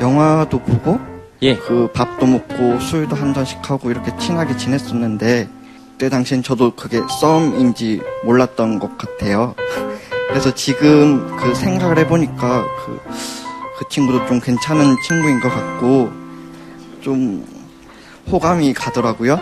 영화도 0.00 0.60
보고 0.60 0.98
예. 1.42 1.56
그 1.56 1.90
밥도 1.92 2.26
먹고 2.26 2.80
술도 2.80 3.14
한 3.14 3.34
잔씩 3.34 3.58
하고 3.68 3.90
이렇게 3.90 4.16
친하게 4.16 4.56
지냈었는데 4.56 5.48
그때 5.92 6.08
당시엔 6.08 6.42
저도 6.42 6.74
그게 6.76 7.00
썸인지 7.20 8.00
몰랐던 8.24 8.78
것 8.78 8.96
같아요. 8.96 9.54
그래서 10.28 10.54
지금 10.54 11.36
그 11.36 11.54
생각을 11.54 11.98
해보니까 11.98 12.64
그, 12.84 13.00
그 13.78 13.88
친구도 13.88 14.26
좀 14.26 14.40
괜찮은 14.40 14.94
친구인 15.06 15.40
것 15.40 15.48
같고 15.48 16.10
좀 17.00 17.44
호감이 18.30 18.72
가더라고요. 18.74 19.38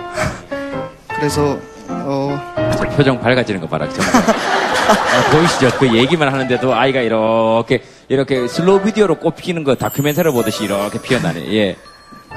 그래서 1.08 1.58
어저 1.88 2.88
표정 2.96 3.20
밝아지는 3.20 3.60
거 3.60 3.68
봐라. 3.68 3.86
아, 4.88 5.30
보이시죠? 5.30 5.70
그 5.78 5.94
얘기만 5.96 6.32
하는데도 6.32 6.74
아이가 6.74 7.00
이렇게 7.00 7.82
이렇게 8.08 8.46
슬로우 8.48 8.82
비디오로 8.82 9.16
꽃 9.16 9.36
피는 9.36 9.64
거 9.64 9.74
다큐멘터리 9.74 10.30
보듯이 10.32 10.64
이렇게 10.64 11.00
피어나네. 11.00 11.52
예. 11.54 11.76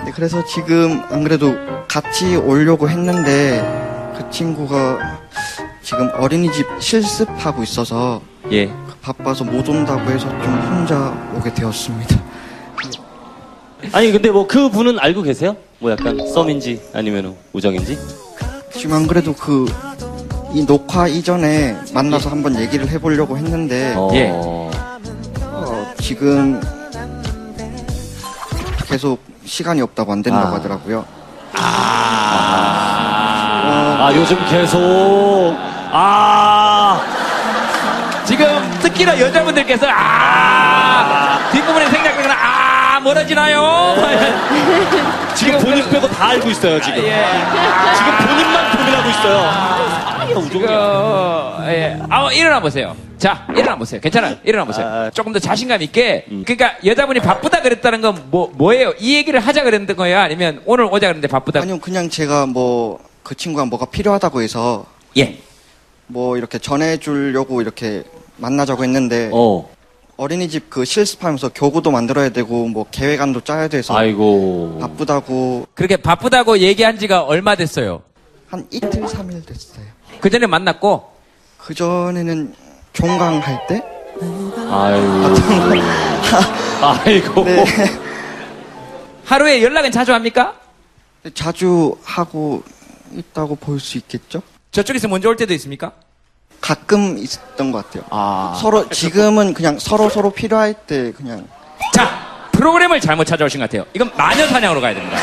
네, 0.06 0.12
그래서 0.16 0.44
지금 0.46 1.02
안 1.10 1.24
그래도 1.24 1.54
같이 1.88 2.36
오려고 2.36 2.90
했는데 2.90 4.14
그 4.18 4.30
친구가 4.32 5.20
지금 5.84 6.10
어린이집 6.16 6.66
실습하고 6.80 7.64
있어서 7.64 8.22
예. 8.52 8.72
바빠서 9.02 9.44
못 9.44 9.68
온다고 9.70 10.10
해서 10.10 10.28
좀 10.42 10.60
혼자 10.62 11.14
오게 11.36 11.54
되었습니다. 11.54 12.18
아니 13.94 14.12
근데 14.12 14.30
뭐 14.30 14.46
그 14.48 14.70
분은 14.70 15.00
알고 15.00 15.22
계세요? 15.24 15.56
뭐 15.80 15.92
약간 15.92 16.18
썸인지 16.28 16.82
아니면 16.94 17.36
우정인지? 17.54 17.98
지금 18.74 18.96
안 18.96 19.08
그래도 19.08 19.34
그 19.34 19.66
이 20.54 20.66
녹화 20.66 21.08
이전에 21.08 21.78
만나서 21.94 22.30
한번 22.30 22.60
얘기를 22.60 22.90
해보려고 22.90 23.38
했는데 23.38 23.96
예. 24.14 24.32
어, 24.34 24.72
지금 26.00 26.60
계속 28.88 29.20
시간이 29.46 29.82
없다고 29.82 30.12
안 30.12 30.24
된다고 30.24 30.48
아. 30.48 30.54
하더라고요. 30.54 31.06
아 34.02 34.12
요즘 34.16 34.38
계속 34.48 34.80
아 35.92 37.00
지금 38.26 38.46
특히나 38.82 39.20
여자분들께서 39.20 39.86
아 39.90 41.40
뒷부분에 41.52 41.90
생각 41.90 42.09
아 43.00 43.02
멀어지나요? 43.02 43.96
지금 45.34 45.58
본인 45.60 45.90
빼고 45.90 46.06
다 46.10 46.30
알고 46.32 46.50
있어요 46.50 46.82
지금 46.82 46.96
지금 46.96 48.28
본인만 48.28 48.78
고민하고 48.78 49.10
있어요 49.10 49.40
아, 49.40 50.28
지금 50.28 50.62
예. 51.70 51.98
아 52.10 52.32
일어나 52.34 52.60
보세요. 52.60 52.96
자 53.18 53.48
일어나 53.56 53.76
보세요. 53.78 54.00
괜찮아요. 54.02 54.36
일어나 54.44 54.66
보세요. 54.66 55.10
조금 55.14 55.32
더 55.34 55.40
자신감 55.40 55.82
있게. 55.84 56.26
그러니까 56.46 56.74
여자분이 56.86 57.20
바쁘다 57.22 57.62
그랬다는 57.62 58.02
건 58.02 58.16
뭐 58.30 58.52
뭐예요? 58.54 58.94
이 59.00 59.16
얘기를 59.16 59.40
하자 59.40 59.64
그랬던 59.64 59.96
거예요? 59.96 60.20
아니면 60.20 60.62
오늘 60.66 60.86
오자 60.86 61.00
그랬는데 61.08 61.28
바쁘다? 61.28 61.62
아니요, 61.62 61.80
그냥 61.80 62.10
제가 62.10 62.46
뭐 62.48 63.00
그 63.24 63.36
친구가 63.36 63.66
뭐가 63.66 63.86
필요하다고 63.86 64.42
해서 64.42 64.86
예. 65.18 65.38
뭐 66.08 66.38
이렇게 66.38 66.58
전해주려고 66.60 67.62
이렇게 67.62 68.04
만나자고 68.38 68.84
했는데 68.84 69.30
어. 69.34 69.70
어린이집 70.24 70.70
그 70.70 70.84
실습하면서 70.84 71.52
교구도 71.56 71.92
만들어야 71.92 72.28
되고 72.28 72.68
뭐 72.68 72.86
계획안도 72.92 73.40
짜야 73.42 73.70
돼서 73.70 73.96
아이고 73.96 74.78
바쁘다고 74.82 75.66
그렇게 75.74 75.96
바쁘다고 75.96 76.58
얘기한 76.58 77.00
지가 77.00 77.22
얼마 77.24 77.56
됐어요? 77.56 78.02
한 78.50 78.68
이틀 78.70 79.08
삼 79.08 79.32
일 79.32 79.46
됐어요. 79.46 79.86
그 80.20 80.30
전에 80.30 80.46
만났고 80.46 81.06
그 81.58 81.74
전에는 81.74 82.54
종강할 82.92 83.66
때 83.68 83.82
아이고 84.70 85.36
아이고 86.82 87.44
네. 87.46 87.66
하루에 89.24 89.64
연락은 89.64 89.92
자주 89.94 90.14
합니까? 90.14 90.60
자주 91.34 91.96
하고 92.04 92.62
있다고 93.16 93.56
볼 93.56 93.80
수 93.80 93.98
있겠죠? 93.98 94.42
저쪽에서 94.72 95.08
먼저 95.08 95.30
올 95.30 95.38
때도 95.38 95.54
있습니까? 95.54 95.94
가끔 96.62 97.18
있었던 97.18 97.72
것 97.72 97.86
같아요. 97.86 98.04
아. 98.10 98.58
서로 98.62 98.88
지금은 98.90 99.54
그냥 99.54 99.78
서로 99.80 100.10
서로 100.10 100.30
필요할 100.32 100.74
때 100.74 101.12
그냥 101.16 101.48
자 101.94 102.10
프로그램을 102.52 103.00
잘못 103.02 103.26
찾아오신 103.26 103.60
것 103.60 103.70
같아요. 103.70 103.86
이건 103.94 104.12
마녀 104.18 104.46
사냥으로 104.48 104.82
가야 104.82 104.94
됩니다. 104.94 105.18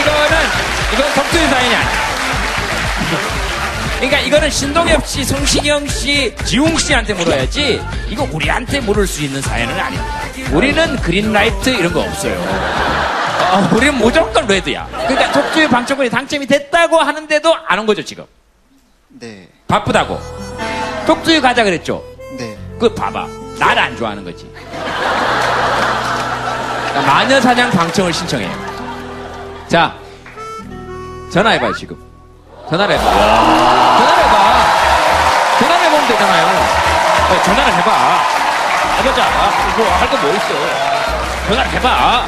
이거는 0.00 0.36
이건 0.94 1.14
덕투의 1.14 1.48
사연이 1.48 1.74
아니야. 1.74 1.96
그러니까 3.96 4.18
이거는 4.20 4.50
신동엽 4.50 5.06
씨, 5.06 5.24
성시경 5.24 5.86
씨, 5.88 6.34
지웅 6.44 6.76
씨한테 6.76 7.14
물어야지. 7.14 7.80
이거 8.08 8.28
우리한테 8.30 8.80
물을 8.80 9.06
수 9.06 9.22
있는 9.22 9.40
사연은 9.40 9.78
아닙니다. 9.80 10.20
우리는 10.52 10.96
그린라이트 10.96 11.70
이런 11.70 11.92
거 11.92 12.00
없어요. 12.00 12.34
어, 13.52 13.68
우리는 13.74 13.94
무조건 13.94 14.46
레드야. 14.46 14.86
그러니까 14.90 15.32
독주의 15.32 15.66
방청권이 15.68 16.10
당첨이 16.10 16.46
됐다고 16.46 16.98
하는데도 16.98 17.54
안 17.66 17.78
온 17.78 17.86
거죠 17.86 18.04
지금. 18.04 18.24
네. 19.18 19.48
바쁘다고. 19.68 20.20
독주에 21.06 21.40
가자 21.40 21.64
그랬죠. 21.64 22.02
네. 22.38 22.56
그 22.78 22.92
봐봐. 22.94 23.26
나를 23.58 23.82
안 23.82 23.96
좋아하는 23.96 24.24
거지. 24.24 24.50
그러니까 26.88 27.12
마녀 27.14 27.40
사냥 27.40 27.70
방청을 27.70 28.12
신청해요. 28.12 28.50
자, 29.68 29.94
전화해봐요 31.32 31.72
지금. 31.74 31.96
전화를 32.68 32.94
해봐. 32.98 33.04
전화를 33.04 34.24
해봐. 34.24 34.66
전화를 35.58 35.84
해보면 35.86 36.08
되잖아요. 36.08 36.46
네, 37.30 37.42
전화를 37.42 37.72
해봐. 37.74 38.20
해보자. 38.98 39.24
뭐 39.76 39.86
할 39.98 40.08
거 40.10 40.16
뭐 40.16 40.30
있어. 40.34 41.48
전화를 41.48 41.70
해봐. 41.72 42.26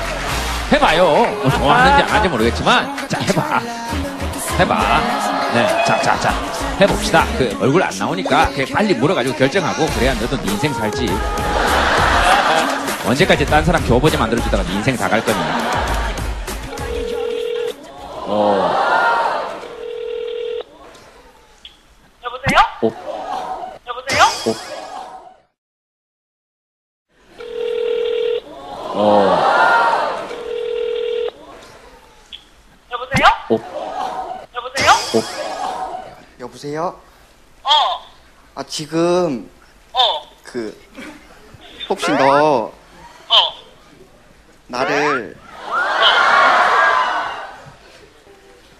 해봐요. 0.72 1.04
뭐 1.42 1.50
좋아하는지 1.50 2.02
안 2.02 2.08
하는지 2.10 2.28
모르겠지만, 2.28 3.08
자 3.08 3.18
해봐. 3.20 3.60
해봐. 4.60 5.27
네, 5.54 5.66
자, 5.84 6.00
자, 6.02 6.18
자. 6.20 6.30
해봅시다. 6.80 7.24
그 7.38 7.56
얼굴 7.60 7.82
안 7.82 7.90
나오니까 7.98 8.50
그냥 8.50 8.66
빨리 8.72 8.94
물어가지고 8.94 9.36
결정하고 9.36 9.86
그래야 9.94 10.14
너도 10.14 10.36
네 10.42 10.52
인생 10.52 10.72
살지. 10.72 11.06
언제까지 13.06 13.46
딴 13.46 13.64
사람 13.64 13.82
교보제 13.86 14.16
만들어주다가 14.18 14.62
네 14.64 14.74
인생 14.74 14.96
다 14.96 15.08
갈 15.08 15.24
거니. 15.24 15.38
어. 18.30 18.70
여보세요? 22.22 22.60
어. 22.82 23.74
여보세요? 23.88 24.24
어. 24.46 24.54
여보세요? 32.92 33.26
어. 33.50 33.58
여보세요? 34.54 34.90
여보세요? 36.58 37.00
어. 37.62 37.68
아 38.56 38.62
지금 38.64 39.48
어. 39.92 40.28
그 40.42 40.76
혹시 41.88 42.10
너 42.12 42.72
어. 43.28 43.52
나를 44.66 45.36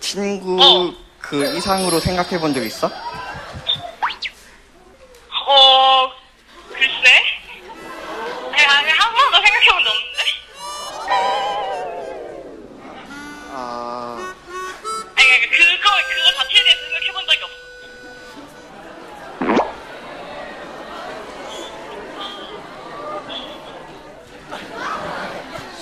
친구 0.00 0.60
어. 0.60 0.92
그 1.20 1.56
이상으로 1.56 2.00
생각해 2.00 2.40
본 2.40 2.52
적 2.52 2.64
있어? 2.64 2.88
어. 5.46 6.10
글쎄? 6.72 7.22
아니, 8.52 8.64
아니, 8.66 8.90
한 8.90 9.14
번도 9.14 9.36
생각해 9.40 9.66
본 9.70 9.84
적 9.84 9.92
없는데? 9.94 10.18
아 13.52 14.17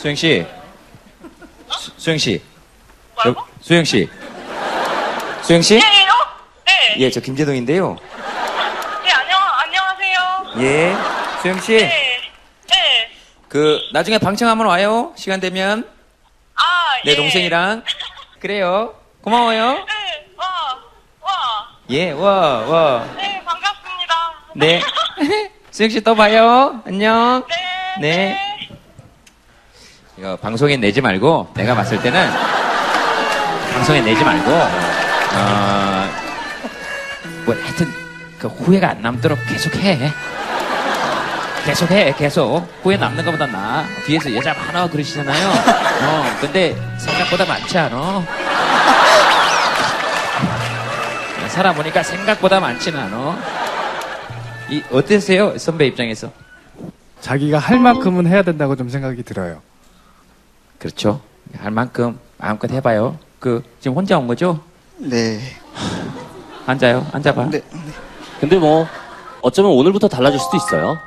수영 0.06 0.14
씨. 0.14 0.46
수, 1.68 1.90
수영 1.96 2.16
씨. 2.16 2.40
여, 3.26 3.34
수영 3.60 3.82
씨. 3.82 4.08
수영 5.42 5.60
씨? 5.60 5.74
예, 5.74 5.78
예, 5.78 5.80
어? 6.04 6.14
네. 6.64 6.94
예, 6.98 7.10
저 7.10 7.18
김재동인데요. 7.20 7.96
예, 9.04 9.10
안녕, 9.10 9.40
안녕하세요. 9.64 10.46
예. 10.58 10.96
수영 11.42 11.60
씨. 11.60 11.72
네. 11.72 12.20
네. 12.68 13.10
그 13.48 13.80
나중에 13.92 14.18
방청 14.18 14.48
한번 14.48 14.68
와요. 14.68 15.12
시간 15.16 15.40
되면. 15.40 15.90
아, 16.54 16.62
내 17.04 17.10
예. 17.10 17.16
동생이랑. 17.16 17.82
그래요. 18.38 18.94
고마워요. 19.22 19.72
네, 19.72 20.26
와, 20.36 20.46
와. 21.20 21.68
예, 21.90 22.12
와, 22.12 22.30
와. 22.60 23.08
네, 23.16 23.42
반갑습니다. 23.44 24.32
네. 24.54 24.80
수영 25.72 25.90
씨 25.90 26.00
또 26.00 26.14
봐요. 26.14 26.80
안녕. 26.86 27.44
네. 28.00 28.45
이거 30.18 30.36
방송에 30.36 30.76
내지 30.76 31.00
말고 31.00 31.50
내가 31.54 31.74
봤을 31.74 32.00
때는 32.00 32.30
방송에 33.74 34.00
내지 34.00 34.24
말고 34.24 34.50
어, 34.50 36.08
뭐 37.44 37.54
하여튼 37.54 37.86
그 38.38 38.48
후회가 38.48 38.90
안 38.90 39.02
남도록 39.02 39.38
계속 39.48 39.74
해. 39.76 40.10
계속 41.64 41.90
해, 41.90 42.14
계속. 42.16 42.66
후회 42.82 42.96
남는 42.96 43.24
것보다 43.24 43.46
나아. 43.46 43.84
뒤에서 44.06 44.34
여자 44.34 44.54
많아 44.54 44.88
그러시잖아요. 44.88 45.48
어, 45.48 46.24
근데 46.40 46.76
생각보다 46.98 47.44
많지 47.44 47.76
않아. 47.76 48.24
살아보니까 51.48 52.02
생각보다 52.02 52.60
많지는 52.60 52.98
않아. 53.00 53.38
이, 54.70 54.82
어땠어요? 54.90 55.58
선배 55.58 55.86
입장에서? 55.86 56.30
자기가 57.20 57.58
할 57.58 57.78
만큼은 57.80 58.26
해야 58.26 58.42
된다고 58.42 58.76
좀 58.76 58.88
생각이 58.88 59.22
들어요. 59.22 59.60
그렇죠. 60.78 61.20
할 61.56 61.70
만큼 61.70 62.18
마음껏 62.38 62.70
해봐요. 62.70 63.18
그, 63.38 63.62
지금 63.80 63.96
혼자 63.96 64.18
온 64.18 64.26
거죠? 64.26 64.60
네. 64.98 65.38
앉아요. 66.66 67.06
앉아봐. 67.12 67.50
근데 68.40 68.58
뭐 68.58 68.86
어쩌면 69.40 69.72
오늘부터 69.72 70.08
달라질 70.08 70.38
수도 70.40 70.56
있어요. 70.56 70.98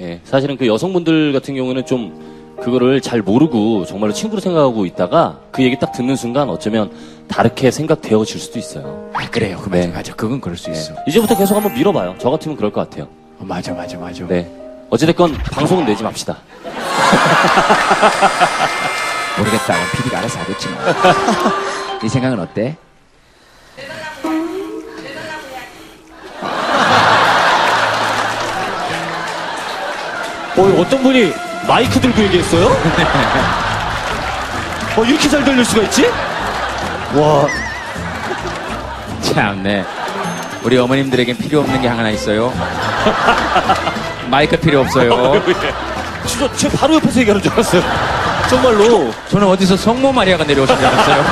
예, 0.00 0.20
사실은 0.24 0.56
그 0.56 0.66
여성분들 0.66 1.32
같은 1.32 1.54
경우는 1.54 1.86
좀 1.86 2.56
그거를 2.62 3.00
잘 3.00 3.22
모르고 3.22 3.86
정말로 3.86 4.12
친구로 4.12 4.40
생각하고 4.40 4.84
있다가 4.86 5.40
그 5.50 5.62
얘기 5.62 5.78
딱 5.78 5.92
듣는 5.92 6.16
순간 6.16 6.48
어쩌면 6.50 6.90
다르게 7.28 7.70
생각되어질 7.70 8.38
수도 8.38 8.58
있어요. 8.58 9.10
아, 9.14 9.28
그래요. 9.30 9.58
그 9.62 9.68
맞아, 9.70 9.88
맞아. 9.88 10.14
그건 10.14 10.40
그럴 10.40 10.56
수 10.56 10.70
있어. 10.70 10.94
이제부터 11.06 11.36
계속 11.36 11.54
한번 11.56 11.74
밀어봐요. 11.74 12.16
저 12.18 12.30
같으면 12.30 12.56
그럴 12.56 12.70
것 12.72 12.88
같아요. 12.88 13.08
맞아, 13.38 13.72
맞아, 13.72 13.98
맞아. 13.98 14.26
네. 14.26 14.50
어찌됐건 14.90 15.34
방송은 15.52 15.86
내지 15.86 16.02
맙시다. 16.02 16.36
모르겠다. 19.38 19.74
PD가 19.92 20.18
알아서 20.18 20.40
하겠지 20.40 20.68
뭐. 20.68 20.82
네 22.02 22.08
생각은 22.08 22.40
어때? 22.40 22.76
어, 30.56 30.62
어떤 30.80 31.02
분이 31.02 31.32
마이크 31.68 32.00
들고 32.00 32.22
얘기했어요? 32.22 32.66
어, 34.96 35.04
이렇게 35.04 35.28
잘 35.28 35.44
들릴 35.44 35.64
수가 35.64 35.82
있지? 35.82 36.06
와. 37.14 37.46
참네. 39.22 39.84
우리 40.64 40.76
어머님들에겐 40.76 41.38
필요 41.38 41.60
없는 41.60 41.80
게 41.80 41.86
하나 41.86 42.10
있어요. 42.10 42.52
마이크 44.30 44.56
필요 44.58 44.80
없어요. 44.80 45.42
진짜 46.26 46.52
제 46.56 46.68
바로 46.68 46.94
옆에서 46.96 47.20
얘기하는 47.20 47.42
줄 47.42 47.52
알았어요. 47.52 47.82
정말로. 48.48 49.10
저는 49.28 49.46
어디서 49.48 49.76
성모 49.76 50.12
마리아가 50.12 50.44
내려오신 50.44 50.76
줄 50.76 50.84
알았어요. 50.86 51.24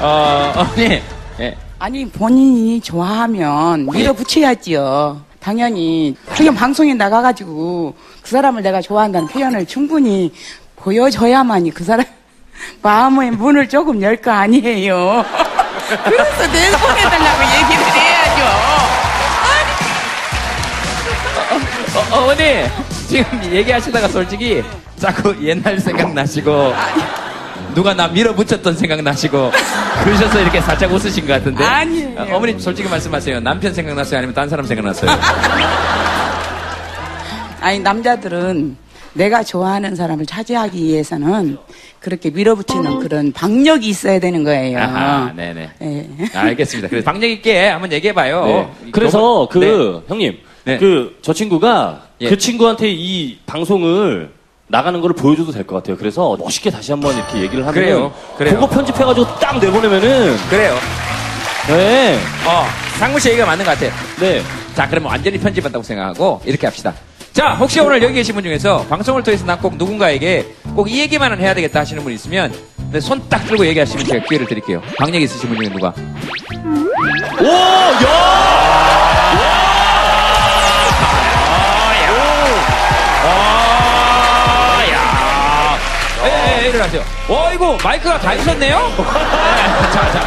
어, 0.00 0.52
어머니. 0.56 1.02
예. 1.40 1.56
아니 1.78 2.08
본인이 2.08 2.80
좋아하면 2.80 3.86
밀어붙여야지요. 3.90 5.20
당연히 5.40 6.16
그냥 6.36 6.54
방송에 6.54 6.94
나가가지고 6.94 7.94
그 8.22 8.30
사람을 8.30 8.62
내가 8.62 8.80
좋아한다는 8.80 9.28
표현을 9.28 9.66
충분히 9.66 10.32
보여줘야만이 10.76 11.70
그 11.72 11.84
사람 11.84 12.04
마음의 12.82 13.32
문을 13.32 13.68
조금 13.68 14.00
열 14.00 14.16
거 14.16 14.30
아니에요. 14.30 15.24
그래서 16.04 16.46
내 16.52 16.70
손해달라고 16.70 17.42
얘기를 17.42 17.84
해 17.94 18.03
어, 22.14 22.18
어머니. 22.18 22.40
지금 23.08 23.24
얘기하시다가 23.52 24.06
솔직히 24.06 24.62
자꾸 24.96 25.34
옛날 25.44 25.80
생각 25.80 26.14
나시고 26.14 26.72
누가 27.74 27.92
나 27.92 28.06
밀어붙였던 28.06 28.76
생각 28.76 29.02
나시고 29.02 29.50
그러셔서 30.04 30.40
이렇게 30.40 30.60
살짝 30.60 30.92
웃으신 30.92 31.26
것 31.26 31.32
같은데. 31.32 31.64
아니에요. 31.64 32.20
어, 32.20 32.36
어머니 32.36 32.58
솔직히 32.60 32.88
말씀하세요. 32.88 33.40
남편 33.40 33.74
생각났어요? 33.74 34.18
아니면 34.18 34.32
딴 34.34 34.48
사람 34.48 34.64
생각났어요? 34.64 35.10
아니 37.60 37.80
남자들은 37.80 38.76
내가 39.14 39.42
좋아하는 39.42 39.96
사람을 39.96 40.26
차지하기 40.26 40.84
위해서는 40.84 41.58
그렇게 41.98 42.30
밀어붙이는 42.30 43.00
그런 43.00 43.32
박력이 43.32 43.88
있어야 43.88 44.20
되는 44.20 44.44
거예요. 44.44 44.78
아하, 44.80 45.32
네네. 45.34 45.70
예. 45.82 46.08
알겠습니다. 46.38 46.88
그래서 46.88 47.04
박력 47.04 47.28
있게 47.28 47.68
한번 47.68 47.90
얘기해봐요. 47.92 48.44
네. 48.44 48.90
그래서 48.92 49.48
그 49.50 49.58
네. 49.58 50.04
형님 50.08 50.38
네. 50.64 50.78
그 50.78 51.16
저 51.22 51.32
친구가 51.32 52.02
예. 52.20 52.28
그 52.28 52.38
친구한테 52.38 52.90
이 52.90 53.38
방송을 53.46 54.30
나가는 54.66 54.98
거를 55.00 55.14
보여줘도 55.14 55.52
될 55.52 55.66
것 55.66 55.76
같아요. 55.76 55.96
그래서 55.96 56.36
멋있게 56.38 56.70
다시 56.70 56.90
한번 56.92 57.14
이렇게 57.14 57.38
얘기를 57.42 57.62
하면 57.66 57.74
그래요. 57.74 58.12
그래요. 58.38 58.54
그거 58.54 58.68
편집해가지고 58.68 59.26
딱 59.38 59.58
내보내면은 59.58 60.36
그래요. 60.48 60.74
네. 61.68 62.18
어, 62.46 62.64
상무 62.98 63.18
씨 63.20 63.28
얘기가 63.30 63.46
맞는 63.46 63.64
것 63.64 63.70
같아요. 63.72 63.90
네. 64.20 64.42
자, 64.74 64.88
그러면 64.88 65.10
완전히 65.10 65.38
편집한다고 65.38 65.82
생각하고 65.82 66.40
이렇게 66.44 66.66
합시다. 66.66 66.94
자, 67.32 67.54
혹시 67.54 67.80
오늘 67.80 68.02
여기 68.02 68.14
계신 68.14 68.34
분 68.34 68.44
중에서 68.44 68.84
방송을 68.86 69.22
통해서 69.22 69.44
난 69.44 69.58
꼭 69.58 69.76
누군가에게 69.76 70.46
꼭 70.74 70.88
이 70.88 71.00
얘기만은 71.00 71.38
해야 71.40 71.54
되겠다 71.54 71.80
하시는 71.80 72.02
분 72.02 72.12
있으면 72.12 72.52
네, 72.92 73.00
손딱 73.00 73.46
들고 73.46 73.66
얘기하시면 73.66 74.04
제가 74.06 74.24
기회를 74.26 74.46
드릴게요. 74.46 74.80
방역 74.98 75.20
있으신 75.20 75.48
분 75.48 75.58
중에 75.58 75.68
누가? 75.72 75.92
오, 77.40 77.46
야! 77.46 78.33
일어나세요. 86.94 87.02
어이구, 87.28 87.78
마이크가 87.82 88.18
다 88.18 88.34
있었네요? 88.34 88.78
네, 88.96 89.92
자, 89.92 90.12
자. 90.12 90.24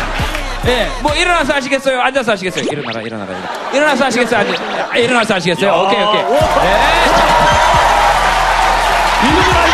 예, 0.68 0.89
뭐, 1.01 1.13
일어나서 1.15 1.53
하시겠어요? 1.53 2.01
앉아서 2.01 2.34
하시겠어요? 2.34 2.65
일어나라, 2.70 3.01
일어나라. 3.01 3.32
일어나라. 3.32 3.70
일어나서 3.72 4.05
하시겠어요? 4.05 4.39
앉아, 4.41 4.88
아, 4.91 4.97
일어나서 4.97 5.36
하시겠어요? 5.36 5.72
오케이, 5.72 6.03
오케이. 6.03 6.24
네. 6.24 6.38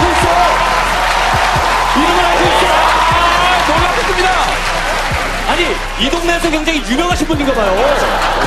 아니, 5.53 5.65
이 6.03 6.09
동네에서 6.09 6.49
굉장히 6.49 6.81
유명하신 6.89 7.27
분인가 7.27 7.53
봐요. 7.53 7.75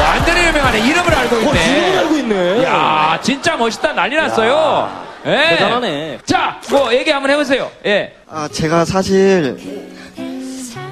완전히 0.00 0.44
유명하네. 0.48 0.80
이름을 0.80 1.14
알고 1.14 1.36
있네. 1.36 1.48
어, 1.48 1.54
이름을 1.54 1.98
알고 1.98 2.14
있네. 2.16 2.64
야 2.64 3.18
진짜 3.22 3.56
멋있다. 3.56 3.92
난리 3.92 4.16
났어요. 4.16 4.90
예. 5.24 5.50
대단하네. 5.50 6.18
자, 6.26 6.60
뭐, 6.68 6.92
얘기 6.92 7.10
한번 7.12 7.30
해보세요. 7.30 7.70
예. 7.86 8.12
아, 8.28 8.48
제가 8.50 8.84
사실 8.84 9.56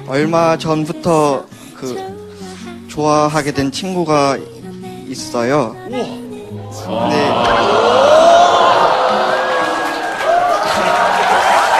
얼마 0.07 0.55
전부터 0.57 1.47
그 1.75 2.87
좋아하게 2.89 3.51
된 3.51 3.69
친구가 3.71 4.37
있어요. 5.07 5.75
네. 5.89 6.23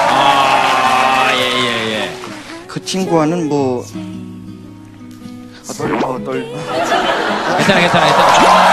아, 0.10 1.30
예, 1.34 1.40
예, 1.40 1.94
예. 1.94 2.10
그 2.68 2.84
친구와는 2.84 3.48
뭐 3.48 3.84
아, 3.84 3.88
떨려, 5.78 5.98
어, 6.08 6.24
떨. 6.24 6.42
괜찮아, 7.58 7.80
괜찮아, 7.82 8.06
괜찮아. 8.06 8.66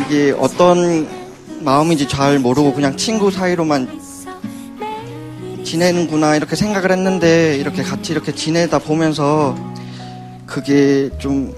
이게 0.00 0.34
어떤 0.38 1.08
마음인지 1.60 2.08
잘 2.08 2.38
모르고 2.38 2.74
그냥 2.74 2.96
친구 2.96 3.30
사이로만 3.30 4.00
지내는구나 5.64 6.36
이렇게 6.36 6.56
생각을 6.56 6.90
했는데 6.90 7.56
이렇게 7.56 7.82
같이 7.82 8.12
이렇게 8.12 8.34
지내다 8.34 8.80
보면서 8.80 9.56
그게 10.46 11.08
좀 11.18 11.54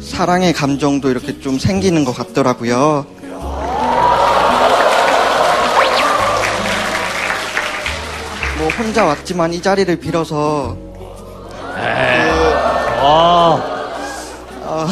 사랑의 0.00 0.52
감정도 0.52 1.10
이렇게 1.10 1.40
좀 1.40 1.58
생기는 1.58 2.04
것 2.04 2.12
같더라고요. 2.12 3.06
혼자 8.68 9.04
왔지만 9.04 9.52
이 9.52 9.60
자리를 9.62 9.96
빌어서 9.96 10.76
아. 13.00 13.62
아, 14.70 14.86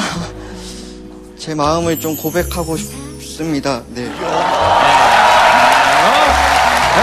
제 1.39 1.55
마음을 1.55 2.01
좀 2.01 2.17
고백하고 2.17 2.77
싶습니다. 2.77 3.83
네. 3.89 4.05
여기 4.07 4.25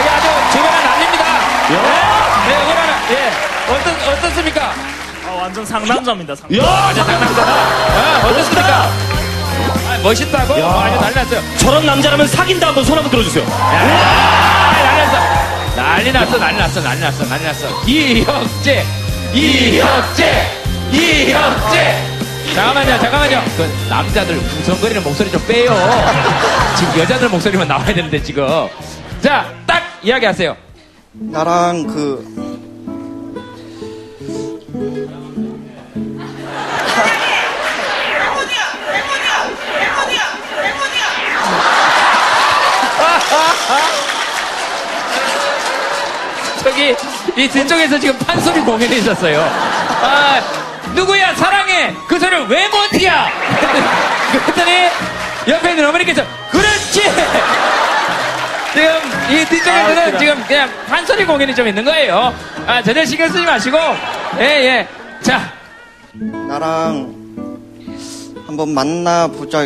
아주 0.09 0.27
난립니다. 0.57 1.23
예. 1.69 1.73
네, 1.75 2.55
여기 2.55 2.71
하나, 2.71 2.91
예. 3.11 3.13
어떻, 3.71 3.87
어떻습니까? 4.09 4.73
완전 5.37 5.65
상남자입니다. 5.65 6.35
상남자. 6.35 6.63
야, 6.63 6.93
상남자다. 6.93 7.51
아, 7.51 8.27
어떻습니까? 8.27 8.89
아, 9.87 9.97
멋있다고? 10.01 10.59
야. 10.59 10.65
아주 10.65 10.99
난리 10.99 11.15
났어요. 11.15 11.41
저런 11.59 11.85
남자라면 11.85 12.27
사귄다 12.27 12.67
한번 12.67 12.83
손 12.85 12.95
한번 12.97 13.11
들어주세요. 13.11 13.45
아, 13.45 13.49
났어. 13.49 14.32
난리 15.93 16.11
났어, 16.11 16.39
난리 16.39 16.57
났어, 16.57 16.81
난리 16.81 17.01
났어, 17.01 17.23
난리 17.25 17.43
났어. 17.43 17.67
이혁재! 17.85 18.83
이혁재! 19.31 20.47
이혁재! 20.91 21.97
잠깐만요, 22.55 22.99
잠깐만요. 22.99 23.43
그 23.55 23.87
남자들 23.89 24.35
웅성거리는 24.35 25.03
목소리 25.03 25.31
좀 25.31 25.39
빼요. 25.45 25.71
지금 26.75 26.97
여자들 26.97 27.29
목소리만 27.29 27.67
나와야 27.67 27.93
되는데, 27.93 28.23
지금. 28.23 28.67
자, 29.21 29.53
딱 29.67 29.83
이야기하세요. 30.01 30.57
나랑 31.11 31.85
그 31.85 32.33
저기, 46.63 46.95
이 47.35 47.47
뒤쪽에서 47.47 47.99
지금 47.99 48.17
판소리 48.19 48.61
공연이 48.61 48.97
있었어요. 48.97 49.41
아, 49.41 50.41
누구야, 50.95 51.35
사랑해! 51.35 51.93
그 52.07 52.17
소리를 52.17 52.47
왜 52.47 52.67
못이야! 52.69 53.27
그랬더니, 54.31 54.89
옆에 55.47 55.71
있는 55.71 55.85
어머니께서, 55.89 56.23
그렇지! 56.51 57.01
지금, 58.73 58.91
이 59.29 59.45
뒤쪽에서는 59.45 60.17
지금 60.17 60.43
그냥 60.47 60.69
판소리 60.87 61.25
공연이 61.25 61.53
좀 61.53 61.67
있는 61.67 61.83
거예요. 61.83 62.33
아, 62.65 62.81
전혀 62.81 63.05
신경 63.05 63.27
쓰지 63.27 63.43
마시고, 63.45 63.77
예, 64.39 64.43
예. 64.43 64.87
자, 65.21 65.51
나랑 66.47 67.13
한번 68.47 68.73
만나보자. 68.73 69.59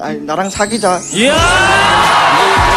아니, 0.00 0.18
나랑 0.20 0.50
사귀자. 0.50 0.98
이야! 1.12 2.73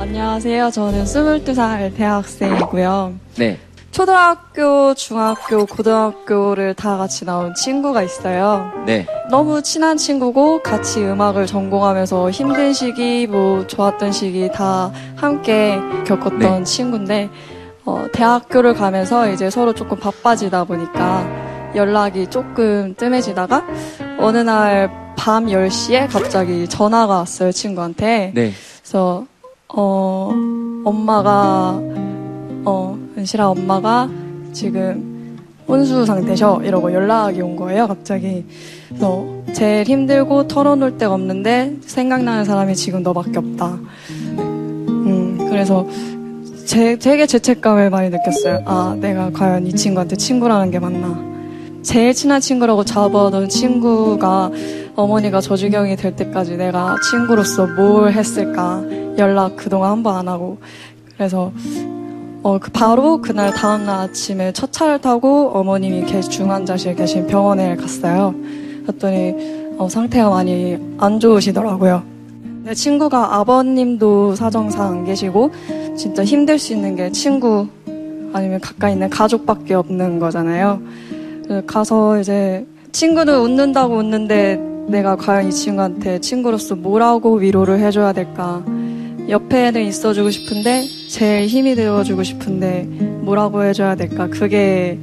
안녕하세요. 0.00 0.70
저는 0.70 1.04
22살 1.04 1.96
대학생이고요. 1.96 3.14
네. 3.36 3.58
초등학교, 3.96 4.92
중학교, 4.92 5.64
고등학교를 5.64 6.74
다 6.74 6.98
같이 6.98 7.24
나온 7.24 7.54
친구가 7.54 8.02
있어요. 8.02 8.70
네. 8.84 9.06
너무 9.30 9.62
친한 9.62 9.96
친구고 9.96 10.62
같이 10.62 11.02
음악을 11.02 11.46
전공하면서 11.46 12.30
힘든 12.30 12.74
시기, 12.74 13.26
뭐 13.26 13.66
좋았던 13.66 14.12
시기 14.12 14.50
다 14.52 14.92
함께 15.16 15.78
겪었던 16.06 16.38
네. 16.38 16.64
친구인데 16.64 17.30
어, 17.86 18.04
대학교를 18.12 18.74
가면서 18.74 19.30
이제 19.30 19.48
서로 19.48 19.72
조금 19.72 19.98
바빠지다 19.98 20.64
보니까 20.64 21.72
연락이 21.74 22.26
조금 22.28 22.94
뜸해지다가 22.96 23.64
어느 24.18 24.36
날 24.36 25.06
밤 25.16 25.46
10시에 25.46 26.12
갑자기 26.12 26.68
전화가 26.68 27.14
왔어요, 27.14 27.50
친구한테. 27.50 28.32
네. 28.34 28.52
그래서 28.82 29.24
어 29.68 30.30
엄마가 30.84 31.80
어 32.66 33.05
은실아 33.26 33.48
엄마가 33.50 34.08
지금 34.52 35.36
혼수 35.66 36.06
상태셔 36.06 36.60
이러고 36.62 36.92
연락이 36.92 37.42
온 37.42 37.56
거예요 37.56 37.88
갑자기. 37.88 38.44
그래서 38.88 39.26
제일 39.52 39.84
힘들고 39.84 40.46
털어놓을 40.46 40.96
데가 40.96 41.14
없는데 41.14 41.74
생각나는 41.80 42.44
사람이 42.44 42.76
지금 42.76 43.02
너밖에 43.02 43.32
없다. 43.38 43.80
음 44.38 45.38
그래서 45.50 45.84
제, 46.66 46.96
되게 46.96 47.26
죄책감을 47.26 47.90
많이 47.90 48.10
느꼈어요. 48.10 48.62
아 48.64 48.96
내가 49.00 49.30
과연 49.32 49.66
이 49.66 49.72
친구한테 49.72 50.14
친구라는 50.14 50.70
게 50.70 50.78
맞나. 50.78 51.20
제일 51.82 52.14
친한 52.14 52.40
친구라고 52.40 52.84
잡아둔 52.84 53.48
친구가 53.48 54.52
어머니가 54.94 55.40
저주경이 55.40 55.96
될 55.96 56.14
때까지 56.14 56.56
내가 56.56 56.94
친구로서 57.10 57.66
뭘 57.66 58.12
했을까 58.12 58.84
연락 59.18 59.56
그동안 59.56 59.90
한 59.90 60.02
번 60.04 60.14
안 60.14 60.28
하고. 60.28 60.58
그래서 61.16 61.50
어, 62.46 62.60
그 62.60 62.70
바로 62.70 63.20
그날 63.20 63.52
다음날 63.52 64.02
아침에 64.02 64.52
첫 64.52 64.70
차를 64.72 65.00
타고 65.00 65.50
어머님이 65.52 66.04
계 66.04 66.20
중환자실에 66.20 66.94
계신 66.94 67.26
병원에 67.26 67.74
갔어요. 67.74 68.36
그랬더니 68.82 69.74
어, 69.78 69.88
상태가 69.88 70.30
많이 70.30 70.78
안 70.96 71.18
좋으시더라고요. 71.18 72.04
내 72.62 72.72
친구가 72.72 73.34
아버님도 73.34 74.36
사정상 74.36 74.92
안 74.92 75.04
계시고 75.04 75.50
진짜 75.96 76.22
힘들 76.22 76.56
수 76.56 76.72
있는 76.72 76.94
게 76.94 77.10
친구 77.10 77.66
아니면 78.32 78.60
가까이 78.60 78.92
있는 78.92 79.10
가족밖에 79.10 79.74
없는 79.74 80.20
거잖아요. 80.20 80.80
가서 81.66 82.20
이제 82.20 82.64
친구는 82.92 83.40
웃는다고 83.40 83.96
웃는데 83.96 84.54
내가 84.86 85.16
과연 85.16 85.48
이 85.48 85.50
친구한테 85.50 86.20
친구로서 86.20 86.76
뭐라고 86.76 87.38
위로를 87.38 87.80
해줘야 87.80 88.12
될까? 88.12 88.62
옆에는 89.28 89.82
있어주고 89.84 90.30
싶은데 90.30 90.86
제일 91.08 91.46
힘이 91.48 91.74
되어주고 91.74 92.22
싶은데 92.22 92.82
뭐라고 92.84 93.64
해줘야 93.64 93.94
될까? 93.94 94.28
그게 94.28 94.98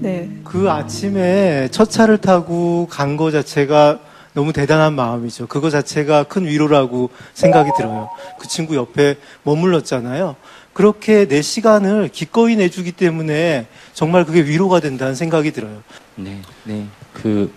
네 0.00 0.30
그 0.46 0.70
아침에 0.70 1.68
첫 1.70 1.90
차를 1.90 2.18
타고 2.18 2.86
간 2.88 3.16
거 3.16 3.30
자체가 3.30 3.98
너무 4.32 4.52
대단한 4.52 4.94
마음이죠. 4.94 5.46
그거 5.48 5.68
자체가 5.70 6.24
큰 6.24 6.46
위로라고 6.46 7.10
생각이 7.34 7.70
들어요. 7.76 8.08
그 8.38 8.46
친구 8.48 8.76
옆에 8.76 9.16
머물렀잖아요. 9.42 10.36
그렇게 10.72 11.26
내 11.26 11.42
시간을 11.42 12.08
기꺼이 12.12 12.56
내주기 12.56 12.92
때문에 12.92 13.66
정말 13.92 14.24
그게 14.24 14.42
위로가 14.44 14.80
된다는 14.80 15.14
생각이 15.14 15.50
들어요. 15.52 15.82
네, 16.14 16.40
네. 16.64 16.86
그 17.12 17.50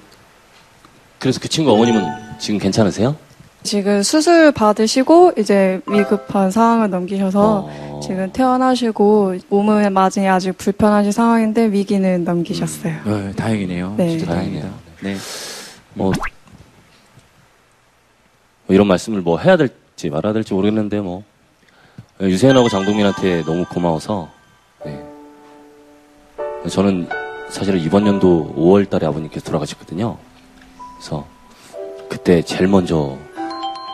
그래서 1.20 1.40
그 1.40 1.48
친구 1.48 1.72
어머님은 1.72 2.04
지금 2.40 2.60
괜찮으세요? 2.60 3.16
지금 3.64 4.02
수술 4.04 4.52
받으시고 4.52 5.34
이제 5.38 5.82
위급한 5.88 6.50
상황을 6.50 6.90
넘기셔서 6.90 7.68
어. 7.70 8.00
지금 8.02 8.32
퇴원하시고 8.32 9.36
몸은 9.50 9.92
많이 9.92 10.28
아직 10.28 10.58
불편하신 10.58 11.12
상황인데 11.12 11.72
위기는 11.72 12.24
넘기셨어요. 12.24 12.94
어, 13.06 13.32
다행이네요. 13.36 13.96
네. 13.98 14.18
진짜 14.18 14.34
다행이다. 14.34 14.70
네. 15.02 15.16
뭐, 15.94 16.12
뭐 18.66 18.76
이런 18.76 18.88
말씀을 18.88 19.22
뭐 19.22 19.38
해야 19.38 19.58
될지 19.58 20.10
말아야 20.10 20.34
될지 20.34 20.54
모르겠는데 20.54 21.02
뭐 21.02 21.24
유세현하고 22.22 22.70
장동민한테 22.70 23.44
너무 23.44 23.66
고마워서 23.66 24.30
네. 24.86 25.04
저는 26.70 27.10
사실은 27.50 27.80
이번 27.80 28.08
연도 28.08 28.54
5월달에 28.58 29.04
아버님께서 29.04 29.46
돌아가셨거든요. 29.46 30.18
그래서 30.98 31.26
그때 32.10 32.42
제일 32.42 32.68
먼저 32.68 33.18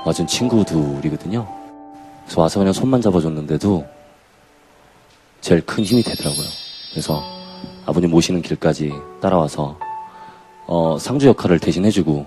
와준 0.05 0.27
친구들이거든요. 0.27 1.47
그래서 2.23 2.41
와서 2.41 2.59
그냥 2.59 2.73
손만 2.73 3.01
잡아줬는데도 3.01 3.85
제일 5.41 5.65
큰 5.65 5.83
힘이 5.83 6.03
되더라고요. 6.03 6.45
그래서 6.91 7.23
아버님 7.87 8.11
모시는 8.11 8.41
길까지 8.43 8.91
따라와서 9.19 9.77
어, 10.67 10.97
상주 10.99 11.27
역할을 11.27 11.59
대신 11.59 11.85
해주고 11.85 12.25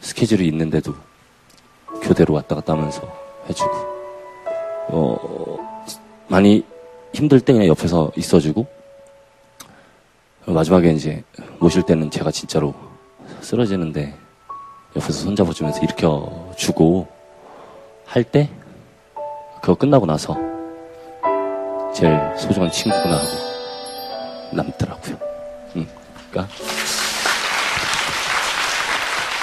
스케줄이 0.00 0.48
있는데도 0.48 0.94
교대로 2.02 2.34
왔다 2.34 2.54
갔다 2.54 2.72
하면서 2.72 3.00
해주고 3.48 3.72
어, 4.88 5.86
많이 6.28 6.64
힘들 7.12 7.40
때 7.40 7.52
그냥 7.52 7.68
옆에서 7.68 8.10
있어주고 8.16 8.66
마지막에 10.46 10.92
이제 10.92 11.22
모실 11.58 11.82
때는 11.82 12.10
제가 12.10 12.30
진짜로 12.30 12.74
쓰러지는데 13.40 14.23
옆에서 14.96 15.12
손잡아주면서 15.24 15.80
일으켜주고 15.82 17.06
할 18.06 18.22
때 18.24 18.48
그거 19.60 19.74
끝나고 19.74 20.06
나서 20.06 20.36
제일 21.94 22.18
소중한 22.36 22.70
친구구나 22.70 23.16
하고 23.16 23.26
남더라고요. 24.52 25.16
음, 25.76 25.88
그러니까 26.30 26.54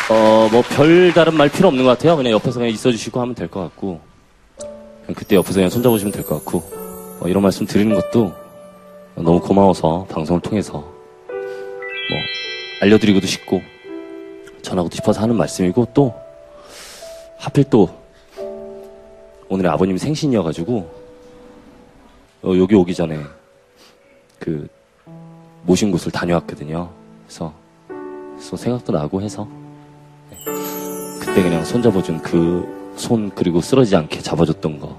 어, 0.09 0.49
뭐, 0.51 0.61
별 0.61 1.13
다른 1.13 1.33
말 1.35 1.47
필요 1.49 1.69
없는 1.69 1.85
것 1.85 1.91
같아요. 1.91 2.17
그냥 2.17 2.33
옆에서 2.33 2.59
그냥 2.59 2.73
있어주시고 2.73 3.21
하면 3.21 3.33
될 3.33 3.47
것 3.47 3.61
같고, 3.61 4.01
그냥 4.57 5.15
그때 5.15 5.37
옆에서 5.37 5.53
그냥 5.55 5.69
손잡으시면 5.69 6.11
될 6.11 6.25
것 6.25 6.35
같고, 6.35 6.57
어, 7.21 7.27
이런 7.29 7.41
말씀 7.41 7.65
드리는 7.65 7.95
것도 7.95 8.33
너무 9.15 9.39
고마워서 9.39 10.05
방송을 10.09 10.41
통해서, 10.41 10.73
뭐, 10.73 12.19
알려드리고도 12.81 13.25
싶고, 13.25 13.61
전하고도 14.61 14.95
싶어서 14.95 15.21
하는 15.21 15.35
말씀이고, 15.35 15.87
또, 15.93 16.13
하필 17.37 17.63
또, 17.69 17.89
오늘의 19.49 19.71
아버님 19.71 19.97
생신이어가지고, 19.97 21.01
어, 22.43 22.53
여기 22.57 22.75
오기 22.75 22.93
전에, 22.95 23.19
그, 24.39 24.67
모신 25.63 25.91
곳을 25.91 26.11
다녀왔거든요. 26.11 26.89
그래서, 27.25 27.53
그래서 27.87 28.57
생각도 28.57 28.91
나고 28.93 29.21
해서, 29.21 29.47
그때 31.19 31.43
그냥 31.43 31.63
손잡아준 31.63 32.21
그 32.21 32.81
손 32.97 33.31
그리고 33.33 33.61
쓰러지지 33.61 33.95
않게 33.95 34.19
잡아줬던 34.19 34.79
거 34.79 34.97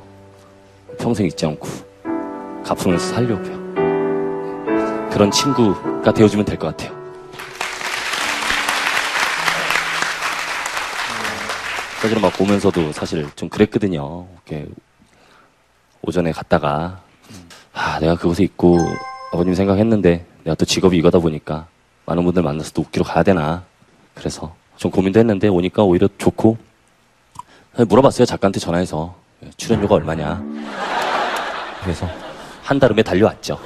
평생 0.98 1.26
잊지 1.26 1.44
않고 1.44 1.68
갚으면서 2.64 3.06
살려고요. 3.14 3.62
그런 5.10 5.30
친구가 5.30 6.12
되어주면 6.14 6.46
될 6.46 6.58
것 6.58 6.68
같아요. 6.74 7.01
사실은 12.02 12.20
막 12.20 12.32
보면서도 12.32 12.90
사실 12.90 13.30
좀 13.36 13.48
그랬거든요. 13.48 14.26
이렇게 14.34 14.66
오전에 16.02 16.32
갔다가. 16.32 17.00
아 17.72 18.00
내가 18.00 18.16
그곳에 18.16 18.42
있고 18.42 18.76
아버님 19.32 19.54
생각했는데 19.54 20.26
내가 20.42 20.56
또 20.56 20.64
직업이 20.64 20.98
이거다 20.98 21.20
보니까 21.20 21.68
많은 22.06 22.24
분들 22.24 22.42
만나서 22.42 22.72
또 22.72 22.82
웃기러 22.82 23.04
가야 23.04 23.22
되나. 23.22 23.62
그래서 24.14 24.52
좀 24.76 24.90
고민도 24.90 25.20
했는데 25.20 25.46
오니까 25.46 25.84
오히려 25.84 26.08
좋고. 26.18 26.56
물어봤어요 27.88 28.26
작가한테 28.26 28.58
전화해서. 28.58 29.14
출연료가 29.56 29.94
얼마냐. 29.94 30.42
그래서 31.84 32.08
한달 32.64 32.92
후에 32.92 33.04
달려왔죠. 33.04 33.60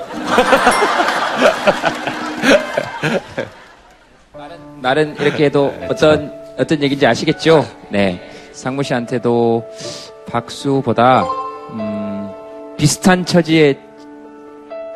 말은 4.82 5.18
이렇게 5.20 5.47
해도 5.47 5.74
어떤 5.89 6.45
어떤 6.59 6.82
얘기인지 6.82 7.07
아시겠죠? 7.07 7.66
네. 7.90 8.20
상무 8.52 8.82
씨한테도 8.82 9.64
박수보다 10.30 11.24
음, 11.72 12.30
비슷한 12.78 13.24
처지의 13.24 13.78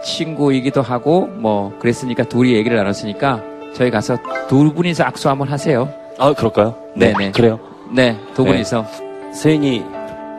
친구이기도 0.02 0.80
하고 0.80 1.26
뭐 1.26 1.76
그랬으니까 1.78 2.24
둘이 2.24 2.54
얘기를 2.54 2.76
나눴으니까 2.78 3.42
저희 3.74 3.90
가서 3.90 4.16
두 4.48 4.72
분이서 4.72 5.04
악수 5.04 5.28
한번 5.28 5.48
하세요. 5.48 5.92
아, 6.18 6.32
그럴까요? 6.32 6.74
네, 6.96 7.12
네 7.12 7.26
네. 7.26 7.32
그래요. 7.32 7.60
네, 7.90 8.16
두 8.34 8.44
네. 8.44 8.52
분이서 8.52 8.86
세인이 9.34 9.84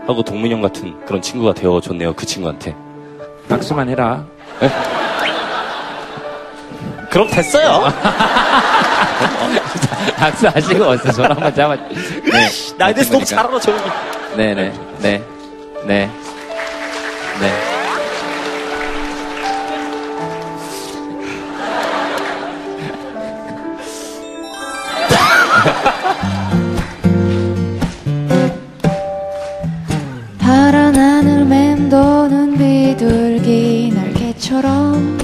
하고 0.08 0.24
동민이 0.24 0.54
형 0.54 0.62
같은 0.62 0.94
그런 1.06 1.22
친구가 1.22 1.54
되어줬네요. 1.54 2.14
그 2.14 2.26
친구한테. 2.26 2.76
악수만 3.50 3.90
해라. 3.90 4.26
그럼 7.10 7.28
됐어요. 7.30 7.84
악수 10.20 10.48
하시고 10.48 10.84
어서 10.86 11.12
손 11.12 11.26
한번 11.26 11.54
잡아. 11.54 11.76
네. 11.76 12.50
나에 12.78 12.94
대해서 12.94 13.12
너무 13.12 13.26
잘 13.26 13.40
알아, 13.40 13.60
저 13.60 13.72
형이. 13.72 13.92
네네. 14.38 14.74
네. 15.02 15.24
네. 15.86 16.10
네. 17.40 17.52
파란 30.40 30.96
하늘 30.96 31.46
맴도는 31.46 32.58
비둘기 32.58 33.92
날개처럼 33.96 35.21